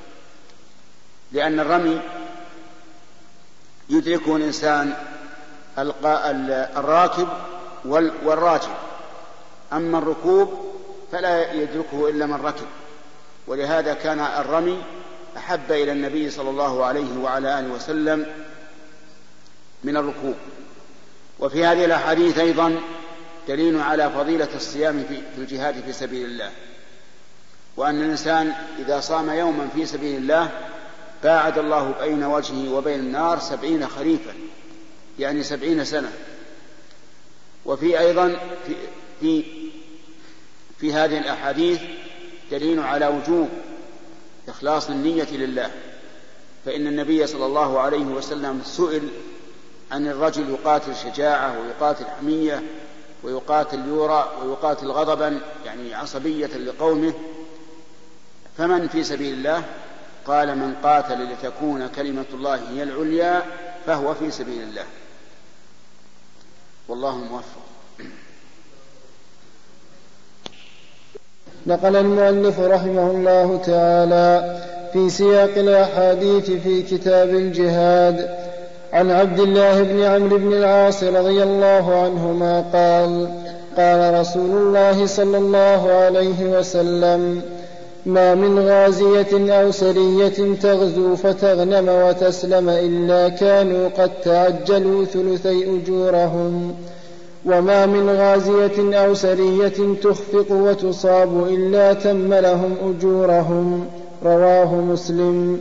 لأن 1.31 1.59
الرمي 1.59 2.01
يدركه 3.89 4.35
الإنسان 4.35 4.93
الراكب 6.77 7.27
والراجل 8.25 8.71
أما 9.73 9.97
الركوب 9.97 10.73
فلا 11.11 11.53
يدركه 11.53 12.09
إلا 12.09 12.25
من 12.25 12.45
ركب. 12.45 12.67
ولهذا 13.47 13.93
كان 13.93 14.19
الرمي 14.19 14.83
أحب 15.37 15.71
إلى 15.71 15.91
النبي 15.91 16.29
صلى 16.29 16.49
الله 16.49 16.85
عليه 16.85 17.17
وعلى 17.23 17.59
آله 17.59 17.73
وسلم 17.73 18.25
من 19.83 19.97
الركوب. 19.97 20.35
وفي 21.41 21.65
هذه 21.65 21.85
الأحاديث 21.85 22.37
أيضا 22.37 22.81
دليل 23.47 23.81
على 23.81 24.09
فضيلة 24.09 24.47
الصيام 24.55 25.03
في 25.09 25.41
الجهاد 25.41 25.83
في 25.85 25.93
سبيل 25.93 26.25
الله. 26.25 26.51
وأن 27.77 28.01
الإنسان 28.01 28.53
إذا 28.79 28.99
صام 28.99 29.29
يوما 29.29 29.67
في 29.75 29.85
سبيل 29.85 30.17
الله 30.17 30.51
باعد 31.23 31.57
الله 31.57 31.95
بين 32.01 32.23
وجهه 32.23 32.73
وبين 32.73 32.99
النار 32.99 33.39
سبعين 33.39 33.87
خريفا 33.87 34.33
يعني 35.19 35.43
سبعين 35.43 35.85
سنة. 35.85 36.11
وفي 37.65 37.99
أيضا 37.99 38.39
في, 38.67 38.75
في, 39.21 39.43
في 40.79 40.93
هذه 40.93 41.17
الأحاديث 41.17 41.81
دليل 42.51 42.79
على 42.79 43.07
وجوب 43.07 43.49
إخلاص 44.47 44.89
النية 44.89 45.31
لله. 45.31 45.71
فإن 46.65 46.87
النبي 46.87 47.27
صلى 47.27 47.45
الله 47.45 47.79
عليه 47.79 48.05
وسلم 48.05 48.61
سئل 48.65 49.09
عن 49.91 50.07
الرجل 50.07 50.49
يقاتل 50.49 50.95
شجاعة 50.95 51.59
ويقاتل 51.59 52.05
حمية 52.19 52.63
ويقاتل 53.23 53.87
يورا 53.87 54.31
ويقاتل 54.43 54.91
غضبا 54.91 55.41
يعني 55.65 55.93
عصبية 55.93 56.47
لقومه. 56.47 57.13
فمن 58.57 58.87
في 58.87 59.03
سبيل 59.03 59.33
الله؟ 59.33 59.63
قال 60.25 60.57
من 60.57 60.75
قاتل 60.83 61.23
لتكون 61.23 61.87
كلمة 61.87 62.25
الله 62.33 62.55
هي 62.69 62.83
العليا 62.83 63.43
فهو 63.85 64.13
في 64.13 64.31
سبيل 64.31 64.61
الله. 64.61 64.85
والله 66.87 67.17
موفق. 67.17 67.61
نقل 71.67 71.95
المؤلف 71.95 72.59
رحمه 72.59 73.11
الله 73.11 73.61
تعالى 73.65 74.61
في 74.93 75.09
سياق 75.09 75.57
الأحاديث 75.57 76.51
في 76.51 76.81
كتاب 76.83 77.29
الجهاد. 77.29 78.40
عن 78.93 79.11
عبد 79.11 79.39
الله 79.39 79.83
بن 79.83 80.01
عمرو 80.01 80.37
بن 80.37 80.53
العاص 80.53 81.03
رضي 81.03 81.43
الله 81.43 81.95
عنهما 81.95 82.65
قال 82.73 83.29
قال 83.77 84.19
رسول 84.19 84.49
الله 84.49 85.05
صلى 85.05 85.37
الله 85.37 85.91
عليه 85.91 86.59
وسلم 86.59 87.41
ما 88.05 88.35
من 88.35 88.59
غازية 88.59 89.61
أو 89.61 89.71
سرية 89.71 90.55
تغزو 90.61 91.15
فتغنم 91.15 91.89
وتسلم 91.89 92.69
إلا 92.69 93.29
كانوا 93.29 93.89
قد 93.97 94.11
تعجلوا 94.23 95.05
ثلثي 95.05 95.79
أجورهم. 95.79 96.75
وما 97.45 97.85
من 97.85 98.09
غازية 98.09 99.03
أو 99.05 99.13
سرية 99.13 99.95
تخفق 100.03 100.51
وتصاب 100.51 101.47
إلا 101.47 101.93
تم 101.93 102.33
لهم 102.33 102.75
أجورهم. 102.89 103.85
رواه 104.25 104.75
مسلم. 104.75 105.59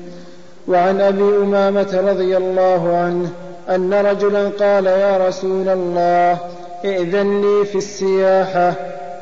وعن 0.68 1.00
أبي 1.00 1.22
أمامة 1.22 2.00
رضي 2.08 2.36
الله 2.36 2.96
عنه 2.96 3.28
أن 3.74 3.94
رجلا 3.94 4.48
قال 4.48 4.86
يا 4.86 5.28
رسول 5.28 5.68
الله 5.68 6.38
إئذن 6.84 7.40
لي 7.40 7.64
في 7.64 7.78
السياحة. 7.78 8.74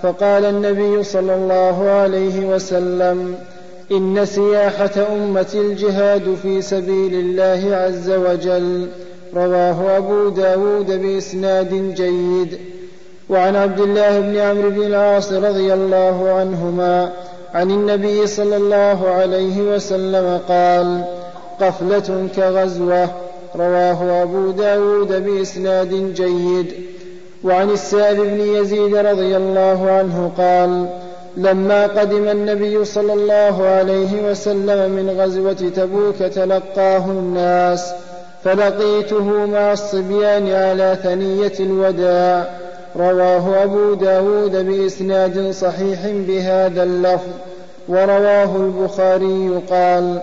فقال 0.03 0.45
النبي 0.45 1.03
صلى 1.03 1.35
الله 1.35 1.91
عليه 1.91 2.47
وسلم 2.47 3.35
إن 3.93 4.25
سياحة 4.25 5.07
أمة 5.13 5.47
الجهاد 5.55 6.37
في 6.43 6.63
سبيل 6.63 7.15
الله 7.15 7.77
عز 7.77 8.11
وجل. 8.11 8.89
رواه 9.37 9.97
أبو 9.97 10.29
داود 10.29 11.03
بإسناد 11.03 11.95
جيد. 11.95 12.59
وعن 13.31 13.57
عبد 13.57 13.81
الله 13.81 14.21
بن 14.21 14.37
عمرو 14.37 14.71
بن 14.71 14.83
العاص 14.83 15.33
رضي 15.33 15.75
الله 15.75 16.31
عنهما 16.31 17.13
عن 17.55 17.71
النبي 17.71 18.27
صلى 18.27 18.57
الله 18.57 19.09
عليه 19.09 19.61
وسلم 19.61 20.41
قال 20.49 21.05
قفلة 21.61 22.29
كغزوة. 22.37 23.09
رواه 23.57 24.23
أبو 24.23 24.51
داود 24.51 25.25
بإسناد 25.25 26.15
جيد. 26.15 26.73
وعن 27.45 27.71
السائب 27.71 28.21
بن 28.21 28.41
يزيد 28.41 28.97
رضي 28.97 29.37
الله 29.37 29.91
عنه 29.91 30.33
قال 30.39 30.87
لما 31.37 31.87
قدم 31.87 32.29
النبي 32.29 32.85
صلى 32.85 33.13
الله 33.13 33.67
عليه 33.67 34.31
وسلم 34.31 34.91
من 34.91 35.17
غزوة 35.21 35.53
تبوك 35.53 36.17
تلقاه 36.17 37.05
الناس 37.05 37.93
فلقيته 38.45 39.47
مع 39.47 39.73
الصبيان 39.73 40.49
على 40.53 40.99
ثنية 41.03 41.53
الوداع. 41.61 42.47
رواه 42.97 43.65
أبو 43.65 43.95
داود 43.95 44.57
بإسناد 44.67 45.51
صحيح 45.51 45.99
بهذا 46.07 46.83
اللفظ. 46.83 47.33
ورواه 47.89 48.57
البخاري 48.57 49.61
قال 49.71 50.21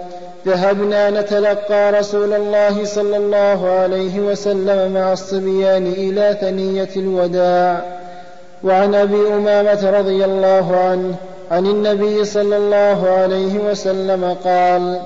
ذهبنا 0.48 1.22
نتلقى 1.22 1.92
رسول 1.92 2.34
الله 2.34 2.86
صلى 2.86 3.18
الله 3.18 3.70
عليه 3.70 4.20
وسلم 4.20 4.92
مع 4.94 5.14
الصبيان 5.14 5.88
إلى 5.88 6.38
ثنية 6.42 6.90
الوداع. 6.98 7.82
وعن 8.64 8.96
أبي 8.96 9.28
أمامة 9.28 9.90
رضي 9.90 10.26
الله 10.26 10.78
عنه 10.78 11.16
عن 11.52 11.66
النبي 11.66 12.26
صلى 12.26 12.58
الله 12.58 13.10
عليه 13.10 13.60
وسلم 13.70 14.36
قال 14.44 15.00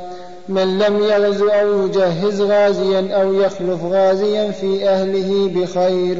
من 0.50 0.80
لم 0.80 1.00
يغز 1.04 1.42
أو 1.42 1.86
يجهز 1.86 2.42
غازيا 2.42 3.22
أو 3.22 3.34
يخلف 3.34 3.84
غازيا 3.84 4.52
في 4.52 4.90
أهله 4.90 5.52
بخير 5.56 6.18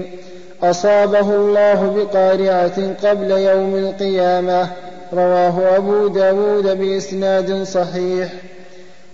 أصابه 0.64 1.36
الله 1.36 1.94
بقارعة 1.96 2.94
قبل 3.04 3.32
يوم 3.32 3.76
القيامة 3.76 4.68
رواه 5.14 5.78
أبو 5.78 6.08
داود 6.08 6.78
بإسناد 6.80 7.64
صحيح. 7.64 8.30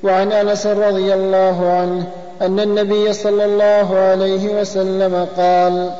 وعن 0.06 0.32
أنس 0.32 0.68
رضي 0.68 1.14
الله 1.14 1.72
عنه 1.72 2.08
أن 2.42 2.60
النبي 2.60 3.14
صلى 3.14 3.46
الله 3.46 3.98
عليه 3.98 4.62
وسلم 4.62 5.28
قال 5.38 5.92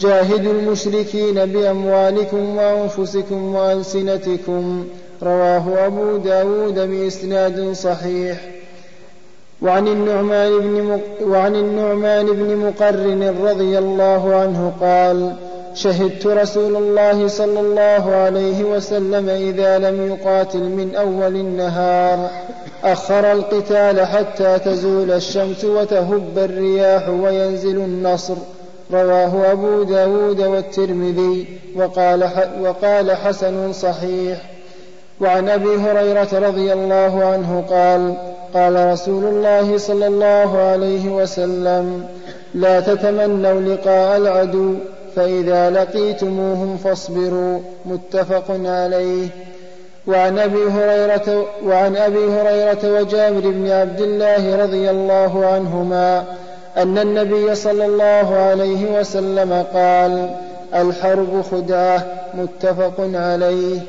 جاهدوا 0.00 0.52
المشركين 0.52 1.34
بأموالكم 1.34 2.56
وأنفسكم 2.56 3.54
وألسنتكم. 3.54 4.84
رواه 5.22 5.86
أبو 5.86 6.16
داود 6.16 6.78
بإسناد 6.78 7.72
صحيح. 7.72 8.40
وعن 9.62 9.88
النعمان 9.88 10.58
بن 10.58 11.00
وعن 11.22 11.56
النعمان 11.56 12.26
بن 12.26 12.56
مقرن 12.56 13.34
رضي 13.44 13.78
الله 13.78 14.34
عنه 14.34 14.72
قال 14.80 15.47
شهدت 15.82 16.26
رسول 16.26 16.76
الله 16.76 17.28
صلى 17.28 17.60
الله 17.60 18.14
عليه 18.14 18.64
وسلم 18.64 19.28
إذا 19.28 19.78
لم 19.78 20.06
يقاتل 20.06 20.58
من 20.58 20.94
أول 20.94 21.36
النهار. 21.36 22.30
أخر 22.84 23.32
القتال 23.32 24.06
حتى 24.06 24.58
تزول 24.58 25.10
الشمس 25.10 25.64
وتهب 25.64 26.38
الرياح 26.38 27.08
وينزل 27.08 27.76
النصر. 27.76 28.34
رواه 28.92 29.52
أبو 29.52 29.82
داود 29.82 30.40
والترمذي 30.40 31.46
وقال, 31.76 32.30
وقال 32.60 33.16
حسن 33.16 33.72
صحيح. 33.72 34.38
وعن 35.20 35.48
أبي 35.48 35.76
هريرة 35.76 36.28
رضي 36.32 36.72
الله 36.72 37.24
عنه 37.24 37.64
قال 37.70 38.14
قال 38.54 38.92
رسول 38.92 39.24
الله 39.24 39.78
صلى 39.78 40.06
الله 40.06 40.58
عليه 40.58 41.08
وسلم 41.08 42.04
لا 42.54 42.80
تتمنوا 42.80 43.60
لقاء 43.60 44.16
العدو 44.16 44.74
فإذا 45.18 45.70
لقيتموهم 45.70 46.76
فاصبروا 46.76 47.60
متفق 47.86 48.44
عليه. 48.50 49.28
وعن 50.06 50.38
أبي 50.38 50.64
هريرة 50.64 51.46
وعن 51.64 51.96
أبي 51.96 52.24
هريرة 52.24 53.00
وجابر 53.00 53.40
بن 53.40 53.70
عبد 53.70 54.00
الله 54.00 54.62
رضي 54.62 54.90
الله 54.90 55.46
عنهما 55.46 56.24
أن 56.76 56.98
النبي 56.98 57.54
صلى 57.54 57.86
الله 57.86 58.34
عليه 58.34 59.00
وسلم 59.00 59.66
قال 59.74 60.36
الحرب 60.74 61.42
خدعة 61.50 62.06
متفق 62.34 62.94
عليه. 63.14 63.80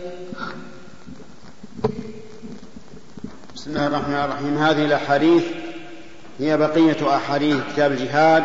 بسم 3.55 3.71
الله 3.71 3.87
الرحمن 3.87 4.15
الرحيم. 4.15 4.57
هذه 4.57 4.85
الأحاديث 4.85 5.43
هي 6.39 6.57
بقية 6.57 7.15
أحاديث 7.15 7.57
كتاب 7.73 7.91
الجهاد 7.91 8.43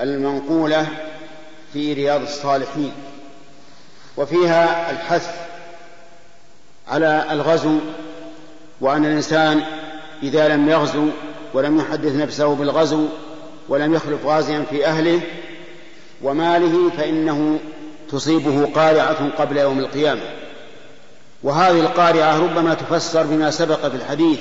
المنقولة 0.00 0.86
في 1.74 1.92
رياض 1.92 2.22
الصالحين 2.22 2.92
وفيها 4.16 4.90
الحث 4.90 5.34
على 6.88 7.26
الغزو 7.30 7.78
وأن 8.80 9.04
الإنسان 9.04 9.62
إذا 10.22 10.48
لم 10.48 10.68
يغزو 10.68 11.06
ولم 11.54 11.78
يحدث 11.78 12.14
نفسه 12.14 12.54
بالغزو 12.54 13.06
ولم 13.68 13.94
يخلف 13.94 14.26
غازيا 14.26 14.64
في 14.70 14.86
أهله 14.86 15.20
وماله 16.22 16.90
فإنه 16.90 17.58
تصيبه 18.10 18.66
قارعة 18.66 19.30
قبل 19.38 19.56
يوم 19.56 19.78
القيامة. 19.78 20.22
وهذه 21.42 21.80
القارعة 21.80 22.38
ربما 22.38 22.74
تفسر 22.74 23.22
بما 23.22 23.50
سبق 23.50 23.88
في 23.88 23.96
الحديث 23.96 24.40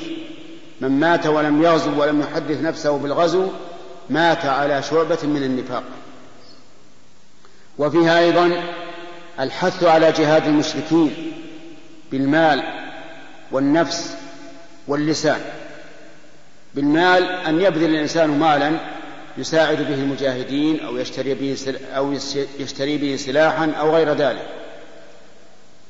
من 0.81 0.99
مات 0.99 1.27
ولم 1.27 1.63
يغزو 1.63 2.01
ولم 2.01 2.21
يحدث 2.21 2.61
نفسه 2.61 2.97
بالغزو 2.97 3.47
مات 4.09 4.45
على 4.45 4.83
شعبة 4.83 5.17
من 5.23 5.43
النفاق. 5.43 5.83
وفيها 7.77 8.19
أيضا 8.19 8.63
الحث 9.39 9.83
على 9.83 10.11
جهاد 10.11 10.47
المشركين 10.47 11.31
بالمال 12.11 12.63
والنفس 13.51 14.15
واللسان. 14.87 15.41
بالمال 16.75 17.23
أن 17.23 17.61
يبذل 17.61 17.89
الإنسان 17.89 18.39
مالا 18.39 18.71
يساعد 19.37 19.77
به 19.77 19.93
المجاهدين 19.93 20.85
أو 20.85 20.97
يشتري 20.97 21.33
به 21.33 21.57
أو 21.95 22.13
يشتري 22.59 22.97
به 22.97 23.15
سلاحا 23.15 23.71
أو 23.79 23.95
غير 23.95 24.13
ذلك. 24.13 24.47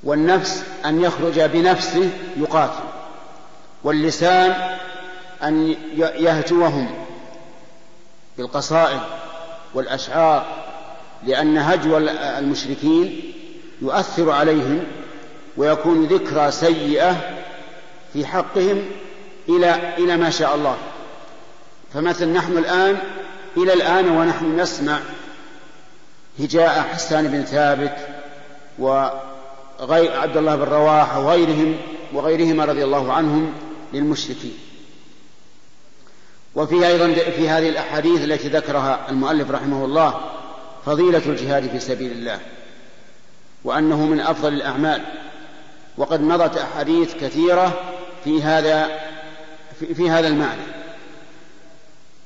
والنفس 0.03 0.63
أن 0.85 1.03
يخرج 1.03 1.41
بنفسه 1.41 2.09
يقاتل. 2.37 2.83
واللسان 3.83 4.77
أن 5.43 5.75
يهجوهم 5.97 6.95
بالقصائد 8.37 8.99
والأشعار 9.73 10.62
لأن 11.27 11.57
هجو 11.57 11.97
المشركين 11.97 13.33
يؤثر 13.81 14.31
عليهم 14.31 14.83
ويكون 15.57 16.05
ذكرى 16.05 16.51
سيئة 16.51 17.15
في 18.13 18.25
حقهم 18.25 18.85
إلى 19.49 19.93
إلى 19.97 20.17
ما 20.17 20.29
شاء 20.29 20.55
الله. 20.55 20.77
فمثلا 21.93 22.33
نحن 22.33 22.57
الآن 22.57 22.97
إلى 23.57 23.73
الآن 23.73 24.09
ونحن 24.09 24.59
نسمع 24.59 24.99
هجاء 26.39 26.81
حسان 26.93 27.27
بن 27.27 27.43
ثابت 27.43 27.95
وغير 28.79 30.19
عبد 30.19 30.37
الله 30.37 30.55
بن 30.55 30.63
رواحة 30.63 31.19
وغيرهم 31.19 31.77
وغيرهما 32.13 32.65
رضي 32.65 32.83
الله 32.83 33.13
عنهم 33.13 33.53
للمشركين. 33.93 34.57
وفي 36.55 36.87
أيضا 36.87 37.13
في 37.13 37.49
هذه 37.49 37.69
الأحاديث 37.69 38.23
التي 38.23 38.47
ذكرها 38.47 39.09
المؤلف 39.09 39.51
رحمه 39.51 39.85
الله 39.85 40.19
فضيلة 40.85 41.21
الجهاد 41.25 41.67
في 41.69 41.79
سبيل 41.79 42.11
الله 42.11 42.39
وأنه 43.63 44.05
من 44.05 44.19
أفضل 44.19 44.53
الأعمال. 44.53 45.01
وقد 45.97 46.21
مضت 46.21 46.57
أحاديث 46.57 47.15
كثيرة 47.15 47.73
في 48.23 48.43
هذا 48.43 48.89
في, 49.79 49.93
في 49.93 50.09
هذا 50.09 50.27
المعنى. 50.27 50.61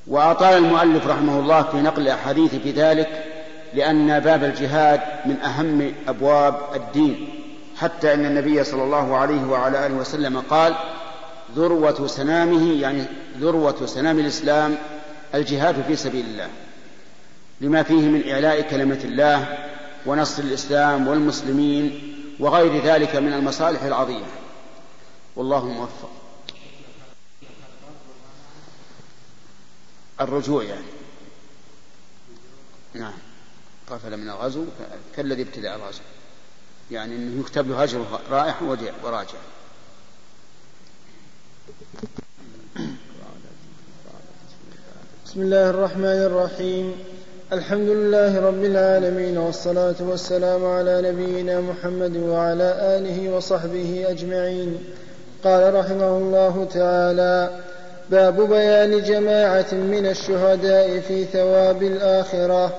وأطال 0.08 0.58
المؤلف 0.58 1.08
رحمه 1.08 1.40
الله 1.40 1.64
في 1.64 1.78
نقل 1.78 2.02
الأحاديث 2.02 2.56
في 2.56 2.72
ذلك 2.72 3.24
لأن 3.74 4.20
باب 4.20 4.44
الجهاد 4.44 5.02
من 5.26 5.42
أهم 5.42 5.94
أبواب 6.08 6.60
الدين. 6.76 7.30
حتى 7.78 8.14
أن 8.14 8.26
النبي 8.26 8.64
صلى 8.64 8.84
الله 8.84 9.18
عليه 9.18 9.46
وعلى 9.46 9.86
آله 9.86 9.96
وسلم 9.96 10.40
قال 10.40 10.76
ذروة 11.56 12.08
سنامه 12.08 12.82
يعني 12.82 13.04
ذروة 13.40 13.86
سنام 13.86 14.20
الإسلام 14.20 14.76
الجهاد 15.36 15.84
في 15.88 15.96
سبيل 15.96 16.26
الله. 16.26 16.48
لما 17.62 17.84
فيه 17.84 17.96
من 17.96 18.30
إعلاء 18.30 18.62
كلمة 18.62 19.00
الله 19.04 19.68
ونصر 20.06 20.44
الإسلام 20.44 21.08
والمسلمين 21.08 22.14
وغير 22.40 22.84
ذلك 22.86 23.16
من 23.16 23.34
المصالح 23.34 23.84
العظيمة. 23.84 24.28
والله 25.36 25.66
موفق. 25.66 26.12
الرجوع 30.22 30.64
يعني. 30.64 30.86
نعم. 32.94 33.14
قفل 33.90 34.18
من 34.18 34.30
الغزو 34.30 34.66
كالذي 35.16 35.42
ابتدأ 35.42 35.76
الغزو. 35.76 36.02
يعني 36.92 37.16
إنه 37.16 37.40
يكتب 37.40 37.70
له 37.70 37.84
هجر 37.84 38.06
رائح 38.30 38.64
وراجع. 39.04 39.40
بسم 45.26 45.42
الله 45.42 45.70
الرحمن 45.70 46.06
الرحيم. 46.06 47.17
الحمد 47.54 47.90
لله 47.90 48.48
رب 48.48 48.64
العالمين 48.64 49.38
والصلاة 49.38 49.96
والسلام 50.00 50.66
على 50.66 51.12
نبينا 51.12 51.62
محمد 51.62 52.18
وعلى 52.18 52.76
آله 52.80 53.36
وصحبه 53.36 54.06
أجمعين. 54.10 54.78
قال 55.44 55.74
رحمه 55.74 56.18
الله 56.18 56.68
تعالى 56.74 57.50
باب 58.10 58.42
بيان 58.50 59.04
جماعة 59.04 59.74
من 59.74 60.06
الشهداء 60.06 61.00
في 61.00 61.26
ثواب 61.26 61.84
الآخرة. 61.84 62.74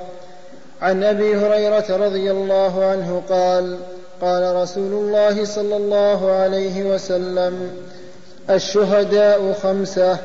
عن 0.82 1.04
أبي 1.04 1.36
هريرة 1.36 1.96
رضي 2.06 2.30
الله 2.30 2.84
عنه 2.84 3.22
قال 3.28 3.76
قال 4.20 4.56
رسول 4.56 4.92
الله 4.92 5.44
صلى 5.44 5.76
الله 5.76 6.30
عليه 6.30 6.94
وسلم 6.94 7.70
الشهداء 8.50 9.52
خمسة 9.62 10.18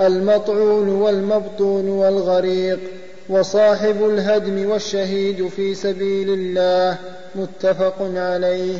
المطعون 0.00 0.88
والمبطون 0.88 1.88
والغريق. 1.88 2.99
وصاحب 3.30 4.04
الهدم 4.04 4.70
والشهيد 4.70 5.48
في 5.48 5.74
سبيل 5.74 6.30
الله 6.30 6.98
متفق 7.34 7.94
عليه. 8.16 8.78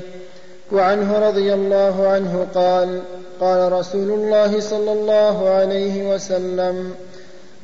وعنه 0.72 1.18
رضي 1.28 1.54
الله 1.54 2.08
عنه 2.08 2.46
قال 2.54 3.00
قال 3.40 3.72
رسول 3.72 4.10
الله 4.10 4.60
صلى 4.60 4.92
الله 4.92 5.48
عليه 5.48 6.14
وسلم 6.14 6.94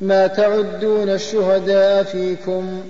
ما 0.01 0.27
تعدون 0.27 1.09
الشهداء 1.09 2.03
فيكم؟ 2.03 2.81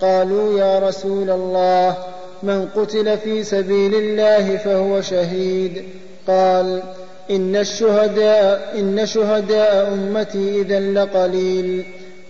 قالوا 0.00 0.58
يا 0.58 0.78
رسول 0.78 1.30
الله 1.30 1.96
من 2.42 2.68
قتل 2.76 3.18
في 3.18 3.44
سبيل 3.44 3.94
الله 3.94 4.56
فهو 4.56 5.00
شهيد. 5.00 5.84
قال 6.26 6.82
إن 7.30 7.56
الشهداء 7.56 8.74
إن 8.78 9.06
شهداء 9.06 9.92
أمتي 9.94 10.60
إذا 10.60 10.80
لقليل. 10.80 11.84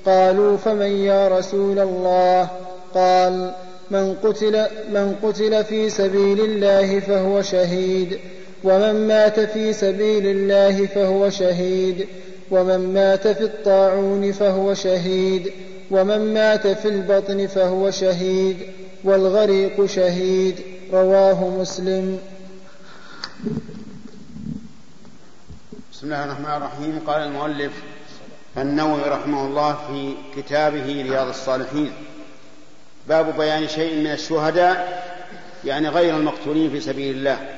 قالوا 0.07 0.57
فمن 0.57 0.87
يا 0.87 1.29
رسول 1.29 1.79
الله؟ 1.79 2.51
قال 2.95 3.53
من 3.91 4.15
قتل 4.15 4.67
من 4.91 5.17
قتل 5.23 5.65
في 5.65 5.91
سبيل 5.91 6.41
الله 6.41 7.01
فهو 7.01 7.43
شهيد. 7.43 8.19
ومن 8.65 9.09
مات 9.09 9.41
في 9.41 9.73
سبيل 9.73 10.27
الله 10.27 10.87
فهو 10.87 11.31
شهيد. 11.31 12.07
ومن 12.51 12.95
مات 12.95 13.29
في 13.29 13.45
الطاعون 13.45 14.33
فهو 14.33 14.75
شهيد. 14.75 15.53
ومن 15.91 16.35
مات 16.35 16.67
في 16.67 16.89
البطن 16.89 17.47
فهو 17.47 17.91
شهيد. 17.91 18.57
والغريق 19.05 19.87
شهيد. 19.87 20.55
رواه 20.93 21.49
مسلم. 21.49 22.19
بسم 25.93 26.07
الله 26.07 26.25
الرحمن 26.25 26.57
الرحيم. 26.57 26.99
قال 27.07 27.23
المؤلف 27.23 27.73
النووي 28.59 29.03
رحمه 29.03 29.47
الله 29.47 29.73
في 29.89 30.15
كتابه 30.37 31.03
رياض 31.03 31.29
الصالحين. 31.29 31.93
باب 33.09 33.37
بيان 33.37 33.69
شيء 33.69 34.01
من 34.01 34.07
الشهداء 34.07 35.07
يعني 35.65 35.89
غير 35.89 36.17
المقتولين 36.17 36.71
في 36.71 36.81
سبيل 36.81 37.17
الله. 37.17 37.49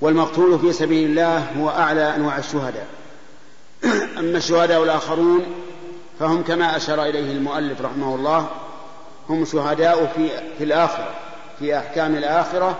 والمقتول 0.00 0.58
في 0.58 0.72
سبيل 0.72 1.08
الله 1.08 1.38
هو 1.38 1.70
أعلى 1.70 2.16
أنواع 2.16 2.38
الشهداء. 2.38 2.86
أما 4.18 4.38
الشهداء 4.38 4.82
الآخرون 4.82 5.46
فهم 6.20 6.42
كما 6.42 6.76
أشار 6.76 7.04
إليه 7.04 7.32
المؤلف 7.32 7.80
رحمه 7.80 8.14
الله 8.14 8.50
هم 9.28 9.44
شهداء 9.44 10.12
في 10.16 10.28
في 10.58 10.64
الآخرة 10.64 11.14
في 11.58 11.78
أحكام 11.78 12.16
الآخرة 12.16 12.78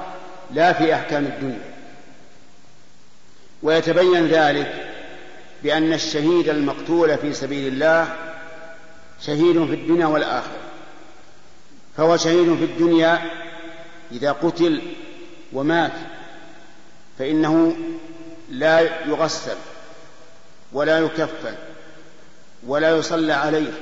لا 0.54 0.72
في 0.72 0.94
أحكام 0.94 1.24
الدنيا. 1.24 1.74
ويتبين 3.62 4.26
ذلك 4.26 4.87
بأن 5.62 5.92
الشهيد 5.92 6.48
المقتول 6.48 7.18
في 7.18 7.32
سبيل 7.32 7.72
الله 7.72 8.16
شهيد 9.20 9.66
في 9.66 9.74
الدنيا 9.74 10.06
والآخرة. 10.06 10.58
فهو 11.96 12.16
شهيد 12.16 12.56
في 12.56 12.64
الدنيا 12.64 13.30
إذا 14.12 14.32
قتل 14.32 14.82
ومات 15.52 15.92
فإنه 17.18 17.76
لا 18.50 18.80
يغسل 19.06 19.56
ولا 20.72 20.98
يكفن 20.98 21.54
ولا 22.66 22.96
يصلى 22.96 23.32
عليه 23.32 23.72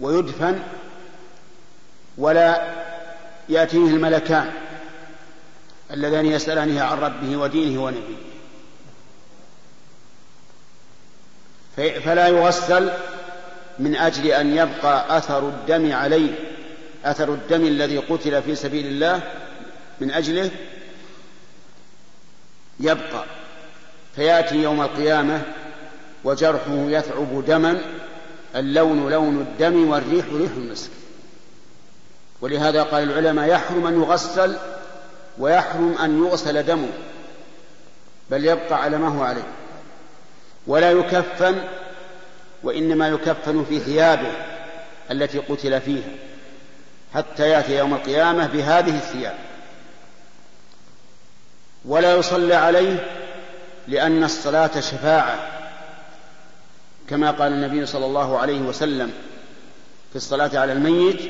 ويدفن 0.00 0.58
ولا 2.18 2.74
يأتيه 3.48 3.78
الملكان 3.78 4.50
اللذان 5.90 6.26
يسألانه 6.26 6.82
عن 6.82 6.98
ربه 6.98 7.36
ودينه 7.36 7.84
ونبيه. 7.84 8.27
فلا 11.78 12.28
يغسل 12.28 12.90
من 13.78 13.96
أجل 13.96 14.26
أن 14.26 14.56
يبقى 14.56 15.18
أثر 15.18 15.48
الدم 15.48 15.92
عليه. 15.92 16.30
أثر 17.04 17.34
الدم 17.34 17.66
الذي 17.66 17.98
قتل 17.98 18.42
في 18.42 18.54
سبيل 18.54 18.86
الله 18.86 19.20
من 20.00 20.10
أجله 20.10 20.50
يبقى. 22.80 23.24
فيأتي 24.16 24.56
يوم 24.56 24.80
القيامة 24.80 25.42
وجرحه 26.24 26.74
يثعب 26.74 27.44
دما 27.46 27.80
اللون 28.56 29.10
لون 29.10 29.40
الدم 29.40 29.88
والريح 29.88 30.26
ريح 30.32 30.50
المسك. 30.56 30.90
ولهذا 32.40 32.82
قال 32.82 33.02
العلماء 33.02 33.48
يحرم 33.48 33.86
أن 33.86 34.02
يغسل 34.02 34.56
ويحرم 35.38 35.94
أن 36.00 36.24
يغسل 36.24 36.62
دمه 36.62 36.88
بل 38.30 38.44
يبقى 38.44 38.82
على 38.82 38.98
ما 38.98 39.08
هو 39.08 39.22
عليه. 39.22 39.57
ولا 40.68 40.90
يكفن 40.90 41.54
وإنما 42.62 43.08
يكفن 43.08 43.64
في 43.64 43.78
ثيابه 43.78 44.32
التي 45.10 45.38
قتل 45.38 45.80
فيها 45.80 46.10
حتى 47.14 47.48
يأتي 47.48 47.78
يوم 47.78 47.94
القيامة 47.94 48.46
بهذه 48.46 48.96
الثياب. 48.96 49.34
ولا 51.84 52.14
يصلى 52.14 52.54
عليه 52.54 53.06
لأن 53.88 54.24
الصلاة 54.24 54.80
شفاعة 54.80 55.38
كما 57.08 57.30
قال 57.30 57.52
النبي 57.52 57.86
صلى 57.86 58.06
الله 58.06 58.38
عليه 58.38 58.60
وسلم 58.60 59.12
في 60.10 60.16
الصلاة 60.16 60.58
على 60.58 60.72
الميت 60.72 61.20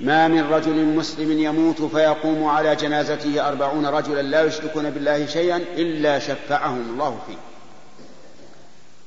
ما 0.00 0.28
من 0.28 0.52
رجل 0.52 0.84
مسلم 0.84 1.40
يموت 1.40 1.82
فيقوم 1.82 2.44
على 2.44 2.76
جنازته 2.76 3.48
أربعون 3.48 3.86
رجلا 3.86 4.22
لا 4.22 4.42
يشركون 4.42 4.90
بالله 4.90 5.26
شيئا 5.26 5.56
إلا 5.56 6.18
شفعهم 6.18 6.80
الله 6.90 7.18
فيه. 7.26 7.51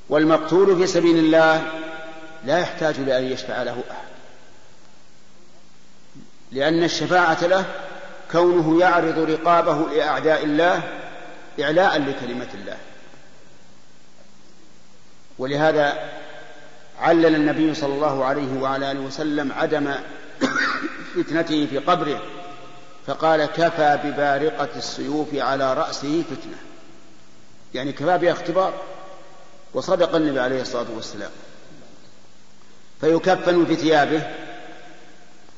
والمقتول 0.08 0.76
في 0.76 0.86
سبيل 0.86 1.18
الله 1.18 1.66
لا 2.44 2.58
يحتاج 2.58 3.00
لأن 3.00 3.24
يشفع 3.24 3.62
له 3.62 3.84
أحد. 3.90 4.06
لأن 6.52 6.84
الشفاعة 6.84 7.46
له 7.46 7.64
كونه 8.32 8.80
يعرض 8.80 9.18
رقابه 9.18 9.88
لأعداء 9.94 10.44
الله 10.44 10.82
إعلاء 11.60 11.98
لكلمة 11.98 12.48
الله. 12.54 12.76
ولهذا 15.38 16.10
علل 17.00 17.34
النبي 17.34 17.74
صلى 17.74 17.94
الله 17.94 18.24
عليه 18.24 18.60
وعلى 18.60 18.92
آله 18.92 19.00
وسلم 19.00 19.52
عدم 19.52 19.94
فتنته 21.16 21.66
في 21.66 21.78
قبره 21.78 22.22
فقال 23.06 23.46
كفى 23.46 23.98
ببارقة 24.04 24.68
السيوف 24.76 25.34
على 25.34 25.74
رأسه 25.74 26.22
فتنة. 26.30 26.58
يعني 27.74 27.92
كفى 27.92 28.18
بها 28.18 28.32
اختبار 28.32 28.72
وصدق 29.76 30.14
النبي 30.14 30.40
عليه 30.40 30.60
الصلاة 30.60 30.86
والسلام. 30.94 31.30
فيكفن 33.00 33.64
في 33.64 33.76
ثيابه 33.76 34.22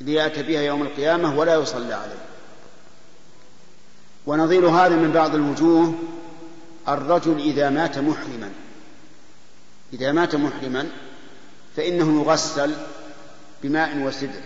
إذ 0.00 0.08
يأتي 0.08 0.42
بها 0.42 0.60
يوم 0.60 0.82
القيامة 0.82 1.38
ولا 1.38 1.54
يصلى 1.54 1.94
عليه. 1.94 2.22
ونظير 4.26 4.68
هذا 4.68 4.96
من 4.96 5.12
بعض 5.12 5.34
الوجوه 5.34 5.94
الرجل 6.88 7.38
إذا 7.40 7.70
مات 7.70 7.98
محرما. 7.98 8.50
إذا 9.92 10.12
مات 10.12 10.34
محرما 10.34 10.88
فإنه 11.76 12.22
يغسل 12.22 12.74
بماء 13.62 13.98
وسدر 13.98 14.40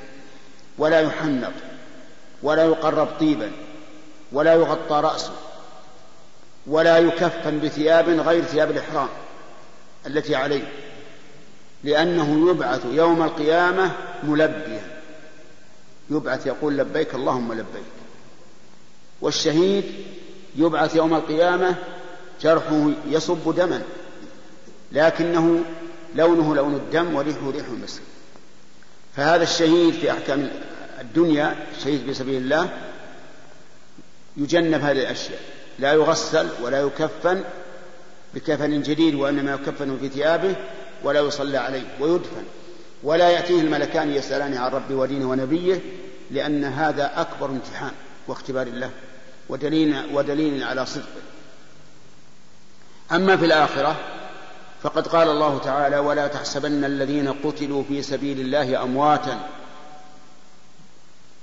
ولا 0.79 1.01
يحنط 1.01 1.53
ولا 2.43 2.65
يقرب 2.65 3.09
طيبا 3.21 3.51
ولا 4.33 4.55
يغطى 4.55 5.01
رأسه 5.01 5.33
ولا 6.67 6.99
يكفن 6.99 7.59
بثياب 7.59 8.09
غير 8.09 8.45
ثياب 8.45 8.71
الإحرام. 8.71 9.09
التي 10.07 10.35
عليه 10.35 10.69
لأنه 11.85 12.51
يبعث 12.51 12.87
يوم 12.93 13.23
القيامة 13.23 13.93
ملبيا. 14.23 14.83
يبعث 16.11 16.47
يقول 16.47 16.79
لبيك 16.79 17.15
اللهم 17.15 17.53
لبيك. 17.53 17.93
والشهيد 19.21 19.85
يبعث 20.57 20.97
يوم 20.97 21.15
القيامة 21.15 21.75
جرحه 22.43 22.91
يصب 23.09 23.55
دما 23.55 23.83
لكنه 24.93 25.65
لونه 26.15 26.55
لون 26.55 26.75
الدم 26.75 27.15
وريحه 27.15 27.51
ريح 27.51 27.67
المسك. 27.67 28.03
فهذا 29.17 29.43
الشهيد 29.43 29.95
في 29.95 30.11
أحكام 30.11 30.51
الدنيا 31.01 31.57
الشهيد 31.79 32.05
في 32.07 32.15
سبيل 32.15 32.43
الله 32.43 32.69
يجنب 34.37 34.81
هذه 34.81 35.03
الأشياء. 35.03 35.41
لا 35.79 35.93
يغسل 35.93 36.49
ولا 36.63 36.81
يكفن 36.81 37.45
بكفن 38.35 38.83
جديد 38.83 39.15
وإنما 39.15 39.53
يكفن 39.53 39.99
في 39.99 40.09
ثيابه 40.09 40.57
ولا 41.05 41.21
يصلى 41.21 41.59
عليه 41.59 41.83
ويدفن. 42.01 42.45
ولا 43.03 43.31
يأتيه 43.31 43.61
الملكان 43.61 44.11
يسألان 44.11 44.55
عن 44.55 44.71
ربه 44.71 44.95
ودينه 44.95 45.31
ونبيه 45.31 45.81
لأن 46.31 46.65
هذا 46.65 47.21
أكبر 47.21 47.47
امتحان 47.47 47.91
واختبار 48.29 48.67
الله 48.67 48.91
ودليل, 49.49 49.97
ودليل 50.15 50.63
على 50.63 50.87
صدقه 50.87 51.23
أما 53.13 53.37
في 53.37 53.45
الآخرة 53.45 53.97
فقد 54.83 55.07
قال 55.09 55.29
الله 55.29 55.59
تعالى 55.59 55.99
ولا 55.99 56.27
تحسبن 56.27 56.85
الذين 56.85 57.33
قتلوا 57.33 57.85
في 57.89 58.03
سبيل 58.03 58.41
الله 58.41 58.83
أمواتا 58.83 59.49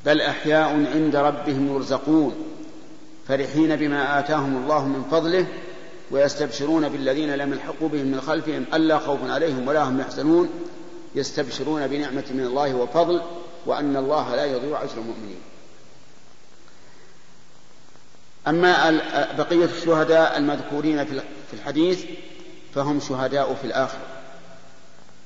بل 0.05 0.21
أحياء 0.21 0.69
عند 0.93 1.15
ربهم 1.15 1.75
يرزقون. 1.75 2.35
فرحين 3.27 3.75
بما 3.75 4.19
آتاهم 4.19 4.57
الله 4.57 4.87
من 4.87 5.03
فضله 5.11 5.45
ويستبشرون 6.11 6.89
بالذين 6.89 7.35
لم 7.35 7.53
يلحقوا 7.53 7.89
بهم 7.89 8.05
من 8.05 8.21
خلفهم 8.21 8.65
ألا 8.73 8.99
خوف 8.99 9.19
عليهم 9.29 9.67
ولا 9.67 9.83
هم 9.83 9.99
يحزنون. 9.99 10.49
يستبشرون 11.15 11.87
بنعمة 11.87 12.23
من 12.31 12.45
الله 12.45 12.75
وفضل 12.75 13.21
وأن 13.65 13.95
الله 13.95 14.35
لا 14.35 14.45
يضيع 14.45 14.83
أجر 14.83 14.93
المؤمنين. 14.97 15.39
أما 18.47 18.99
بقية 19.37 19.65
الشهداء 19.65 20.37
المذكورين 20.37 21.05
في 21.05 21.53
الحديث 21.53 22.05
فهم 22.75 22.99
شهداء 22.99 23.53
في 23.53 23.67
الآخرة 23.67 24.05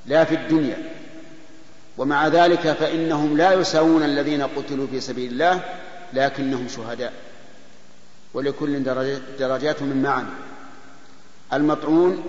لا 0.05 0.23
في 0.23 0.35
الدنيا. 0.35 0.77
ومع 1.97 2.27
ذلك 2.27 2.71
فإنهم 2.71 3.37
لا 3.37 3.53
يساوون 3.53 4.03
الذين 4.03 4.41
قتلوا 4.41 4.87
في 4.87 4.99
سبيل 4.99 5.31
الله 5.31 5.61
لكنهم 6.13 6.67
شهداء. 6.67 7.13
ولكل 8.33 8.83
درجات 9.39 9.81
من 9.81 10.01
معنى 10.01 10.27
المطعون 11.53 12.23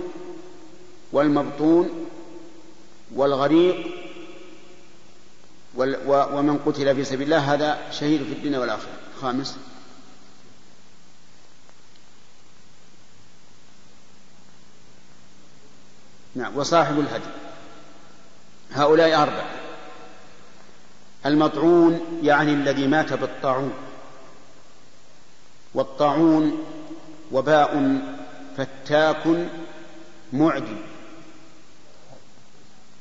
والمبطون 1.12 2.06
والغريق 3.14 3.86
ومن 6.06 6.58
قتل 6.66 6.94
في 6.94 7.04
سبيل 7.04 7.22
الله 7.22 7.54
هذا 7.54 7.90
شهيد 7.90 8.22
في 8.22 8.32
الدنيا 8.32 8.58
والآخرة. 8.58 8.92
خامس. 9.20 9.56
نعم 16.34 16.56
وصاحب 16.56 17.00
الهدي. 17.00 17.24
هؤلاء 18.72 19.22
أربعة. 19.22 19.50
المطعون 21.26 22.20
يعني 22.22 22.52
الذي 22.52 22.86
مات 22.86 23.12
بالطاعون. 23.12 23.72
والطاعون 25.74 26.64
وباء 27.32 28.00
فتاك 28.56 29.48
معدي. 30.32 30.76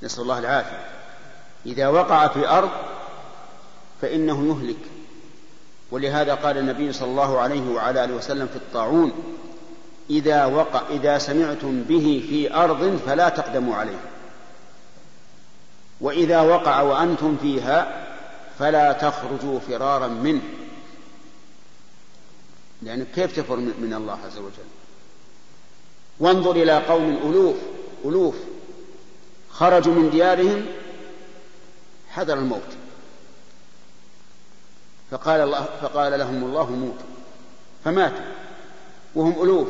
نسأل 0.04 0.24
الله 0.24 0.40
العافية. 0.40 0.86
إذا 1.66 1.88
وقع 1.88 2.28
في 2.28 2.48
أرض 2.48 2.70
فإنه 4.02 4.48
يهلك. 4.48 4.78
ولهذا 5.92 6.34
قال 6.34 6.58
النبي 6.58 6.94
صلى 6.94 7.08
الله 7.08 7.40
عليه 7.40 7.70
وعلى 7.70 8.04
آله 8.04 8.14
وسلم 8.14 8.48
في 8.48 8.56
الطاعون 8.56 9.14
إذا 10.10 10.46
وقع 10.46 10.82
إذا 10.90 11.18
سمعتم 11.18 11.84
به 11.84 12.26
في 12.30 12.54
أرض 12.54 13.02
فلا 13.06 13.30
تقدموا 13.30 13.76
عليه. 13.76 14.00
وإذا 16.02 16.42
وقع 16.42 16.82
وأنتم 16.82 17.38
فيها 17.42 18.06
فلا 18.60 18.94
تخرجوا 18.94 19.60
فرارا 19.60 20.08
منه. 20.08 20.42
لأن 22.82 23.06
كيف 23.16 23.36
تفر 23.40 23.56
من 23.56 23.94
الله 23.98 24.18
عز 24.26 24.38
وجل؟ 24.38 24.83
وانظر 26.20 26.52
إلى 26.52 26.78
قوم 26.78 27.20
ألوف 27.30 27.56
ألوف 28.06 28.36
خرجوا 29.52 29.94
من 29.94 30.10
ديارهم 30.10 30.66
حذر 32.10 32.34
الموت. 32.34 32.62
فقال 35.12 35.42
الله 35.42 35.68
فقال 35.82 36.20
لهم 36.20 36.44
الله 36.44 36.72
موتوا 36.72 37.08
فماتوا 37.86 38.26
وهم 39.16 39.44
ألوف 39.44 39.68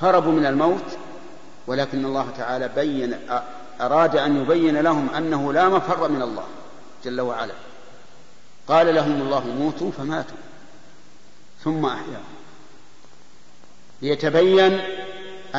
هربوا 0.00 0.32
من 0.32 0.46
الموت 0.46 0.84
ولكن 1.66 2.04
الله 2.04 2.30
تعالى 2.38 2.68
بين 2.68 3.18
أراد 3.80 4.16
أن 4.16 4.42
يبين 4.42 4.76
لهم 4.76 5.10
أنه 5.10 5.52
لا 5.52 5.68
مفر 5.68 6.08
من 6.08 6.22
الله 6.22 6.44
جل 7.04 7.20
وعلا. 7.20 7.54
قال 8.68 8.94
لهم 8.94 9.22
الله 9.22 9.46
موتوا 9.46 9.90
فماتوا 9.90 10.36
ثم 11.64 11.86
أحياهم 11.86 12.36
ليتبين 14.02 14.80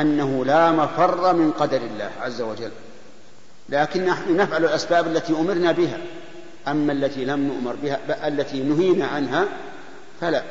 أنه 0.02 0.46
لا 0.46 0.72
مفر 0.72 1.34
من 1.34 1.52
قدر 1.52 1.78
الله 1.78 2.12
عز 2.22 2.42
وجل. 2.42 2.72
لكن 3.70 4.06
نحن 4.06 4.38
نفعل 4.38 4.66
الأسباب 4.66 5.08
التي 5.08 5.34
أمرنا 5.34 5.72
بها. 5.72 5.98
أما 6.68 6.94
التي 6.94 7.26
لم 7.26 7.48
نؤمر 7.48 7.76
بها 7.84 8.28
التي 8.28 8.64
نهينا 8.64 9.08
عنها 9.08 9.46
فلا. 10.22 10.44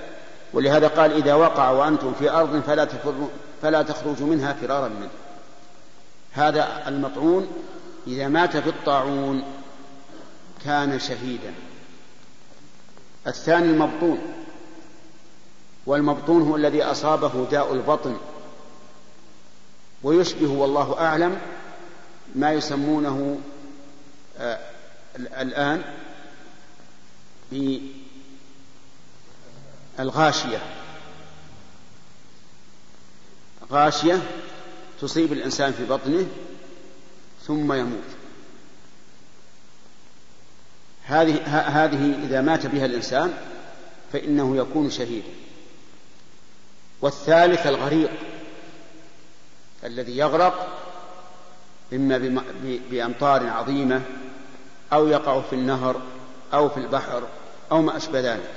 ولهذا 0.53 0.89
قال 0.89 1.13
إذا 1.13 1.35
وقع 1.35 1.71
وأنتم 1.71 2.13
في 2.19 2.31
أرض 2.31 2.63
فلا 2.67 2.89
فلا 3.63 3.83
تخرجوا 3.83 4.27
منها 4.27 4.53
فرارا 4.53 4.89
منه. 4.89 5.11
هذا 6.33 6.89
المطعون 6.89 7.47
إذا 8.07 8.29
مات 8.29 8.57
في 8.57 8.69
الطاعون 8.69 9.45
كان 10.65 10.99
شهيدا. 10.99 11.55
الثاني 13.27 13.71
المبطون. 13.71 14.19
والمبطون 15.87 16.43
هو 16.43 16.57
الذي 16.57 16.83
أصابه 16.83 17.47
داء 17.51 17.73
البطن. 17.73 18.17
ويشبه 20.03 20.51
والله 20.51 21.01
أعلم 21.01 21.39
ما 22.35 22.53
يسمونه 22.53 23.41
آه 24.39 24.59
الآن 25.17 25.83
بالغاشية 29.99 30.59
غاشية 33.71 34.23
تصيب 35.01 35.33
الإنسان 35.33 35.73
في 35.73 35.85
بطنه 35.85 36.27
ثم 37.47 37.73
يموت. 37.73 38.17
هذه 41.05 41.43
هذه 41.85 42.25
إذا 42.25 42.41
مات 42.41 42.67
بها 42.67 42.85
الإنسان 42.87 43.35
فإنه 44.13 44.57
يكون 44.57 44.91
شهيدا. 44.91 45.29
والثالث 47.01 47.67
الغريق. 47.67 48.11
الذي 49.87 50.17
يغرق 50.17 50.69
إما 51.93 52.41
بأمطار 52.91 53.47
عظيمة 53.47 54.03
أو 54.93 55.09
يقع 55.09 55.41
في 55.41 55.53
النهر 55.53 56.01
أو 56.55 56.69
في 56.69 56.77
البحر 56.77 57.23
أو 57.73 57.83
ما 57.83 57.97
أشبه 57.97 58.21
ذلك 58.21 58.51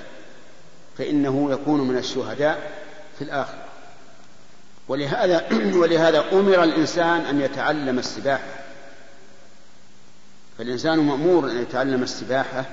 فإنه 0.97 1.51
يكون 1.51 1.87
من 1.87 1.97
الشهداء 1.97 2.71
في 3.17 3.23
الآخرة. 3.23 3.65
ولهذا 4.87 5.47
ولهذا 5.81 6.23
أمر 6.31 6.63
الإنسان 6.63 7.21
أن 7.21 7.41
يتعلم 7.41 7.99
السباحة. 7.99 8.59
فالإنسان 10.57 10.99
مأمور 10.99 11.51
أن 11.51 11.61
يتعلم 11.61 12.03
السباحة 12.03 12.65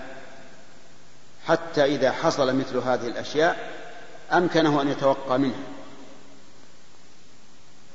حتى 1.46 1.84
إذا 1.84 2.12
حصل 2.12 2.56
مثل 2.56 2.76
هذه 2.76 3.06
الأشياء 3.06 3.70
أمكنه 4.32 4.82
أن 4.82 4.88
يتوقى 4.88 5.38
منها. 5.38 5.75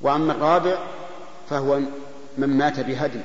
وأما 0.02 0.34
الرابع 0.34 0.78
فهو 1.50 1.80
من 2.38 2.58
مات 2.58 2.80
بهدم. 2.80 3.22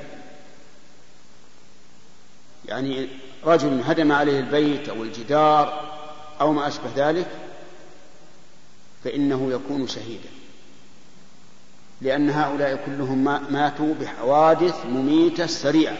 يعني 2.64 3.08
رجل 3.44 3.80
هدم 3.86 4.12
عليه 4.12 4.40
البيت 4.40 4.88
أو 4.88 5.02
الجدار 5.02 5.96
أو 6.40 6.52
ما 6.52 6.68
أشبه 6.68 6.90
ذلك 6.96 7.28
فإنه 9.04 9.52
يكون 9.52 9.88
شهيدا. 9.88 10.28
لأن 12.00 12.30
هؤلاء 12.30 12.84
كلهم 12.86 13.24
ماتوا 13.52 13.94
بحوادث 14.00 14.86
مميتة 14.86 15.46
سريعة. 15.46 15.96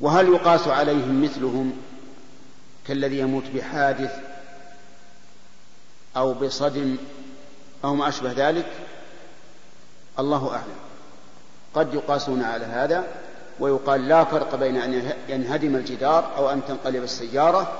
وهل 0.00 0.28
يقاس 0.28 0.68
عليهم 0.68 1.22
مثلهم 1.22 1.72
كالذي 2.86 3.18
يموت 3.18 3.44
بحادث 3.54 4.12
أو 6.16 6.34
بصدم 6.34 6.96
أو 7.84 7.94
ما 7.94 8.08
أشبه 8.08 8.32
ذلك؟ 8.32 8.66
الله 10.20 10.50
أعلم. 10.50 10.80
قد 11.74 11.94
يقاسون 11.94 12.42
على 12.42 12.64
هذا 12.64 13.04
ويقال 13.60 14.08
لا 14.08 14.24
فرق 14.24 14.54
بين 14.54 14.76
أن 14.76 15.12
ينهدم 15.28 15.76
الجدار 15.76 16.36
أو 16.36 16.50
أن 16.50 16.60
تنقلب 16.68 17.02
السيارة 17.02 17.72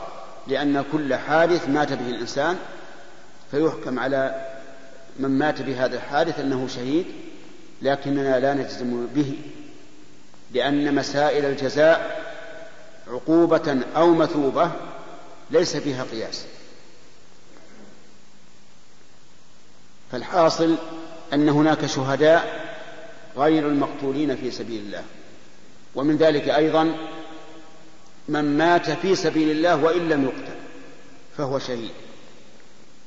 لأن 0.47 0.85
كل 0.93 1.15
حادث 1.15 1.69
مات 1.69 1.93
به 1.93 2.09
الإنسان 2.09 2.57
فيحكم 3.51 3.99
على 3.99 4.47
من 5.19 5.29
مات 5.39 5.63
بهذا 5.63 5.97
الحادث 5.97 6.41
أنه 6.41 6.69
شهيد 6.69 7.07
لكننا 7.83 8.41
لا 8.41 8.55
نجزم 8.55 9.07
به 9.07 9.39
لأن 10.53 10.95
مسائل 10.95 11.45
الجزاء 11.45 12.21
عقوبة 13.09 13.81
أو 13.97 14.15
مثوبة 14.15 14.71
ليس 15.51 15.77
فيها 15.77 16.05
قياس. 16.13 16.45
فالحاصل 20.13 20.77
أن 21.33 21.49
هناك 21.49 21.87
شهداء 21.87 22.71
غير 23.37 23.69
المقتولين 23.69 24.37
في 24.37 24.51
سبيل 24.51 24.83
الله. 24.83 25.05
ومن 25.95 26.17
ذلك 26.17 26.49
أيضا 26.49 26.97
من 28.29 28.59
مات 28.59 28.91
في 28.91 29.15
سبيل 29.15 29.51
الله 29.51 29.77
وإن 29.77 30.09
لم 30.09 30.25
يقتل 30.25 30.59
فهو 31.37 31.59
شهيد. 31.59 31.91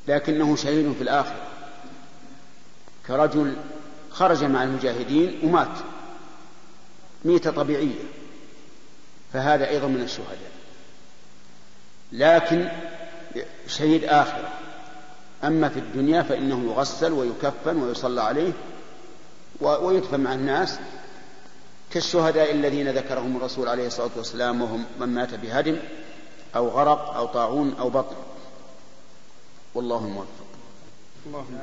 لكنه 0.08 0.56
شهيد 0.56 0.94
في 0.94 1.02
الآخرة. 1.02 1.48
كرجل 3.08 3.56
خرج 4.12 4.44
مع 4.44 4.64
المجاهدين 4.64 5.40
ومات. 5.44 5.78
ميتة 7.26 7.52
طبيعية. 7.52 8.04
فهذا 9.34 9.70
أيضا 9.70 9.88
من 9.88 10.02
الشهداء. 10.02 10.52
لكن 12.12 12.70
شهيد 13.68 14.04
آخرة 14.04 14.63
أما 15.44 15.70
في 15.70 15.80
الدنيا 15.80 16.22
فإنه 16.22 16.64
يغسل 16.64 17.12
ويكفن 17.12 17.78
ويصلى 17.78 18.22
عليه 18.22 18.54
ويدفن 19.62 20.20
مع 20.20 20.34
الناس 20.34 20.80
كالشهداء 21.92 22.52
الذين 22.52 22.90
ذكرهم 22.90 23.38
الرسول 23.38 23.68
عليه 23.68 23.88
الصلاة 23.88 24.12
والسلام 24.18 24.62
وهم 24.62 24.86
من 25.00 25.10
مات 25.10 25.34
بهدم 25.36 25.80
أو 26.56 26.68
غرق 26.68 27.14
أو 27.16 27.26
طاعون 27.26 27.74
أو 27.80 27.90
بطن 27.90 28.16
والله 29.76 30.06
الموفق 30.06 30.44
اللهم 31.26 31.58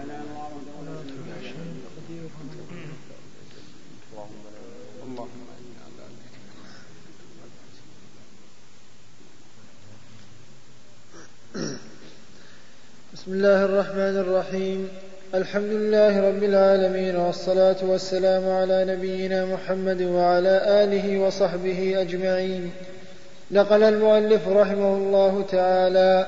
بسم 13.21 13.33
الله 13.33 13.65
الرحمن 13.65 14.17
الرحيم. 14.19 14.89
الحمد 15.35 15.73
لله 15.73 16.21
رب 16.29 16.43
العالمين 16.43 17.17
والصلاة 17.17 17.77
والسلام 17.83 18.49
على 18.49 18.85
نبينا 18.85 19.45
محمد 19.45 20.03
وعلى 20.03 20.63
آله 20.85 21.19
وصحبه 21.19 22.01
أجمعين. 22.01 22.71
نقل 23.51 23.83
المؤلف 23.83 24.49
رحمه 24.49 24.97
الله 24.97 25.45
تعالى 25.53 26.27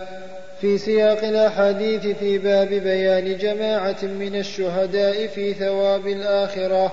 في 0.60 0.78
سياق 0.78 1.24
الأحاديث 1.24 2.06
في 2.18 2.38
باب 2.38 2.68
بيان 2.68 3.38
جماعة 3.38 4.02
من 4.02 4.36
الشهداء 4.36 5.26
في 5.26 5.54
ثواب 5.54 6.06
الآخرة. 6.06 6.92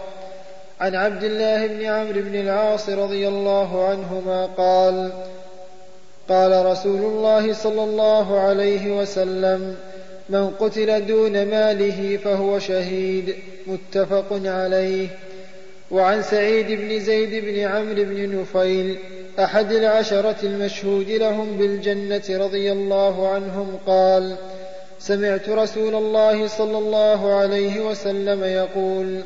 عن 0.79 0.95
عبد 0.95 1.23
الله 1.23 1.67
بن 1.67 1.85
عمرو 1.85 2.21
بن 2.21 2.35
العاص 2.35 2.89
رضي 2.89 3.27
الله 3.27 3.89
عنهما 3.89 4.45
قال 4.45 5.11
قال 6.29 6.65
رسول 6.65 7.01
الله 7.01 7.53
صلى 7.53 7.83
الله 7.83 8.39
عليه 8.39 8.99
وسلم 9.01 9.75
من 10.29 10.49
قتل 10.49 11.05
دون 11.05 11.31
ماله 11.45 12.17
فهو 12.23 12.59
شهيد. 12.59 13.35
متفق 13.67 14.41
عليه. 14.45 15.07
وعن 15.91 16.23
سعيد 16.23 16.67
بن 16.67 16.99
زيد 16.99 17.45
بن 17.45 17.59
عمرو 17.59 18.03
بن 18.03 18.41
نفيل 18.41 18.97
أحد 19.39 19.71
العشرة 19.71 20.35
المشهود 20.43 21.09
لهم 21.09 21.57
بالجنة 21.57 22.23
رضي 22.29 22.71
الله 22.71 23.27
عنهم 23.27 23.77
قال 23.87 24.35
سمعت 24.99 25.49
رسول 25.49 25.95
الله 25.95 26.47
صلى 26.47 26.77
الله 26.77 27.33
عليه 27.33 27.79
وسلم 27.79 28.43
يقول 28.43 29.21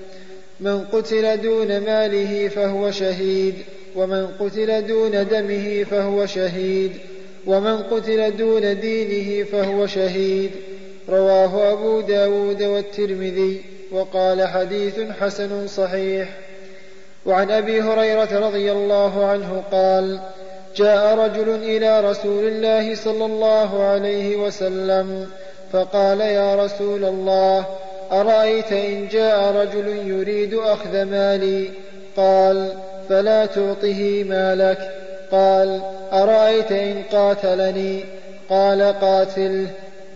من 0.60 0.86
قتل 0.86 1.42
دون 1.42 1.68
ماله 1.80 2.48
فهو 2.48 2.92
شهيد. 2.92 3.54
ومن 3.96 4.28
قتل 4.40 4.88
دون 4.88 5.28
دمه 5.28 5.84
فهو 5.84 6.26
شهيد 6.26 6.92
ومن 7.48 7.78
قتل 7.78 8.38
دون 8.38 8.80
دينه 8.80 9.44
فهو 9.44 9.88
شهيد. 9.88 10.52
رواه 11.10 11.74
أبو 11.74 12.02
داود 12.02 12.64
والترمذي 12.64 13.62
وقال 13.92 14.48
حديث 14.48 15.00
حسن 15.20 15.68
صحيح. 15.68 16.30
وعن 17.26 17.52
أبي 17.52 17.82
هريرة 17.82 18.48
رضي 18.48 18.72
الله 18.72 19.26
عنه 19.26 19.64
قال 19.72 20.20
جاء 20.76 21.16
رجل 21.16 21.50
إلى 21.50 22.02
رسول 22.02 22.48
الله 22.48 22.96
صلى 22.96 23.26
الله 23.26 23.84
عليه 23.84 24.36
وسلم 24.36 25.28
فقال 25.74 26.22
يا 26.22 26.56
رسول 26.56 27.06
الله 27.06 27.66
أرأيت 28.12 28.72
إن 28.72 29.08
جاء 29.08 29.52
رجل 29.52 29.88
يريد 30.08 30.54
أخذ 30.54 31.04
مالي؟ 31.04 31.70
قال 32.18 32.74
فلا 33.10 33.46
تعطه 33.46 34.24
مالك 34.24 34.92
قال 35.32 35.82
أرأيت 36.14 36.72
إن 36.72 37.04
قاتلني؟ 37.12 38.04
قال 38.50 38.82
قاتله 38.82 39.68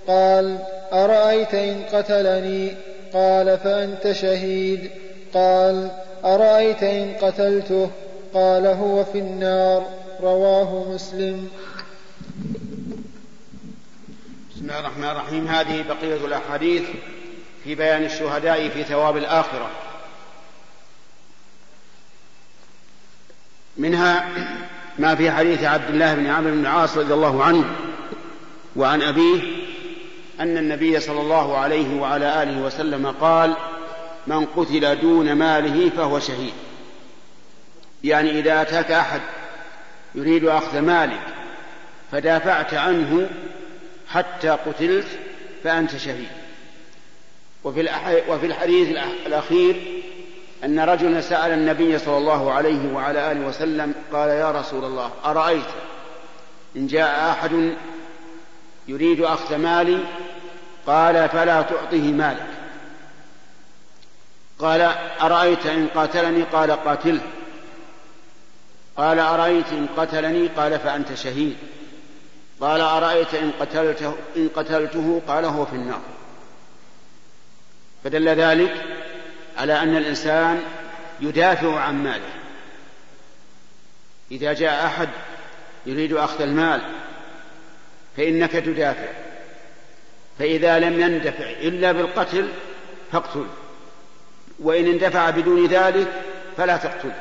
قال 0.07 0.57
أرأيت 0.93 1.53
إن 1.53 1.81
قتلني؟ 1.93 2.71
قال 3.13 3.57
فأنت 3.57 4.11
شهيد. 4.11 4.91
قال 5.33 5.91
أرأيت 6.25 6.83
إن 6.83 7.13
قتلته؟ 7.21 7.89
قال 8.33 8.67
هو 8.67 9.03
في 9.03 9.19
النار. 9.19 9.85
رواه 10.21 10.85
مسلم. 10.93 11.49
بسم 14.55 14.61
الله 14.61 14.79
الرحمن 14.79 15.09
الرحيم. 15.09 15.47
هذه 15.47 15.85
بقية 15.89 16.25
الأحاديث 16.25 16.83
في 17.63 17.75
بيان 17.75 18.03
الشهداء 18.03 18.69
في 18.69 18.83
ثواب 18.83 19.17
الآخرة. 19.17 19.86
منها 23.77 24.29
ما 24.99 25.15
في 25.15 25.31
حديث 25.31 25.63
عبد 25.63 25.89
الله 25.89 26.13
بن 26.13 26.25
عمرو 26.27 26.51
بن 26.51 26.59
العاص 26.59 26.97
رضي 26.97 27.13
الله 27.13 27.43
عنه 27.43 27.65
وعن 28.75 29.01
أبيه 29.01 29.41
أن 30.39 30.57
النبي 30.57 30.99
صلى 30.99 31.21
الله 31.21 31.57
عليه 31.57 32.01
وعلى 32.01 32.43
آله 32.43 32.61
وسلم 32.61 33.07
قال 33.21 33.55
من 34.27 34.45
قتل 34.45 34.99
دون 35.01 35.33
ماله 35.33 35.89
فهو 35.89 36.19
شهيد. 36.19 36.53
يعني 38.03 38.39
إذا 38.39 38.61
أتاك 38.61 38.91
أحد 38.91 39.21
يريد 40.15 40.45
أخذ 40.45 40.81
مالك 40.81 41.19
فدافعت 42.11 42.73
عنه 42.73 43.29
حتى 44.09 44.49
قتلت 44.49 45.07
فأنت 45.63 45.97
شهيد. 45.97 46.29
وفي 47.63 48.45
الحديث 48.45 48.97
الأخير 49.25 49.96
أن 50.63 50.79
رجلا 50.79 51.21
سأل 51.21 51.51
النبي 51.51 51.99
صلى 51.99 52.17
الله 52.17 52.51
عليه 52.51 52.93
وعلى 52.93 53.31
آله 53.31 53.47
وسلم 53.47 53.93
قال 54.13 54.29
يا 54.29 54.51
رسول 54.51 54.85
الله 54.85 55.11
أرأيت 55.25 55.65
إن 56.75 56.87
جاء 56.87 57.31
أحد 57.31 57.73
يريد 58.87 59.21
أخذ 59.21 59.55
مالي؟ 59.55 59.99
قال 60.87 61.29
فلا 61.29 61.61
تعطه 61.61 62.11
مالك. 62.11 62.47
قال 64.59 64.81
أرأيت 65.21 65.65
إن 65.65 65.87
قاتلني؟ 65.87 66.43
قال 66.43 66.71
قاتله. 66.71 67.21
قال 68.97 69.19
أرأيت 69.19 69.67
إن 69.71 69.87
قتلني؟ 69.97 70.47
قال 70.47 70.79
فأنت 70.79 71.13
شهيد. 71.13 71.57
قال 72.61 72.81
أرأيت 72.81 73.33
إن 73.33 73.51
قتلته؟ 73.59 74.13
إن 74.35 74.49
قتلته؟ 74.55 75.21
قال 75.27 75.45
هو 75.45 75.65
في 75.65 75.73
النار. 75.73 76.01
فدل 78.03 78.29
ذلك 78.29 78.96
على 79.57 79.81
أن 79.83 79.97
الإنسان 79.97 80.63
يدافع 81.21 81.79
عن 81.79 82.03
ماله. 82.03 82.33
إذا 84.31 84.53
جاء 84.53 84.85
أحد 84.85 85.09
يريد 85.85 86.13
أخذ 86.13 86.41
المال 86.41 86.81
فإنك 88.17 88.51
تدافع. 88.51 89.09
فإذا 90.39 90.79
لم 90.79 90.99
يندفع 91.01 91.49
إلا 91.49 91.91
بالقتل 91.91 92.49
فاقتل. 93.11 93.47
وإن 94.59 94.87
اندفع 94.87 95.29
بدون 95.29 95.65
ذلك 95.65 96.07
فلا 96.57 96.77
تقتل. 96.77 97.11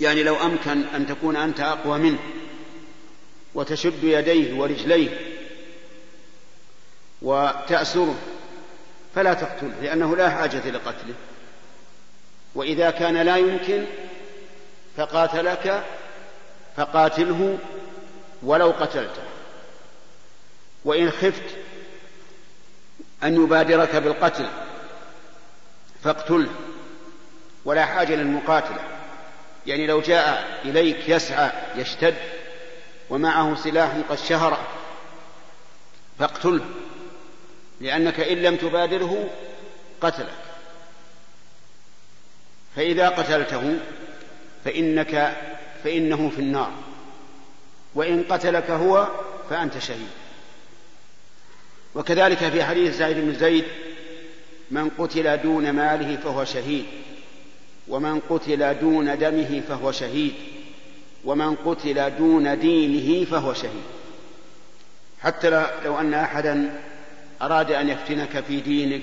يعني 0.00 0.22
لو 0.22 0.36
أمكن 0.36 0.82
أن 0.94 1.06
تكون 1.06 1.36
أنت 1.36 1.60
أقوى 1.60 1.98
منه 1.98 2.18
وتشد 3.54 4.04
يديه 4.04 4.54
ورجليه 4.54 5.08
وتأسره 7.22 8.14
فلا 9.16 9.34
تقتله 9.34 9.72
لأنه 9.82 10.16
لا 10.16 10.30
حاجة 10.30 10.70
لقتله. 10.70 11.14
وإذا 12.54 12.90
كان 12.90 13.16
لا 13.16 13.36
يمكن 13.36 13.84
فقاتلك 14.96 15.84
فقاتله 16.76 17.58
ولو 18.42 18.70
قتلته. 18.70 19.22
وإن 20.84 21.10
خفت 21.10 21.56
أن 23.22 23.44
يبادرك 23.44 23.96
بالقتل 23.96 24.46
فاقتله 26.04 26.50
ولا 27.64 27.84
حاجة 27.84 28.14
للمقاتلة. 28.14 28.80
يعني 29.66 29.86
لو 29.86 30.00
جاء 30.00 30.58
إليك 30.64 31.08
يسعى 31.08 31.50
يشتد 31.76 32.14
ومعه 33.10 33.54
سلاح 33.54 33.96
قد 34.10 34.18
شهر 34.18 34.58
فاقتله. 36.18 36.64
لأنك 37.80 38.20
إن 38.20 38.36
لم 38.36 38.56
تبادره 38.56 39.28
قتلك. 40.00 40.34
فإذا 42.76 43.08
قتلته 43.08 43.78
فإنك 44.64 45.36
فإنه 45.84 46.30
في 46.30 46.38
النار. 46.38 46.72
وإن 47.94 48.22
قتلك 48.22 48.70
هو 48.70 49.08
فأنت 49.50 49.78
شهيد. 49.78 50.08
وكذلك 51.94 52.38
في 52.38 52.64
حديث 52.64 52.98
سعيد 52.98 53.16
بن 53.16 53.34
زيد 53.34 53.64
من 54.70 54.90
قتل 54.98 55.42
دون 55.42 55.70
ماله 55.70 56.16
فهو 56.16 56.44
شهيد 56.44 56.84
ومن 57.88 58.20
قتل 58.20 58.78
دون 58.78 59.18
دمه 59.18 59.62
فهو 59.68 59.92
شهيد 59.92 60.34
ومن 61.24 61.54
قتل 61.54 62.16
دون 62.16 62.58
دينه 62.58 63.24
فهو 63.24 63.54
شهيد. 63.54 63.84
حتى 65.22 65.50
لو 65.84 66.00
أن 66.00 66.14
أحدا 66.14 66.80
أراد 67.42 67.70
أن 67.70 67.88
يفتنك 67.88 68.44
في 68.48 68.60
دينك 68.60 69.02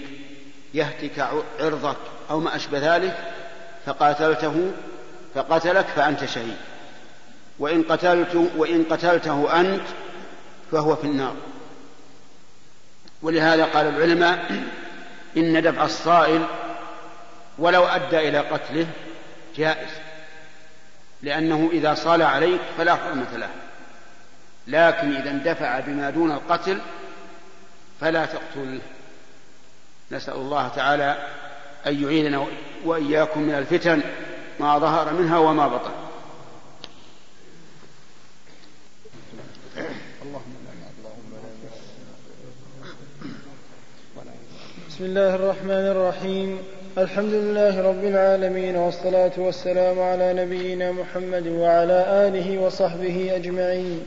يهتك 0.74 1.28
عرضك 1.60 1.98
أو 2.30 2.40
ما 2.40 2.56
أشبه 2.56 2.96
ذلك 2.96 3.18
فقاتلته 3.86 4.72
فقتلك 5.36 5.86
فأنت 5.86 6.26
شهيد. 6.26 6.58
وإن 7.60 7.84
قتلت 7.84 8.50
وإن 8.58 8.84
قتلته 8.84 9.60
أنت 9.60 9.86
فهو 10.72 10.96
في 10.96 11.08
النار. 11.08 11.36
ولهذا 13.22 13.66
قال 13.66 13.88
العلماء 13.88 14.64
إن 15.38 15.62
دفع 15.62 15.86
الصائل 15.86 16.46
ولو 17.58 17.86
أدى 17.86 18.30
إلى 18.30 18.40
قتله 18.40 18.88
جائز 19.58 19.90
لأنه 21.22 21.70
إذا 21.74 21.94
صال 21.94 22.22
عليك 22.22 22.62
فلا 22.78 22.96
حرمة 22.96 23.38
له. 23.38 23.50
لكن 24.68 25.16
إذا 25.16 25.32
اندفع 25.32 25.80
بما 25.80 26.10
دون 26.10 26.32
القتل 26.32 26.80
فلا 28.04 28.26
تقتله 28.26 28.80
نسأل 30.12 30.34
الله 30.34 30.68
تعالى 30.68 31.18
أن 31.88 32.04
يعيذنا 32.04 32.48
وإياكم 32.86 33.42
من 33.42 33.54
الفتن 33.54 34.02
ما 34.60 34.80
ظهر 34.80 35.14
منها 35.14 35.38
وما 35.38 35.68
بطن. 35.68 35.92
بسم 44.90 45.06
الله 45.06 45.36
الرحمن 45.36 45.72
الرحيم. 45.72 46.60
الحمد 46.98 47.34
لله 47.34 47.82
رب 47.82 48.04
العالمين 48.04 48.76
والصلاة 48.76 49.32
والسلام 49.38 50.00
على 50.00 50.34
نبينا 50.34 50.92
محمد 50.92 51.48
وعلى 51.48 52.28
آله 52.28 52.58
وصحبه 52.60 53.36
أجمعين. 53.36 54.06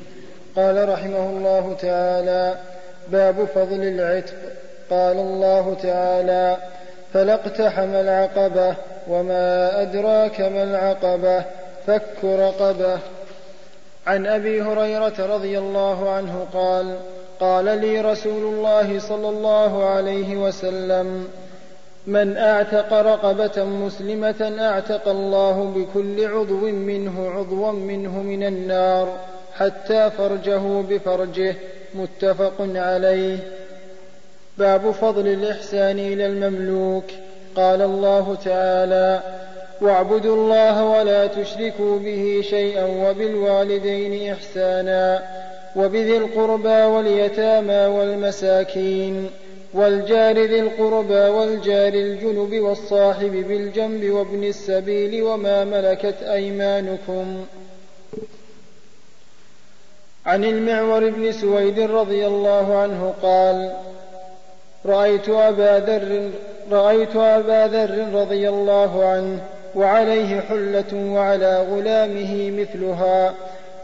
قال 0.56 0.88
رحمه 0.88 1.30
الله 1.30 1.76
تعالى 1.80 2.75
باب 3.08 3.44
فضل 3.54 3.82
العتق. 3.82 4.34
قال 4.90 5.16
الله 5.16 5.76
تعالى 5.82 6.56
فلا 7.12 7.34
اقتحم 7.34 7.94
العقبة 7.94 8.74
وما 9.08 9.82
أدراك 9.82 10.40
ما 10.40 10.62
العقبة 10.62 11.44
فك 11.86 12.24
رقبة. 12.24 12.98
عن 14.06 14.26
أبي 14.26 14.62
هريرة 14.62 15.14
رضي 15.18 15.58
الله 15.58 16.10
عنه 16.10 16.46
قال 16.52 16.96
قال 17.40 17.64
لي 17.64 18.00
رسول 18.00 18.54
الله 18.54 18.98
صلى 18.98 19.28
الله 19.28 19.84
عليه 19.84 20.36
وسلم 20.36 21.28
من 22.06 22.36
أعتق 22.36 22.92
رقبة 22.92 23.64
مسلمة 23.64 24.56
أعتق 24.60 25.08
الله 25.08 25.64
بكل 25.76 26.26
عضو 26.26 26.60
منه 26.60 27.30
عضوا 27.30 27.72
منه 27.72 28.22
من 28.22 28.42
النار 28.42 29.08
حتى 29.54 30.10
فرجه 30.10 30.82
بفرجه 30.82 31.54
متفق 31.98 32.54
عليه. 32.60 33.38
باب 34.58 34.90
فضل 34.90 35.28
الإحسان 35.28 35.98
إلى 35.98 36.26
المملوك. 36.26 37.04
قال 37.56 37.82
الله 37.82 38.36
تعالى 38.44 39.20
واعبدوا 39.80 40.36
الله 40.36 40.84
ولا 40.84 41.26
تشركوا 41.26 41.98
به 41.98 42.40
شيئا 42.50 42.84
وبالوالدين 42.84 44.32
إحسانا 44.32 45.22
وبذي 45.76 46.16
القربى 46.16 46.68
واليتامى 46.68 47.86
والمساكين 47.86 49.30
والجار 49.74 50.38
ذي 50.38 50.60
القربى 50.60 51.14
والجار 51.14 51.94
الجنب 51.94 52.60
والصاحب 52.60 53.32
بالجنب 53.48 54.10
وابن 54.10 54.44
السبيل 54.44 55.22
وما 55.22 55.64
ملكت 55.64 56.22
أيمانكم 56.22 57.44
عن 60.26 60.44
المعور 60.44 61.10
بن 61.10 61.32
سويد 61.32 61.80
رضي 61.80 62.26
الله 62.26 62.78
عنه 62.78 63.14
قال 63.22 63.72
رأيت 64.86 65.28
أبا 65.28 65.78
ذر 65.86 66.30
رأيت 66.70 67.16
أبا 67.16 67.66
ذر 67.66 68.20
رضي 68.20 68.48
الله 68.48 69.04
عنه 69.04 69.38
وعليه 69.74 70.40
حلة 70.40 71.12
وعلى 71.12 71.66
غلامه 71.70 72.50
مثلها 72.50 73.34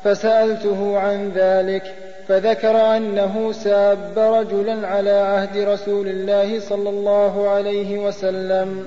فسألته 0.05 0.99
عن 0.99 1.33
ذلك 1.35 1.95
فذكر 2.29 2.77
أنه 2.97 3.53
ساب 3.53 4.19
رجلا 4.19 4.89
على 4.89 5.11
عهد 5.11 5.57
رسول 5.57 6.09
الله 6.09 6.61
صلى 6.61 6.89
الله 6.91 7.49
عليه 7.49 7.99
وسلم 7.99 8.87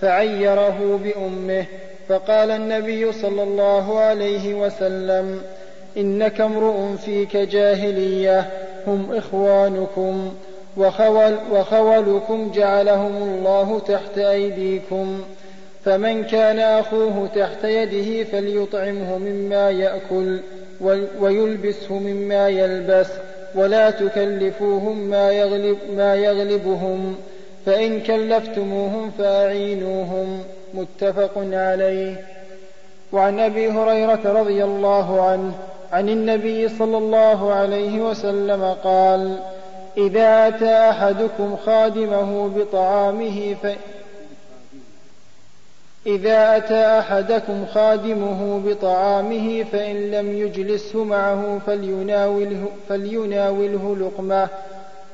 فعيره 0.00 1.00
بأمه 1.04 1.66
فقال 2.08 2.50
النبي 2.50 3.12
صلى 3.12 3.42
الله 3.42 3.98
عليه 3.98 4.54
وسلم 4.54 5.42
إنك 5.96 6.40
امرؤ 6.40 6.96
فيك 6.96 7.36
جاهلية 7.36 8.50
هم 8.86 9.14
إخوانكم 9.14 10.32
وخول 10.76 11.34
وخولكم 11.52 12.50
جعلهم 12.54 13.22
الله 13.22 13.78
تحت 13.78 14.18
أيديكم. 14.18 15.22
فمن 15.84 16.24
كان 16.24 16.58
أخوه 16.58 17.28
تحت 17.34 17.64
يده 17.64 18.24
فليطعمه 18.24 19.18
مما 19.18 19.70
يأكل 19.70 20.40
ويلبسه 21.20 21.94
مما 21.94 22.48
يلبس 22.48 23.08
ولا 23.54 23.90
تكلفوهم 23.90 24.98
ما, 24.98 25.32
يغلب 25.32 25.78
ما 25.96 26.14
يغلبهم. 26.14 27.16
فإن 27.66 28.00
كلفتموهم 28.00 29.10
فأعينوهم. 29.18 30.42
متفق 30.74 31.32
عليه. 31.36 32.24
وعن 33.12 33.40
أبي 33.40 33.68
هريرة 33.68 34.20
رضي 34.24 34.64
الله 34.64 35.22
عنه 35.22 35.52
عن 35.92 36.08
النبي 36.08 36.68
صلى 36.68 36.98
الله 36.98 37.52
عليه 37.52 38.00
وسلم 38.00 38.76
قال 38.84 39.38
إذا 39.96 40.48
أتى 40.48 40.90
أحدكم 40.90 41.56
خادمه 41.56 42.48
بطعامه 42.48 43.54
ف... 43.62 43.66
إذا 46.06 46.56
أتى 46.56 46.98
أحدكم 46.98 47.66
خادمه 47.66 48.62
بطعامه 48.66 49.64
فإن 49.72 50.10
لم 50.10 50.32
يجلسه 50.38 51.04
معه 51.04 51.60
فليناوله, 51.66 52.66
فليناوله 52.88 53.96
لقمة 53.96 54.48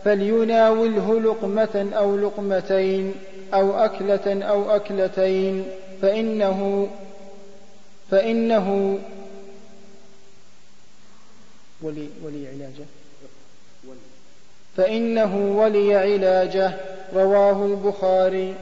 فليناوله 0.05 1.21
لقمة 1.21 1.89
أو 1.97 2.17
لقمتين 2.17 3.15
أو 3.55 3.85
أكلة 3.85 4.45
أو 4.45 4.71
أكلتين 4.77 5.65
فإنه 6.03 6.89
فإنه 8.11 8.99
ولي 11.83 12.09
ولي 12.23 12.49
علاجه. 12.49 12.85
فإنه 14.77 15.37
ولي 15.37 15.95
علاجه. 15.97 16.81
رواه 17.15 17.67
البخاري. 17.67 18.55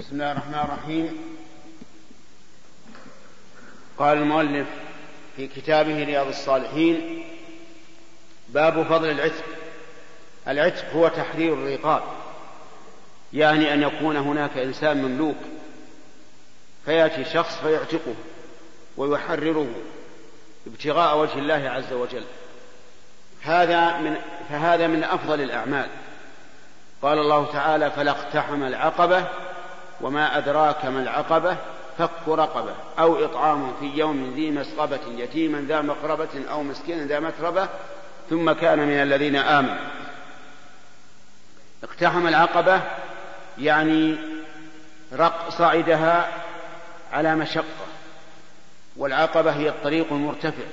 بسم 0.00 0.12
الله 0.12 0.32
الرحمن 0.32 0.54
الرحيم. 0.54 1.18
قال 3.98 4.18
المؤلف 4.18 4.66
في 5.36 5.46
كتابه 5.46 6.04
رياض 6.04 6.26
الصالحين 6.26 7.24
باب 8.48 8.82
فضل 8.82 9.10
العتق. 9.10 9.44
العتق 10.48 10.92
هو 10.92 11.08
تحرير 11.08 11.54
الرقاب 11.54 12.02
يعني 13.32 13.74
أن 13.74 13.82
يكون 13.82 14.16
هناك 14.16 14.58
إنسان 14.58 15.02
مملوك 15.02 15.36
فيأتي 16.84 17.24
شخص 17.24 17.54
فيعتقه. 17.54 18.14
ويحرره 18.96 19.68
ابتغاء 20.66 21.18
وجه 21.18 21.38
الله 21.38 21.70
عز 21.70 21.92
وجل. 21.92 22.24
هذا 23.42 23.96
من 23.96 24.16
فهذا 24.48 24.86
من 24.86 25.04
أفضل 25.04 25.40
الأعمال. 25.40 25.88
قال 27.02 27.18
الله 27.18 27.52
تعالى 27.52 27.90
فلا 27.90 28.10
اقتحم 28.10 28.62
العقبة 28.62 29.24
وما 30.00 30.38
أدراك 30.38 30.84
ما 30.84 31.02
العقبة 31.02 31.56
فك 31.98 32.28
رقبة 32.28 32.74
أو 32.98 33.24
إطعام 33.24 33.74
في 33.80 33.86
يوم 33.86 34.32
ذي 34.34 34.50
مسقبة 34.50 35.00
يتيما 35.16 35.60
ذا 35.68 35.80
مقربة 35.80 36.28
أو 36.50 36.62
مسكينا 36.62 37.06
ذا 37.06 37.20
متربة 37.20 37.68
ثم 38.30 38.52
كان 38.52 38.78
من 38.78 39.02
الذين 39.02 39.36
آمنوا. 39.36 39.84
اقتحم 41.84 42.26
العقبة 42.26 42.80
يعني 43.58 44.16
رق 45.12 45.48
صعدها 45.48 46.28
على 47.12 47.36
مشقة. 47.36 47.86
والعقبة 48.96 49.50
هي 49.50 49.68
الطريق 49.68 50.12
المرتفع. 50.12 50.64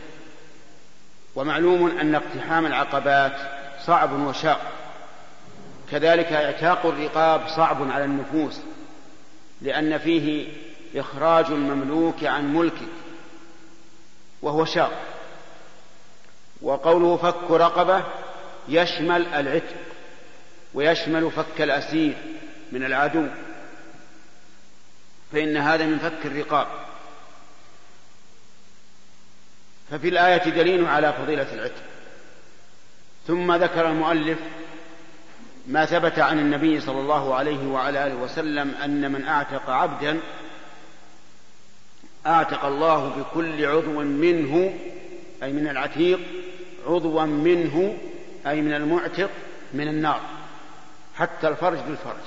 ومعلوم 1.36 1.98
أن 2.00 2.16
اقتحام 2.16 2.66
العقبات 2.66 3.38
صعب 3.86 4.12
وشاق. 4.12 4.62
كذلك 5.92 6.34
إعتاق 6.34 6.86
الرقاب 6.86 7.48
صعب 7.48 7.92
على 7.92 8.06
النفوس 8.06 8.60
لأن 9.62 9.98
فيه 9.98 10.48
إخراج 10.96 11.46
المملوك 11.46 12.24
عن 12.24 12.54
ملكه 12.54 12.88
وهو 14.42 14.66
شاق. 14.66 14.92
وقوله 16.62 17.18
فك 17.18 17.52
رقبة 17.52 18.04
يشمل 18.68 19.26
العتق 19.34 19.76
ويشمل 20.74 21.32
فك 21.32 21.62
الأسير 21.62 22.18
من 22.72 22.84
العدو. 22.84 23.28
فإن 25.32 25.58
هذا 25.58 25.86
من 25.86 26.00
فك 26.00 26.26
الرقاب. 26.26 26.68
ففي 29.92 30.10
الآية 30.10 30.50
دليل 30.50 30.86
على 30.86 31.14
فضيلة 31.14 31.54
العتق. 31.54 31.84
ثم 33.28 33.52
ذكر 33.52 33.90
المؤلف 33.90 34.40
ما 35.68 35.86
ثبت 35.86 36.20
عن 36.20 36.40
النبي 36.40 36.80
صلى 36.80 37.00
الله 37.00 37.36
عليه 37.36 37.68
وعلى 37.68 38.08
آله 38.08 38.16
وسلم 38.16 38.76
أن 38.84 39.12
من 39.12 39.26
أعتق 39.26 39.70
عبدا 39.70 40.20
أعتق 42.28 42.66
الله 42.66 43.10
بكل 43.10 43.66
عضو 43.66 44.02
منه 44.02 44.74
أي 45.44 45.52
من 45.52 45.68
العتيق 45.68 46.20
عضوا 46.86 47.26
منه 47.26 47.98
أي 48.48 48.62
من 48.62 48.74
المعتق 48.74 49.30
من 49.74 49.88
النار. 49.88 50.22
حتى 51.16 51.48
الفرج 51.48 51.78
بالفرج. 51.78 52.24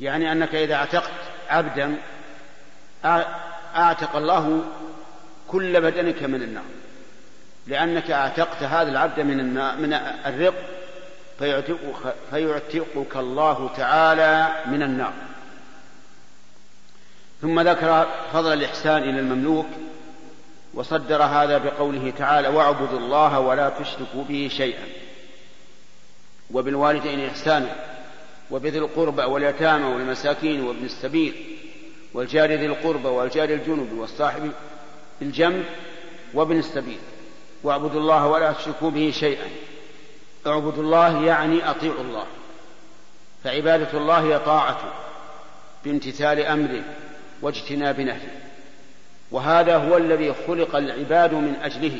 يعني 0.00 0.32
أنك 0.32 0.54
إذا 0.54 0.74
اعتقت 0.74 1.10
عبدا 1.48 1.96
أعتق 3.76 4.16
الله 4.16 4.64
كل 5.48 5.80
بدنك 5.80 6.22
من 6.22 6.42
النار. 6.42 6.64
لأنك 7.66 8.10
أعتقت 8.10 8.62
هذا 8.62 8.90
العبد 8.90 9.20
من 9.20 9.40
النار 9.40 9.76
من 9.76 9.92
الرق 10.26 10.54
فيعتقك, 11.38 12.14
فيعتقك 12.30 13.16
الله 13.16 13.70
تعالى 13.76 14.48
من 14.66 14.82
النار. 14.82 15.12
ثم 17.42 17.60
ذكر 17.60 18.06
فضل 18.32 18.52
الإحسان 18.52 19.02
إلى 19.02 19.20
المملوك 19.20 19.66
وصدر 20.74 21.22
هذا 21.22 21.58
بقوله 21.58 22.12
تعالى 22.18 22.48
واعبدوا 22.48 22.98
الله 22.98 23.40
ولا 23.40 23.68
تشركوا 23.68 24.24
به 24.24 24.50
شيئا 24.52 24.84
وبالوالدين 26.50 27.24
إحسانا 27.24 27.76
وبذي 28.50 28.78
القربى 28.78 29.22
واليتامى 29.22 29.84
والمساكين 29.84 30.60
وابن 30.60 30.84
السبيل 30.84 31.34
والجار 32.14 32.52
ذي 32.52 32.66
القربى 32.66 33.08
والجار 33.08 33.48
الجنب 33.48 33.92
والصاحب 33.92 34.52
بالجنب 35.20 35.64
وابن 36.34 36.58
السبيل. 36.58 36.98
واعبدوا 37.62 38.00
الله 38.00 38.26
ولا 38.26 38.52
تشركوا 38.52 38.90
به 38.90 39.10
شيئا. 39.10 39.46
اعبدوا 40.46 40.82
الله 40.82 41.24
يعني 41.24 41.70
أطيعوا 41.70 42.00
الله. 42.00 42.26
فعبادة 43.44 43.98
الله 43.98 44.18
هي 44.18 44.38
طاعته 44.38 44.90
بامتثال 45.84 46.40
أمره 46.40 46.82
واجتناب 47.42 48.00
نهيه. 48.00 48.42
وهذا 49.30 49.76
هو 49.76 49.96
الذي 49.96 50.34
خلق 50.46 50.76
العباد 50.76 51.34
من 51.34 51.56
أجله. 51.62 51.96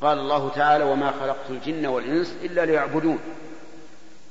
قال 0.00 0.18
الله 0.18 0.50
تعالى 0.56 0.84
وما 0.84 1.12
خلقت 1.20 1.50
الجن 1.50 1.86
والإنس 1.86 2.34
إلا 2.42 2.66
ليعبدون. 2.66 3.18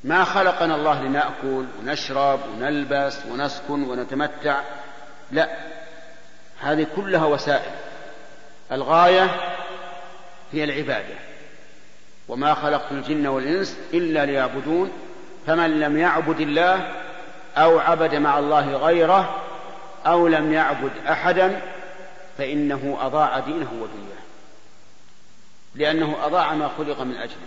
ما 0.04 0.24
خلقنا 0.24 0.76
الله 0.76 1.04
لنأكل 1.04 1.66
ونشرب 1.80 2.40
ونلبس 2.56 3.18
ونسكن 3.32 3.84
ونتمتع. 3.84 4.62
لا 5.32 5.50
هذه 6.64 6.88
كلها 6.96 7.26
وسائل. 7.26 7.72
الغاية 8.72 9.36
هي 10.52 10.64
العبادة. 10.64 11.16
وما 12.28 12.54
خلقت 12.54 12.92
الجن 12.92 13.28
والإنس 13.28 13.78
إلا 13.94 14.26
ليعبدون 14.26 14.92
فمن 15.48 15.80
لم 15.80 15.98
يعبد 15.98 16.40
الله 16.40 16.92
أو 17.58 17.80
عبد 17.80 18.16
مع 18.16 18.40
الله 18.40 18.78
غيره 18.78 19.44
أو 20.06 20.28
لم 20.28 20.54
يعبد 20.54 20.92
أحدا 21.10 21.62
فإنه 22.38 22.98
أضاع 23.02 23.40
دينه 23.40 23.72
ودنياه. 23.72 24.24
لأنه 25.76 26.26
أضاع 26.26 26.54
ما 26.54 26.70
خلق 26.78 27.02
من 27.02 27.16
أجله. 27.16 27.38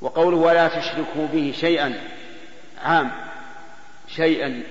وقوله 0.00 0.36
ولا 0.36 0.68
تشركوا 0.68 1.26
به 1.32 1.54
شيئا 1.60 2.00
عام 2.82 3.10
شيئا 4.08 4.62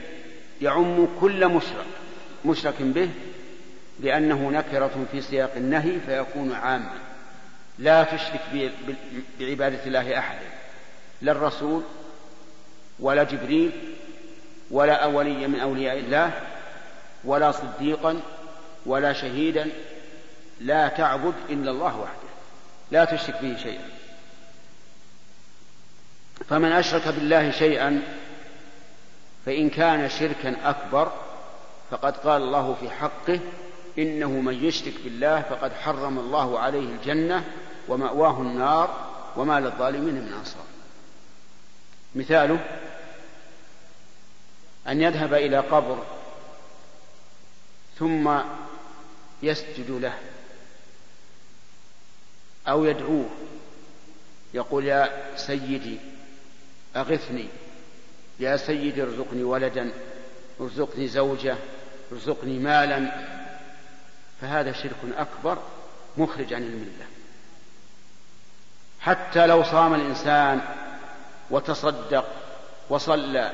يعم 0.61 1.07
كل 1.21 1.47
مشرك. 1.47 1.98
مشرك 2.45 2.81
به 2.81 3.09
لأنه 3.99 4.49
نكرة 4.49 5.05
في 5.11 5.21
سياق 5.21 5.51
النهي 5.55 5.99
فيكون 5.99 6.53
عاما. 6.53 6.99
لا 7.79 8.03
تشرك 8.03 8.71
بعبادة 9.39 9.85
الله 9.85 10.19
أحدا 10.19 10.47
لا 11.21 11.31
الرسول 11.31 11.83
ولا 12.99 13.23
جبريل 13.23 13.71
ولا 14.71 15.05
ولي 15.05 15.47
من 15.47 15.59
أولياء 15.59 15.99
الله 15.99 16.41
ولا 17.23 17.51
صديقا 17.51 18.21
ولا 18.85 19.13
شهيدا. 19.13 19.67
لا 20.61 20.87
تعبد 20.87 21.33
إلا 21.49 21.71
الله 21.71 21.99
وحده 21.99 22.29
لا 22.91 23.05
تشرك 23.05 23.41
به 23.41 23.57
شيئا. 23.63 23.89
فمن 26.49 26.71
أشرك 26.71 27.07
بالله 27.07 27.51
شيئا 27.51 28.01
فإن 29.45 29.69
كان 29.69 30.09
شركا 30.09 30.55
أكبر 30.63 31.11
فقد 31.91 32.17
قال 32.17 32.41
الله 32.41 32.73
في 32.79 32.89
حقه 32.89 33.39
إنه 33.97 34.29
من 34.29 34.65
يشرك 34.65 34.93
بالله 35.03 35.41
فقد 35.41 35.73
حرم 35.73 36.19
الله 36.19 36.59
عليه 36.59 36.89
الجنة 36.95 37.43
ومأواه 37.87 38.41
النار 38.41 39.09
وما 39.37 39.59
للظالمين 39.59 40.15
من 40.15 40.33
أنصار. 40.33 40.65
مثاله 42.15 42.59
أن 44.87 45.01
يذهب 45.01 45.33
إلى 45.33 45.59
قبر 45.59 46.03
ثم 47.99 48.39
يسجد 49.43 49.91
له 49.91 50.13
أو 52.67 52.85
يدعوه 52.85 53.29
يقول 54.53 54.85
يا 54.85 55.35
سيدي 55.35 55.97
أغثني 56.95 57.47
يا 58.39 58.57
سيدي 58.57 59.03
ارزقني 59.03 59.43
ولدا 59.43 59.91
ارزقني 60.61 61.07
زوجة 61.07 61.57
ارزقني 62.11 62.59
مالا. 62.59 63.11
فهذا 64.41 64.71
شرك 64.71 64.97
أكبر 65.17 65.57
مخرج 66.17 66.53
عن 66.53 66.63
الملة. 66.63 67.05
حتى 68.99 69.47
لو 69.47 69.63
صام 69.63 69.93
الإنسان 69.93 70.61
وتصدق 71.49 72.25
وصلى 72.89 73.51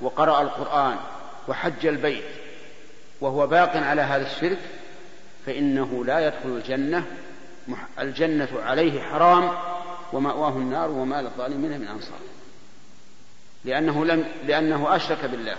وقرأ 0.00 0.42
القرآن 0.42 0.96
وحج 1.48 1.86
البيت 1.86 2.24
وهو 3.20 3.46
باق 3.46 3.76
على 3.76 4.02
هذا 4.02 4.26
الشرك 4.26 4.58
فإنه 5.46 6.04
لا 6.04 6.26
يدخل 6.26 6.48
الجنة. 6.48 7.06
الجنة 7.98 8.48
عليه 8.64 9.02
حرام 9.02 9.50
ومأواه 10.12 10.50
النار 10.50 10.90
وما 10.90 11.22
للظالمين 11.22 11.80
من 11.80 11.88
أنصار. 11.88 12.18
لأنه 13.64 14.04
لم 14.04 14.24
لأنه 14.46 14.96
أشرك 14.96 15.24
بالله. 15.24 15.56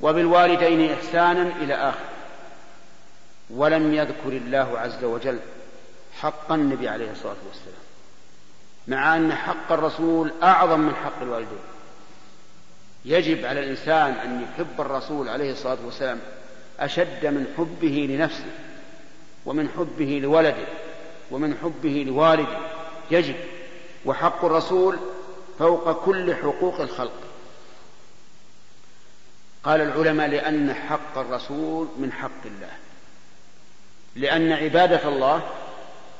وبالوالدين 0.00 0.92
إحسانا 0.92 1.42
إلى 1.42 1.74
آخر. 1.74 2.04
ولم 3.50 3.94
يذكر 3.94 4.28
الله 4.28 4.78
عز 4.78 5.04
وجل 5.04 5.38
حق 6.20 6.52
النبي 6.52 6.88
عليه 6.88 7.10
الصلاة 7.10 7.36
والسلام 7.48 7.84
مع 8.88 9.16
أن 9.16 9.32
حق 9.32 9.72
الرسول 9.72 10.32
أعظم 10.42 10.80
من 10.80 10.94
حق 10.94 11.22
الوالدين. 11.22 11.58
يجب 13.04 13.44
على 13.44 13.60
الإنسان 13.60 14.12
أن 14.12 14.42
يحب 14.42 14.80
الرسول 14.80 15.28
عليه 15.28 15.52
الصلاة 15.52 15.78
والسلام 15.84 16.20
أشد 16.80 17.26
من 17.26 17.54
حبه 17.58 18.06
لنفسه 18.10 18.50
ومن 19.46 19.68
حبه 19.68 20.20
لولده 20.22 20.66
ومن 21.30 21.56
حبه 21.62 22.04
لوالده. 22.08 22.58
يجب. 23.10 23.34
وحق 24.06 24.44
الرسول 24.44 24.98
فوق 25.58 26.04
كل 26.04 26.34
حقوق 26.34 26.80
الخلق. 26.80 27.23
قال 29.64 29.80
العلماء 29.80 30.28
لأن 30.28 30.74
حق 30.74 31.18
الرسول 31.18 31.88
من 31.98 32.12
حق 32.12 32.44
الله. 32.44 32.70
لأن 34.16 34.52
عبادة 34.52 35.08
الله 35.08 35.42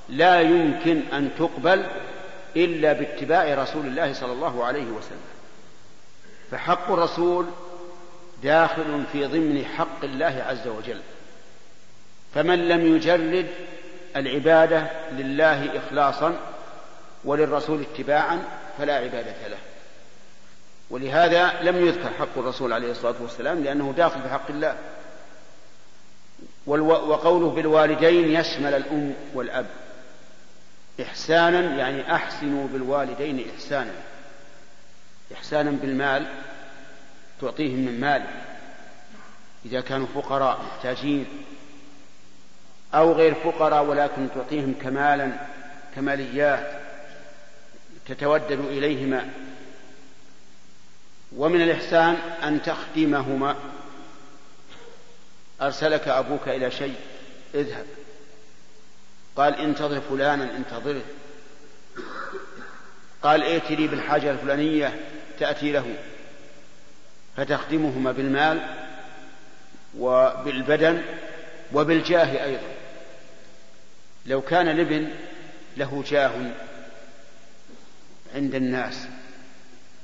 لا 0.09 0.41
يمكن 0.41 1.03
أن 1.13 1.31
تقبل 1.39 1.87
إلا 2.57 2.93
باتباع 2.93 3.63
رسول 3.63 3.87
الله 3.87 4.13
صلى 4.13 4.33
الله 4.33 4.65
عليه 4.65 4.85
وسلم. 4.85 5.35
فحق 6.51 6.91
الرسول 6.91 7.47
داخل 8.43 9.05
في 9.13 9.25
ضمن 9.25 9.65
حق 9.65 10.05
الله 10.05 10.45
عز 10.49 10.69
وجل. 10.69 11.01
فمن 12.35 12.69
لم 12.69 12.97
يجرد 12.97 13.47
العبادة 14.17 14.91
لله 15.13 15.79
إخلاصا 15.79 16.37
وللرسول 17.25 17.81
اتباعا 17.81 18.43
فلا 18.79 18.95
عبادة 18.95 19.49
له. 19.49 19.59
ولهذا 20.95 21.63
لم 21.63 21.87
يذكر 21.87 22.11
حق 22.19 22.39
الرسول 22.39 22.73
عليه 22.73 22.91
الصلاة 22.91 23.15
والسلام 23.21 23.65
لأنه 23.65 23.95
داخل 23.97 24.23
في 24.23 24.29
حق 24.29 24.51
الله. 24.51 24.77
وقوله 26.67 27.49
بالوالدين 27.51 28.41
يشمل 28.41 28.75
الأم 28.75 29.15
والأب. 29.35 29.67
إحسانا 31.03 31.61
يعني 31.61 32.15
أحسنوا 32.15 32.69
بالوالدين 32.69 33.47
إحسانا. 33.55 33.93
إحسانا 35.35 35.71
بالمال 35.71 36.27
تعطيهم 37.41 37.79
من 37.79 38.01
مال. 38.01 38.23
إذا 39.67 39.81
كانوا 39.81 40.07
فقراء 40.15 40.61
محتاجين. 40.63 41.27
أو 42.95 43.13
غير 43.13 43.35
فقراء 43.35 43.85
ولكن 43.85 44.29
تعطيهم 44.35 44.75
كمالا 44.83 45.33
كماليات 45.97 46.81
تتودد 48.07 48.61
إليهما. 48.61 49.31
ومن 51.37 51.63
الإحسان 51.63 52.15
أن 52.43 52.63
تخدمهما. 52.63 53.57
أرسلك 55.63 56.09
أبوك 56.09 56.49
إلى 56.49 56.71
شيء 56.71 56.95
اذهب. 57.55 57.87
قال 59.37 59.55
انتظر 59.55 60.01
فلانا 60.01 60.57
انتظره. 60.57 61.03
قال 63.23 63.43
ائت 63.43 63.71
لي 63.71 63.87
بالحاجة 63.87 64.31
الفلانية 64.31 65.01
تأتي 65.39 65.73
له. 65.73 65.97
فتخدمهما 67.37 68.13
بالمال 68.13 68.61
وبالبدن 69.99 71.03
وبالجاه 71.73 72.45
أيضا. 72.45 72.75
لو 74.27 74.41
كان 74.41 74.69
الابن 74.69 75.09
له 75.77 76.05
جاه 76.07 76.33
عند 78.35 78.55
الناس 78.55 79.07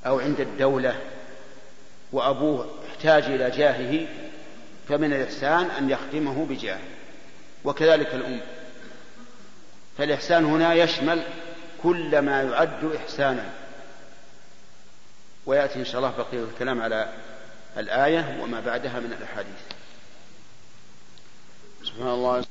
أو 0.05 0.19
عند 0.19 0.39
الدولة 0.39 1.01
وأبوه 2.11 2.69
احتاج 2.89 3.23
إلى 3.23 3.49
جاهه 3.49 4.07
فمن 4.89 5.13
الإحسان 5.13 5.71
أن 5.71 5.89
يخدمه 5.89 6.45
بجاه 6.45 6.79
وكذلك 7.63 8.15
الأم. 8.15 8.41
فالإحسان 9.97 10.45
هنا 10.45 10.73
يشمل 10.73 11.23
كل 11.83 12.19
ما 12.19 12.43
يعد 12.43 12.95
إحسانا. 12.95 13.49
ويأتي 15.45 15.79
إن 15.79 15.85
شاء 15.85 15.97
الله 15.97 16.13
بقية 16.17 16.43
الكلام 16.43 16.81
على 16.81 17.13
الآية 17.77 18.41
وما 18.41 18.59
بعدها 18.59 18.99
من 18.99 19.13
الأحاديث. 19.19 19.61
سبحان 21.83 22.07
الله. 22.07 22.45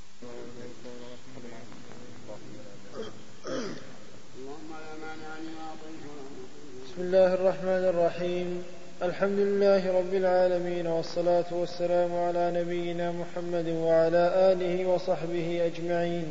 بسم 6.85 6.99
الله 6.99 7.35
الرحمن 7.35 7.85
الرحيم. 7.89 8.80
الحمد 9.03 9.39
لله 9.39 9.99
رب 9.99 10.15
العالمين 10.15 10.87
والصلاة 10.87 11.45
والسلام 11.53 12.15
على 12.15 12.53
نبينا 12.55 13.13
محمد 13.13 13.69
وعلى 13.69 14.33
آله 14.53 14.87
وصحبه 14.87 15.67
أجمعين. 15.67 16.29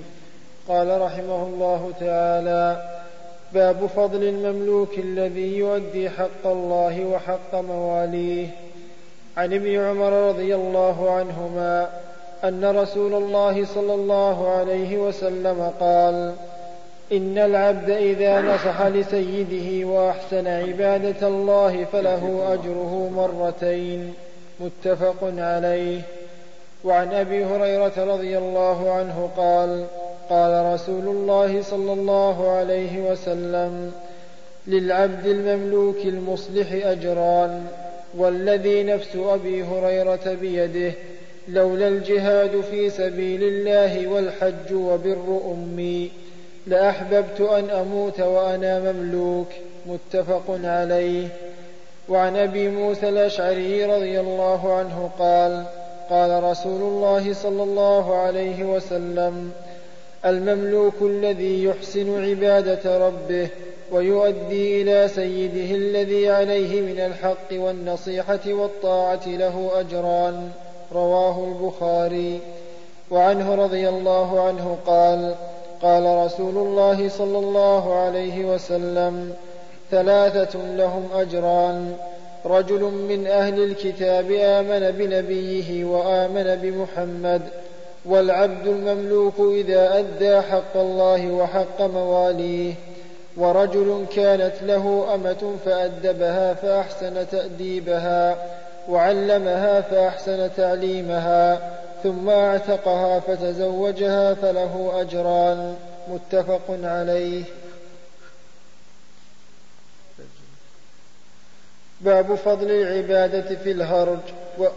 قال 0.67 1.01
رحمه 1.01 1.43
الله 1.43 1.91
تعالى 1.99 2.89
باب 3.53 3.85
فضل 3.85 4.23
المملوك 4.23 4.97
الذي 4.97 5.57
يؤدي 5.57 6.09
حق 6.09 6.45
الله 6.45 7.05
وحق 7.05 7.55
مواليه 7.55 8.47
عن 9.37 9.53
ابن 9.53 9.75
عمر 9.75 10.29
رضي 10.29 10.55
الله 10.55 11.11
عنهما 11.11 11.89
أن 12.43 12.65
رسول 12.65 13.13
الله 13.13 13.65
صلى 13.65 13.93
الله 13.93 14.49
عليه 14.49 14.97
وسلم 14.97 15.73
قال 15.79 16.33
إن 17.11 17.37
العبد 17.37 17.89
إذا 17.89 18.41
نصح 18.41 18.81
لسيده 18.81 19.87
وأحسن 19.87 20.47
عبادة 20.47 21.27
الله 21.27 21.85
فله 21.85 22.53
أجره 22.53 23.09
مرتين 23.15 24.13
متفق 24.59 25.33
عليه. 25.37 26.01
وعن 26.83 27.13
أبي 27.13 27.45
هريرة 27.45 27.93
رضي 27.97 28.37
الله 28.37 28.91
عنه 28.91 29.29
قال 29.37 29.85
قال 30.29 30.73
رسول 30.73 31.07
الله 31.07 31.61
صلى 31.61 31.93
الله 31.93 32.51
عليه 32.51 33.11
وسلم 33.11 33.91
للعبد 34.67 35.25
المملوك 35.25 35.97
المصلح 36.05 36.67
أجران 36.73 37.65
والذي 38.17 38.83
نفس 38.83 39.15
أبي 39.15 39.63
هريرة 39.63 40.37
بيده 40.41 40.91
لولا 41.47 41.87
الجهاد 41.87 42.61
في 42.61 42.89
سبيل 42.89 43.43
الله 43.43 44.07
والحج 44.07 44.73
وبر 44.73 45.41
أمي. 45.51 46.11
لأحببت 46.69 47.41
أن 47.41 47.69
أموت 47.69 48.19
وأنا 48.19 48.91
مملوك 48.91 49.47
متفق 49.85 50.43
عليه. 50.63 51.27
وعن 52.09 52.37
أبي 52.37 52.69
موسى 52.69 53.09
الأشعري 53.09 53.85
رضي 53.85 54.19
الله 54.19 54.73
عنه 54.73 55.09
قال 55.19 55.63
قال 56.09 56.43
رسول 56.43 56.81
الله 56.81 57.33
صلى 57.33 57.63
الله 57.63 58.15
عليه 58.15 58.63
وسلم 58.63 59.51
المملوك 60.25 60.93
الذي 61.01 61.63
يحسن 61.63 62.29
عبادة 62.29 63.07
ربه 63.07 63.49
ويؤدي 63.91 64.81
إلى 64.81 65.07
سيده 65.07 65.75
الذي 65.75 66.29
عليه 66.29 66.81
من 66.81 66.99
الحق 66.99 67.51
والنصيحة 67.51 68.39
والطاعة 68.47 69.27
له 69.27 69.71
أجران. 69.79 70.51
رواه 70.93 71.43
البخاري. 71.43 72.39
وعنه 73.11 73.55
رضي 73.55 73.89
الله 73.89 74.47
عنه 74.47 74.77
قال 74.85 75.35
قال 75.81 76.25
رسول 76.25 76.57
الله 76.57 77.09
صلى 77.09 77.37
الله 77.37 77.95
عليه 77.95 78.45
وسلم 78.45 79.33
ثلاثة 79.91 80.59
لهم 80.75 81.09
أجران. 81.15 81.93
رجل 82.45 82.81
من 82.81 83.27
أهل 83.27 83.63
الكتاب 83.63 84.31
آمن 84.31 84.91
بنبيه 84.91 85.85
وآمن 85.85 86.55
بمحمد 86.61 87.41
والعبد 88.05 88.67
المملوك 88.67 89.33
إذا 89.39 89.99
أدى 89.99 90.41
حق 90.41 90.77
الله 90.77 91.31
وحق 91.31 91.81
مواليه. 91.81 92.73
ورجل 93.37 94.05
كانت 94.15 94.53
له 94.61 95.05
أمة 95.15 95.55
فأدبها 95.65 96.53
فأحسن 96.53 97.29
تأديبها 97.31 98.35
وعلمها 98.89 99.81
فأحسن 99.81 100.49
تعليمها. 100.57 101.59
ثم 102.03 102.29
اعتقها 102.29 103.19
فتزوجها 103.19 104.33
فله 104.33 105.01
أجران 105.01 105.77
متفق 106.07 106.61
عليه. 106.69 107.43
باب 112.01 112.35
فضل 112.35 112.71
العبادة 112.71 113.55
في 113.55 113.71
الهرج 113.71 114.19
و 114.57 114.67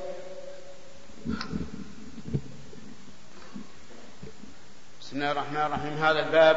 بسم 5.00 5.16
الله 5.16 5.32
الرحمن 5.32 5.56
الرحيم. 5.56 5.92
هذا 5.92 6.20
الباب 6.20 6.56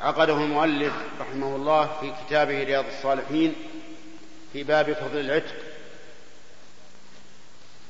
عقده 0.00 0.34
المؤلف 0.34 0.92
رحمه 1.20 1.56
الله 1.56 1.86
في 2.00 2.12
كتابه 2.26 2.62
رياض 2.64 2.84
الصالحين 2.84 3.54
في 4.52 4.62
باب 4.62 4.92
فضل 4.92 5.20
العتق 5.20 5.54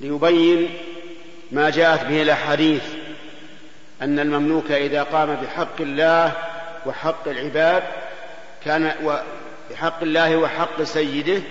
ليبين 0.00 0.78
ما 1.54 1.70
جاءت 1.70 2.04
به 2.04 2.22
الأحاديث 2.22 2.82
أن 4.02 4.18
المملوك 4.18 4.70
إذا 4.70 5.02
قام 5.02 5.34
بحق 5.34 5.80
الله 5.80 6.32
وحق 6.86 7.28
العباد 7.28 7.82
كان 8.64 8.94
بحق 9.70 10.02
الله 10.02 10.36
وحق 10.36 10.82
سيده 10.82 11.42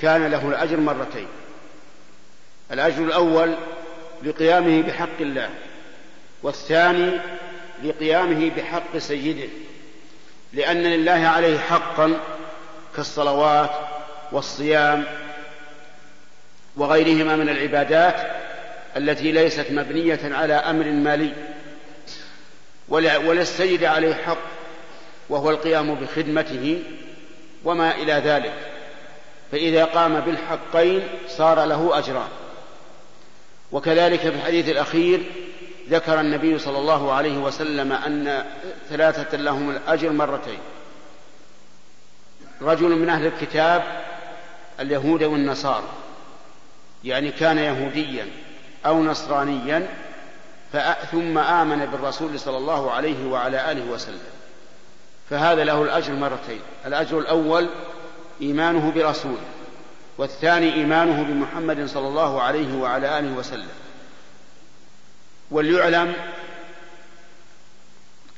كان 0.00 0.26
له 0.26 0.48
الأجر 0.48 0.76
مرتين. 0.76 1.26
الأجر 2.72 3.02
الأول 3.02 3.54
لقيامه 4.22 4.82
بحق 4.82 5.20
الله 5.20 5.50
والثاني 6.42 7.20
لقيامه 7.84 8.50
بحق 8.56 8.98
سيده 8.98 9.48
لأن 10.52 10.82
لله 10.82 11.28
عليه 11.28 11.58
حقا 11.58 12.20
كالصلوات 12.96 13.70
والصيام 14.32 15.04
وغيرهما 16.76 17.36
من 17.36 17.48
العبادات 17.48 18.37
التي 18.96 19.32
ليست 19.32 19.66
مبنية 19.70 20.20
على 20.24 20.54
أمر 20.54 20.84
مالي 20.84 21.32
وللسيد 22.88 23.84
عليه 23.84 24.14
حق 24.14 24.38
وهو 25.28 25.50
القيام 25.50 25.94
بخدمته 25.94 26.82
وما 27.64 27.94
إلى 27.94 28.12
ذلك. 28.12 28.54
فإذا 29.52 29.84
قام 29.84 30.20
بالحقين 30.20 31.02
صار 31.28 31.64
له 31.64 31.98
أجران. 31.98 32.28
وكذلك 33.72 34.20
في 34.20 34.28
الحديث 34.28 34.68
الأخير 34.68 35.22
ذكر 35.90 36.20
النبي 36.20 36.58
صلى 36.58 36.78
الله 36.78 37.12
عليه 37.12 37.38
وسلم 37.38 37.92
أن 37.92 38.44
ثلاثة 38.90 39.36
لهم 39.36 39.70
الأجر 39.70 40.10
مرتين. 40.10 40.58
رجل 42.62 42.88
من 42.88 43.08
أهل 43.08 43.26
الكتاب 43.26 43.82
اليهود 44.80 45.22
والنصارى 45.22 45.88
يعني 47.04 47.30
كان 47.30 47.58
يهوديا 47.58 48.26
أو 48.88 49.04
نصرانيا 49.04 49.88
ثم 51.12 51.38
آمن 51.38 51.86
بالرسول 51.86 52.40
صلى 52.40 52.56
الله 52.56 52.90
عليه 52.92 53.26
وعلى 53.26 53.72
آله 53.72 53.90
وسلم. 53.90 54.20
فهذا 55.30 55.64
له 55.64 55.82
الأجر 55.82 56.12
مرتين. 56.12 56.60
الأجر 56.86 57.18
الأول 57.18 57.68
إيمانه 58.42 58.92
برسوله 58.94 59.44
والثاني 60.18 60.74
إيمانه 60.74 61.22
بمحمد 61.22 61.86
صلى 61.86 62.08
الله 62.08 62.42
عليه 62.42 62.78
وعلى 62.78 63.18
آله 63.18 63.32
وسلم. 63.32 63.68
وليعلم 65.50 66.14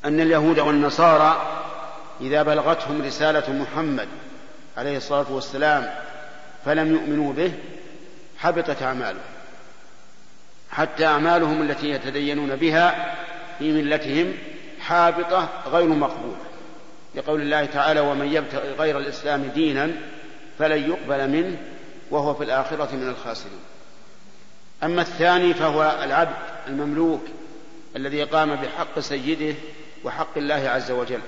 أن 0.04 0.20
اليهود 0.20 0.58
والنصارى 0.58 1.60
إذا 2.20 2.42
بلغتهم 2.42 3.02
رسالة 3.02 3.52
محمد 3.52 4.08
عليه 4.76 4.96
الصلاة 4.96 5.26
والسلام 5.32 5.94
فلم 6.64 6.92
يؤمنوا 6.92 7.32
به 7.32 7.52
حبطت 8.38 8.82
أعمالهم. 8.82 9.29
حتى 10.70 11.06
أعمالهم 11.06 11.62
التي 11.62 11.90
يتدينون 11.90 12.56
بها 12.56 13.16
في 13.58 13.72
ملتهم 13.72 14.32
حابطة 14.80 15.48
غير 15.66 15.88
مقبولة. 15.88 16.36
لقول 17.14 17.40
الله 17.40 17.64
تعالى 17.64 18.00
ومن 18.00 18.32
يبتغي 18.32 18.72
غير 18.72 18.98
الإسلام 18.98 19.50
دينا 19.54 19.90
فلن 20.58 20.90
يقبل 20.90 21.30
منه 21.30 21.56
وهو 22.10 22.34
في 22.34 22.44
الآخرة 22.44 22.96
من 22.96 23.08
الخاسرين. 23.08 23.60
أما 24.82 25.02
الثاني 25.02 25.54
فهو 25.54 25.98
العبد 26.04 26.36
المملوك 26.68 27.22
الذي 27.96 28.22
قام 28.22 28.54
بحق 28.54 28.98
سيده 28.98 29.54
وحق 30.04 30.38
الله 30.38 30.68
عز 30.68 30.90
وجل. 30.90 31.20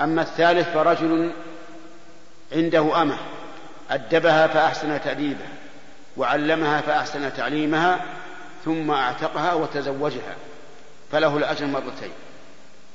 أما 0.00 0.22
الثالث 0.22 0.68
فرجل 0.68 1.32
عنده 2.52 3.02
أمة 3.02 3.18
أدبها 3.90 4.46
فأحسن 4.46 5.00
تاديبها 5.00 5.48
وعلمها 6.16 6.80
فأحسن 6.80 7.34
تعليمها 7.36 8.00
ثم 8.66 8.90
أعتقها 8.90 9.54
وتزوجها 9.54 10.36
فله 11.12 11.36
الأجر 11.36 11.66
مرتين 11.66 12.12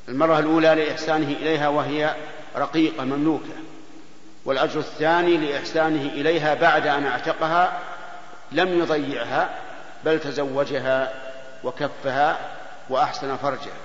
المرة 0.10 0.40
الأولى 0.40 0.76
لإحسانه 0.76 1.28
إليها 1.28 1.68
وهي 1.68 2.16
رقيقة 2.56 3.04
مملوكة 3.04 3.54
والأجر 4.46 4.80
الثاني 4.80 5.38
لإحسانه 5.38 6.02
إليها 6.02 6.54
بعد 6.54 6.88
أن 6.88 7.06
أعتقها 7.06 7.80
لم 8.52 8.80
يضيعها 8.80 9.60
بل 10.06 10.20
تزوجها 10.20 11.14
وكفها 11.64 12.38
وأحسن 12.90 13.38
فرجها. 13.38 13.82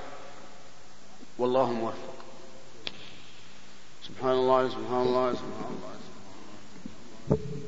والله 1.39 1.73
موفق. 1.73 2.15
سبحان 4.03 4.33
الله 4.33 4.69
سبحان 4.69 5.03
الله 5.03 5.33
سبحان 5.33 5.77
الله. 7.31 7.66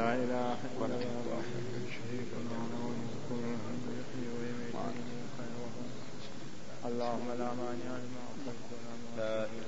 لا 0.00 0.14
إله 0.14 0.56
إلا 0.76 0.86
الله 0.86 1.42
اللهم 6.88 7.28
لا 7.38 7.50
مانع 7.60 7.90
لما 8.04 8.22
ولا 9.16 9.36
معطي 9.36 9.60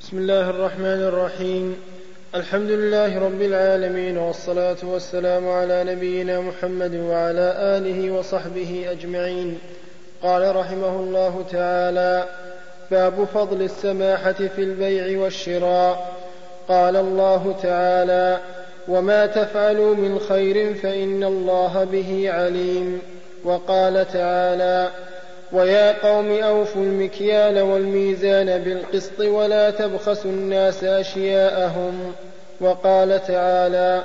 بسم 0.00 0.18
الله 0.18 0.50
الرحمن 0.50 1.02
الرحيم. 1.10 1.76
الحمد 2.34 2.70
لله 2.70 3.18
رب 3.18 3.42
العالمين 3.42 4.16
والصلاة 4.18 4.82
والسلام 4.82 5.48
على 5.48 5.84
نبينا 5.84 6.40
محمد 6.40 6.94
وعلى 6.94 7.46
آله 7.76 8.10
وصحبه 8.10 8.90
أجمعين. 8.90 9.58
قال 10.22 10.56
رحمه 10.56 10.96
الله 11.00 11.44
تعالى 11.50 12.28
باب 12.94 13.24
فضل 13.34 13.62
السماحة 13.62 14.32
في 14.32 14.58
البيع 14.58 15.20
والشراء. 15.20 16.12
قال 16.68 16.96
الله 16.96 17.54
تعالى 17.62 18.38
وما 18.88 19.26
تفعلوا 19.26 19.94
من 19.94 20.18
خير 20.18 20.74
فإن 20.74 21.24
الله 21.24 21.84
به 21.84 22.30
عليم 22.30 22.98
وقال 23.44 24.06
تعالى 24.12 24.88
ويا 25.52 26.08
قوم 26.08 26.30
أوفوا 26.30 26.82
المكيال 26.82 27.60
والميزان 27.60 28.58
بالقسط 28.58 29.20
ولا 29.20 29.70
تبخسوا 29.70 30.30
الناس 30.30 30.84
أشياءهم 30.84 32.12
وقال 32.60 33.26
تعالى 33.26 34.02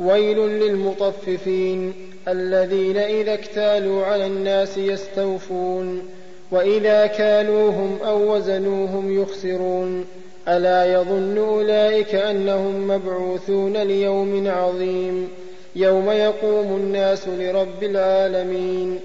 ويل 0.00 0.38
للمطففين 0.38 1.94
الذين 2.28 2.96
إذا 2.96 3.34
اكتالوا 3.34 4.06
على 4.06 4.26
الناس 4.26 4.78
يستوفون 4.78 6.10
وإذا 6.50 7.06
كالوهم 7.06 7.98
أو 8.02 8.36
وزنوهم 8.36 9.22
يخسرون 9.22 10.06
ألا 10.48 10.92
يظن 10.92 11.38
أولئك 11.38 12.14
أنهم 12.14 12.88
مبعوثون 12.88 13.76
ليوم 13.76 14.48
عظيم 14.48 15.28
يوم 15.76 16.10
يقوم 16.10 16.76
الناس 16.76 17.28
لرب 17.28 17.82
العالمين. 17.82 19.00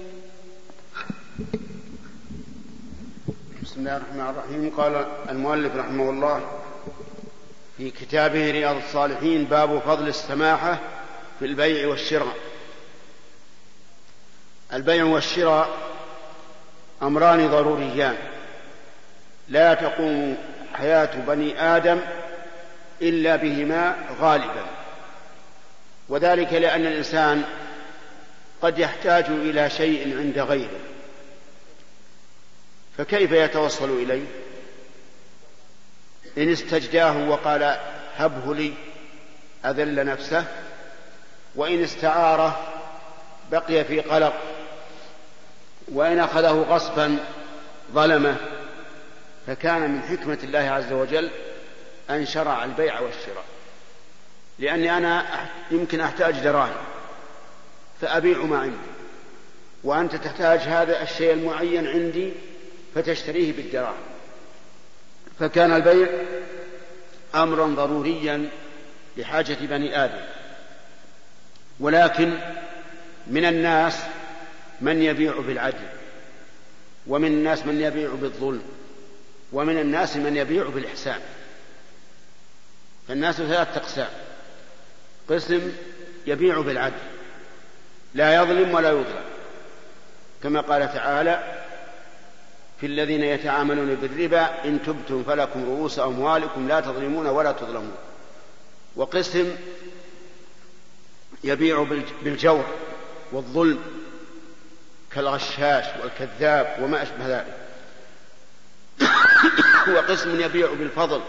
بسم 3.62 3.80
الله 3.80 3.96
الرحمن 3.96 4.20
الرحيم. 4.20 4.72
قال 4.76 5.06
المؤلف 5.28 5.76
رحمه 5.76 6.10
الله 6.10 6.40
في 7.76 7.90
كتابه 7.90 8.50
رياض 8.50 8.76
الصالحين 8.76 9.44
باب 9.44 9.78
فضل 9.78 10.08
السماحة 10.08 10.78
في 11.38 11.44
البيع 11.44 11.88
والشراء. 11.88 12.36
البيع 14.72 15.04
والشراء 15.04 15.68
أمران 17.02 17.48
ضروريان. 17.48 18.16
لا 19.48 19.74
تقوم 19.74 20.36
حياة 20.74 21.20
بني 21.26 21.62
آدم 21.62 22.00
إلا 23.02 23.36
بهما 23.36 23.96
غالبا. 24.20 24.66
وذلك 26.08 26.52
لأن 26.52 26.86
الإنسان 26.86 27.44
قد 28.62 28.78
يحتاج 28.78 29.24
إلى 29.24 29.70
شيء 29.70 30.18
عند 30.18 30.38
غيره. 30.38 30.80
فكيف 32.98 33.32
يتوصل 33.32 33.90
إليه؟ 33.90 34.26
إن 36.38 36.52
استجداه 36.52 37.28
وقال 37.28 37.76
هبه 38.16 38.54
لي 38.54 38.72
أذل 39.64 40.06
نفسه 40.06 40.44
وإن 41.54 41.82
استعاره 41.82 42.60
بقي 43.50 43.84
في 43.84 44.00
قلق 44.00 44.34
وإن 45.88 46.18
أخذه 46.18 46.66
غصبا 46.68 47.18
ظلمه 47.92 48.36
فكان 49.46 49.90
من 49.90 50.02
حكمة 50.02 50.38
الله 50.42 50.58
عز 50.58 50.92
وجل 50.92 51.30
أن 52.10 52.26
شرع 52.26 52.64
البيع 52.64 53.00
والشراء. 53.00 53.44
لأني 54.58 54.96
أنا 54.96 55.26
يمكن 55.70 56.00
أحتاج 56.00 56.34
دراهم 56.34 56.84
فأبيع 58.00 58.38
ما 58.38 58.58
عندي. 58.58 58.76
وأنت 59.84 60.16
تحتاج 60.16 60.60
هذا 60.60 61.02
الشيء 61.02 61.32
المعين 61.32 61.86
عندي 61.86 62.32
فتشتريه 62.94 63.52
بالدراهم. 63.52 64.02
فكان 65.40 65.72
البيع 65.72 66.08
امرا 67.34 67.66
ضروريا 67.66 68.48
لحاجة 69.16 69.56
بني 69.60 70.04
آدم. 70.04 70.24
ولكن 71.80 72.38
من 73.26 73.44
الناس 73.44 73.98
من 74.82 75.02
يبيع 75.02 75.40
بالعدل 75.40 75.88
ومن 77.06 77.28
الناس 77.28 77.66
من 77.66 77.80
يبيع 77.80 78.10
بالظلم 78.14 78.62
ومن 79.52 79.78
الناس 79.78 80.16
من 80.16 80.36
يبيع 80.36 80.68
بالإحسان. 80.68 81.20
فالناس 83.08 83.36
ثلاثة 83.36 83.76
أقسام. 83.76 84.10
قسم 85.28 85.72
يبيع 86.26 86.60
بالعدل 86.60 87.02
لا 88.14 88.34
يظلم 88.34 88.74
ولا 88.74 88.88
يظلم. 88.88 89.24
كما 90.42 90.60
قال 90.60 90.94
تعالى 90.94 91.64
في 92.80 92.86
الذين 92.86 93.22
يتعاملون 93.22 93.94
بالربا 93.94 94.64
إن 94.64 94.82
تبتم 94.82 95.24
فلكم 95.24 95.64
رؤوس 95.64 95.98
أموالكم 95.98 96.68
لا 96.68 96.80
تظلمون 96.80 97.26
ولا 97.26 97.52
تظلمون. 97.52 97.96
وقسم 98.96 99.56
يبيع 101.44 101.86
بالجور 102.22 102.64
والظلم. 103.32 104.01
كالغشاش 105.14 105.84
والكذاب 106.02 106.76
وما 106.82 107.02
أشبه 107.02 107.26
ذلك. 107.26 107.56
وقسم 109.88 110.40
يبيع 110.40 110.72
بالفضل 110.72 111.22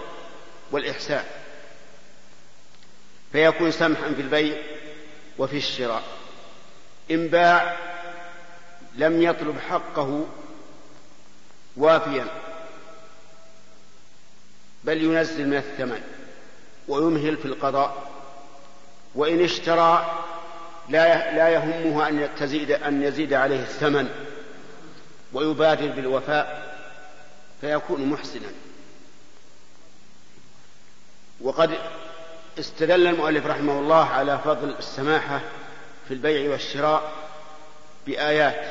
والإحسان. 0.72 1.26
فيكون 3.32 3.72
سمحا 3.72 4.14
في 4.14 4.22
البيع 4.22 4.58
وفي 5.38 5.58
الشراء. 5.58 6.04
إن 7.12 7.28
باع 7.28 7.78
لم 8.96 9.22
يطلب 9.22 9.60
حقه 9.70 10.26
وافيا 11.78 12.28
بل 14.84 15.04
ينزل 15.04 15.48
من 15.48 15.58
الثمن 15.58 16.02
ويمهل 16.88 17.38
في 17.38 17.46
القضاء. 17.46 18.12
وإن 19.16 19.44
اشترى 19.44 20.24
لا 20.90 21.36
لا 21.36 21.50
يهمه 21.50 22.10
أن 22.10 22.30
تزيد 22.40 22.72
أن 22.72 23.04
يزيد 23.04 23.34
عليه 23.34 23.60
الثمن 23.60 24.10
ويبادر 25.34 25.88
بالوفاء 25.88 26.76
فيكون 27.62 28.06
محسنا. 28.06 28.48
وقد 31.42 31.78
استدل 32.60 33.08
المؤلف 33.08 33.46
رحمه 33.46 33.80
الله 33.80 34.06
على 34.06 34.40
فضل 34.46 34.76
السماحة 34.80 35.42
في 36.08 36.14
البيع 36.14 36.52
والشراء 36.52 37.12
بآيات 38.08 38.66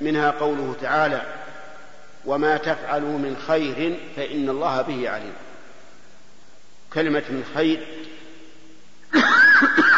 منها 0.00 0.30
قوله 0.30 0.76
تعالى 0.82 1.22
وما 2.24 2.56
تفعلوا 2.56 3.18
من 3.18 3.36
خير 3.46 3.98
فإن 4.16 4.48
الله 4.48 4.82
به 4.82 5.10
عليم 5.10 5.34
كلمة 6.94 7.22
من 7.30 7.44
خير 7.54 7.86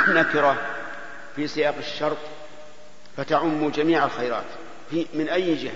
نكرة. 0.19 0.74
في 1.37 1.49
سياق 1.49 1.75
الشرط 1.79 2.17
فتعم 3.17 3.69
جميع 3.71 4.05
الخيرات 4.05 4.45
في 4.91 5.07
من 5.15 5.29
أي 5.29 5.55
جهة؟ 5.55 5.75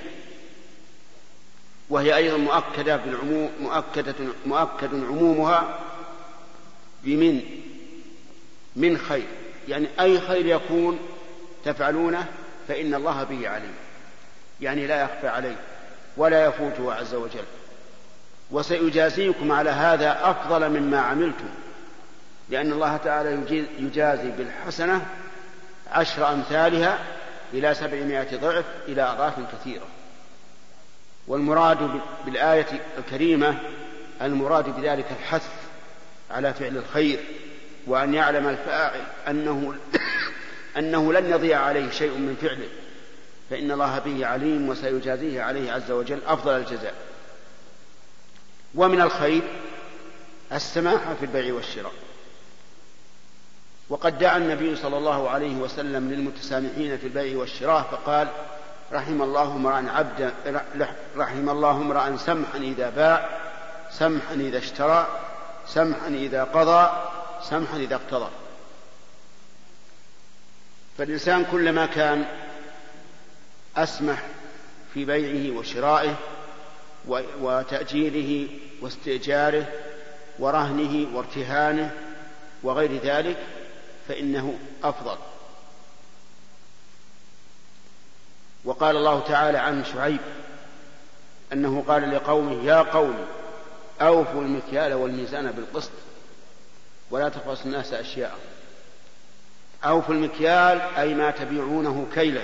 وهي 1.90 2.16
أيضا 2.16 2.36
مؤكدة 2.36 2.96
بالعموم 2.96 3.50
مؤكدة 3.60 4.14
مؤكد 4.46 4.94
عمومها 4.94 5.80
بمن 7.04 7.40
من 8.76 8.98
خير. 8.98 9.26
يعني 9.68 9.88
أي 10.00 10.20
خير 10.20 10.46
يكون 10.46 10.98
تفعلونه 11.64 12.26
فإن 12.68 12.94
الله 12.94 13.24
به 13.24 13.48
عليم. 13.48 13.74
يعني 14.60 14.86
لا 14.86 15.02
يخفى 15.02 15.28
عليه 15.28 15.56
ولا 16.16 16.46
يفوته 16.46 16.94
عز 16.94 17.14
وجل. 17.14 17.44
وسيجازيكم 18.50 19.52
على 19.52 19.70
هذا 19.70 20.30
أفضل 20.30 20.68
مما 20.68 21.00
عملتم 21.00 21.48
لأن 22.48 22.72
الله 22.72 22.96
تعالى 22.96 23.62
يجازي 23.78 24.30
بالحسنة 24.30 25.06
عشر 25.92 26.32
أمثالها 26.32 26.98
إلى 27.54 27.74
سبعمائة 27.74 28.36
ضعف 28.36 28.64
إلى 28.88 29.02
أضعاف 29.02 29.34
كثيرة. 29.52 29.86
والمراد 31.28 32.00
بالآية 32.26 32.66
الكريمة 32.98 33.58
المراد 34.22 34.80
بذلك 34.80 35.06
الحث 35.20 35.48
على 36.30 36.54
فعل 36.54 36.76
الخير 36.76 37.20
وأن 37.86 38.14
يعلم 38.14 38.48
الفاعل 38.48 39.00
أنه 39.28 39.74
أنه 40.78 41.12
لن 41.12 41.30
يضيع 41.30 41.60
عليه 41.60 41.90
شيء 41.90 42.10
من 42.10 42.36
فعله 42.42 42.68
فإن 43.50 43.70
الله 43.70 43.98
به 43.98 44.26
عليم 44.26 44.68
وسيجازيه 44.68 45.42
عليه 45.42 45.72
عز 45.72 45.90
وجل 45.90 46.20
أفضل 46.26 46.52
الجزاء. 46.52 46.94
ومن 48.74 49.00
الخير 49.00 49.42
السماحة 50.52 51.14
في 51.14 51.24
البيع 51.24 51.54
والشراء. 51.54 51.92
وقد 53.88 54.18
دعا 54.18 54.36
النبي 54.36 54.76
صلى 54.76 54.96
الله 54.98 55.30
عليه 55.30 55.56
وسلم 55.56 56.10
للمتسامحين 56.10 56.98
في 56.98 57.06
البيع 57.06 57.38
والشراء 57.38 57.82
فقال 57.82 58.28
رحم 58.92 59.22
الله 59.22 59.42
امرأ 59.42 59.90
عبدا 59.90 60.32
رحم 61.16 61.50
الله 61.50 61.70
امرأ 61.70 62.16
سمحا 62.16 62.58
إذا 62.58 62.90
باع 62.90 63.28
سمحا 63.90 64.34
إذا 64.34 64.58
اشترى 64.58 65.06
سمحا 65.66 66.08
إذا 66.08 66.44
قضى 66.44 66.90
سمحا 67.42 67.76
إذا 67.76 67.94
اقتضى. 67.94 68.30
فالإنسان 70.98 71.44
كلما 71.44 71.86
كان 71.86 72.24
أسمح 73.76 74.22
في 74.94 75.04
بيعه 75.04 75.58
وشرائه 75.58 76.14
وتأجيره 77.40 78.48
واستئجاره 78.80 79.66
ورهنه 80.38 81.16
وارتهانه 81.16 81.90
وغير 82.62 83.00
ذلك 83.04 83.36
فإنه 84.08 84.58
أفضل. 84.84 85.16
وقال 88.64 88.96
الله 88.96 89.20
تعالى 89.20 89.58
عن 89.58 89.84
شعيب 89.84 90.20
أنه 91.52 91.84
قال 91.88 92.14
لقومه 92.14 92.64
يا 92.64 92.82
قوم 92.82 93.26
أوفوا 94.00 94.42
المكيال 94.42 94.94
والميزان 94.94 95.50
بالقسط 95.50 95.90
ولا 97.10 97.28
تبخسوا 97.28 97.64
الناس 97.66 97.92
أشياء. 97.92 98.38
أوفوا 99.84 100.14
المكيال 100.14 100.80
أي 100.80 101.14
ما 101.14 101.30
تبيعونه 101.30 102.06
كيلا 102.14 102.42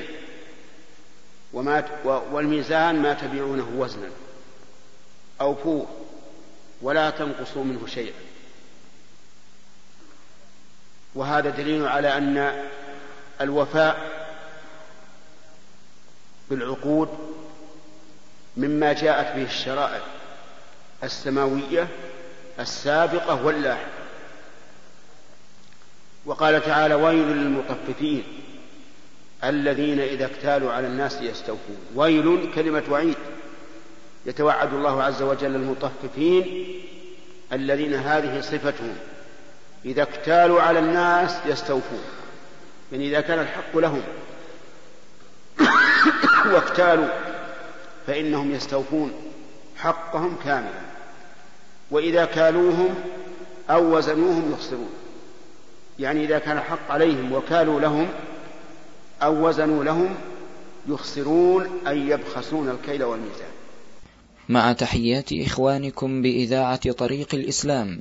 وما 1.52 1.84
والميزان 2.04 3.02
ما 3.02 3.14
تبيعونه 3.14 3.68
وزنا. 3.76 4.10
أوفوه 5.40 5.86
ولا 6.82 7.10
تنقصوا 7.10 7.64
منه 7.64 7.86
شيئا. 7.86 8.14
وهذا 11.14 11.50
دليل 11.50 11.86
على 11.86 12.18
أن 12.18 12.62
الوفاء 13.40 14.24
بالعقود 16.50 17.08
مما 18.56 18.92
جاءت 18.92 19.36
به 19.36 19.42
الشرائع 19.42 20.00
السماوية 21.04 21.88
السابقة 22.60 23.44
واللاحقة. 23.44 23.88
وقال 26.26 26.64
تعالى 26.64 26.94
ويل 26.94 27.28
للمطففين 27.28 28.24
الذين 29.44 30.00
إذا 30.00 30.26
اكتالوا 30.26 30.72
على 30.72 30.86
الناس 30.86 31.20
يستوفون. 31.20 31.78
ويل 31.94 32.52
كلمة 32.54 32.82
وعيد. 32.90 33.16
يتوعد 34.26 34.74
الله 34.74 35.02
عز 35.02 35.22
وجل 35.22 35.54
المطففين 35.54 36.74
الذين 37.52 37.94
هذه 37.94 38.40
صفتهم. 38.40 38.96
إذا 39.84 40.02
اكتالوا 40.02 40.62
على 40.62 40.78
الناس 40.78 41.36
يستوفون. 41.46 42.02
يعني 42.92 43.08
إذا 43.08 43.20
كان 43.20 43.38
الحق 43.38 43.76
لهم. 43.76 44.02
واكتالوا 46.52 47.08
فإنهم 48.06 48.54
يستوفون 48.54 49.12
حقهم 49.76 50.36
كاملا. 50.44 50.84
وإذا 51.90 52.24
كالوهم 52.24 52.94
أو 53.70 53.96
وزنوهم 53.96 54.52
يخسرون. 54.52 54.90
يعني 55.98 56.24
إذا 56.24 56.38
كان 56.38 56.58
الحق 56.58 56.90
عليهم 56.90 57.32
وكالوا 57.32 57.80
لهم 57.80 58.08
أو 59.22 59.48
وزنوا 59.48 59.84
لهم 59.84 60.14
يخسرون 60.88 61.80
أي 61.86 61.98
يبخسون 62.08 62.68
الكيل 62.68 63.04
والميزان. 63.04 63.54
مع 64.48 64.72
تحيات 64.72 65.32
إخوانكم 65.32 66.22
بإذاعة 66.22 66.92
طريق 66.92 67.34
الإسلام. 67.34 68.00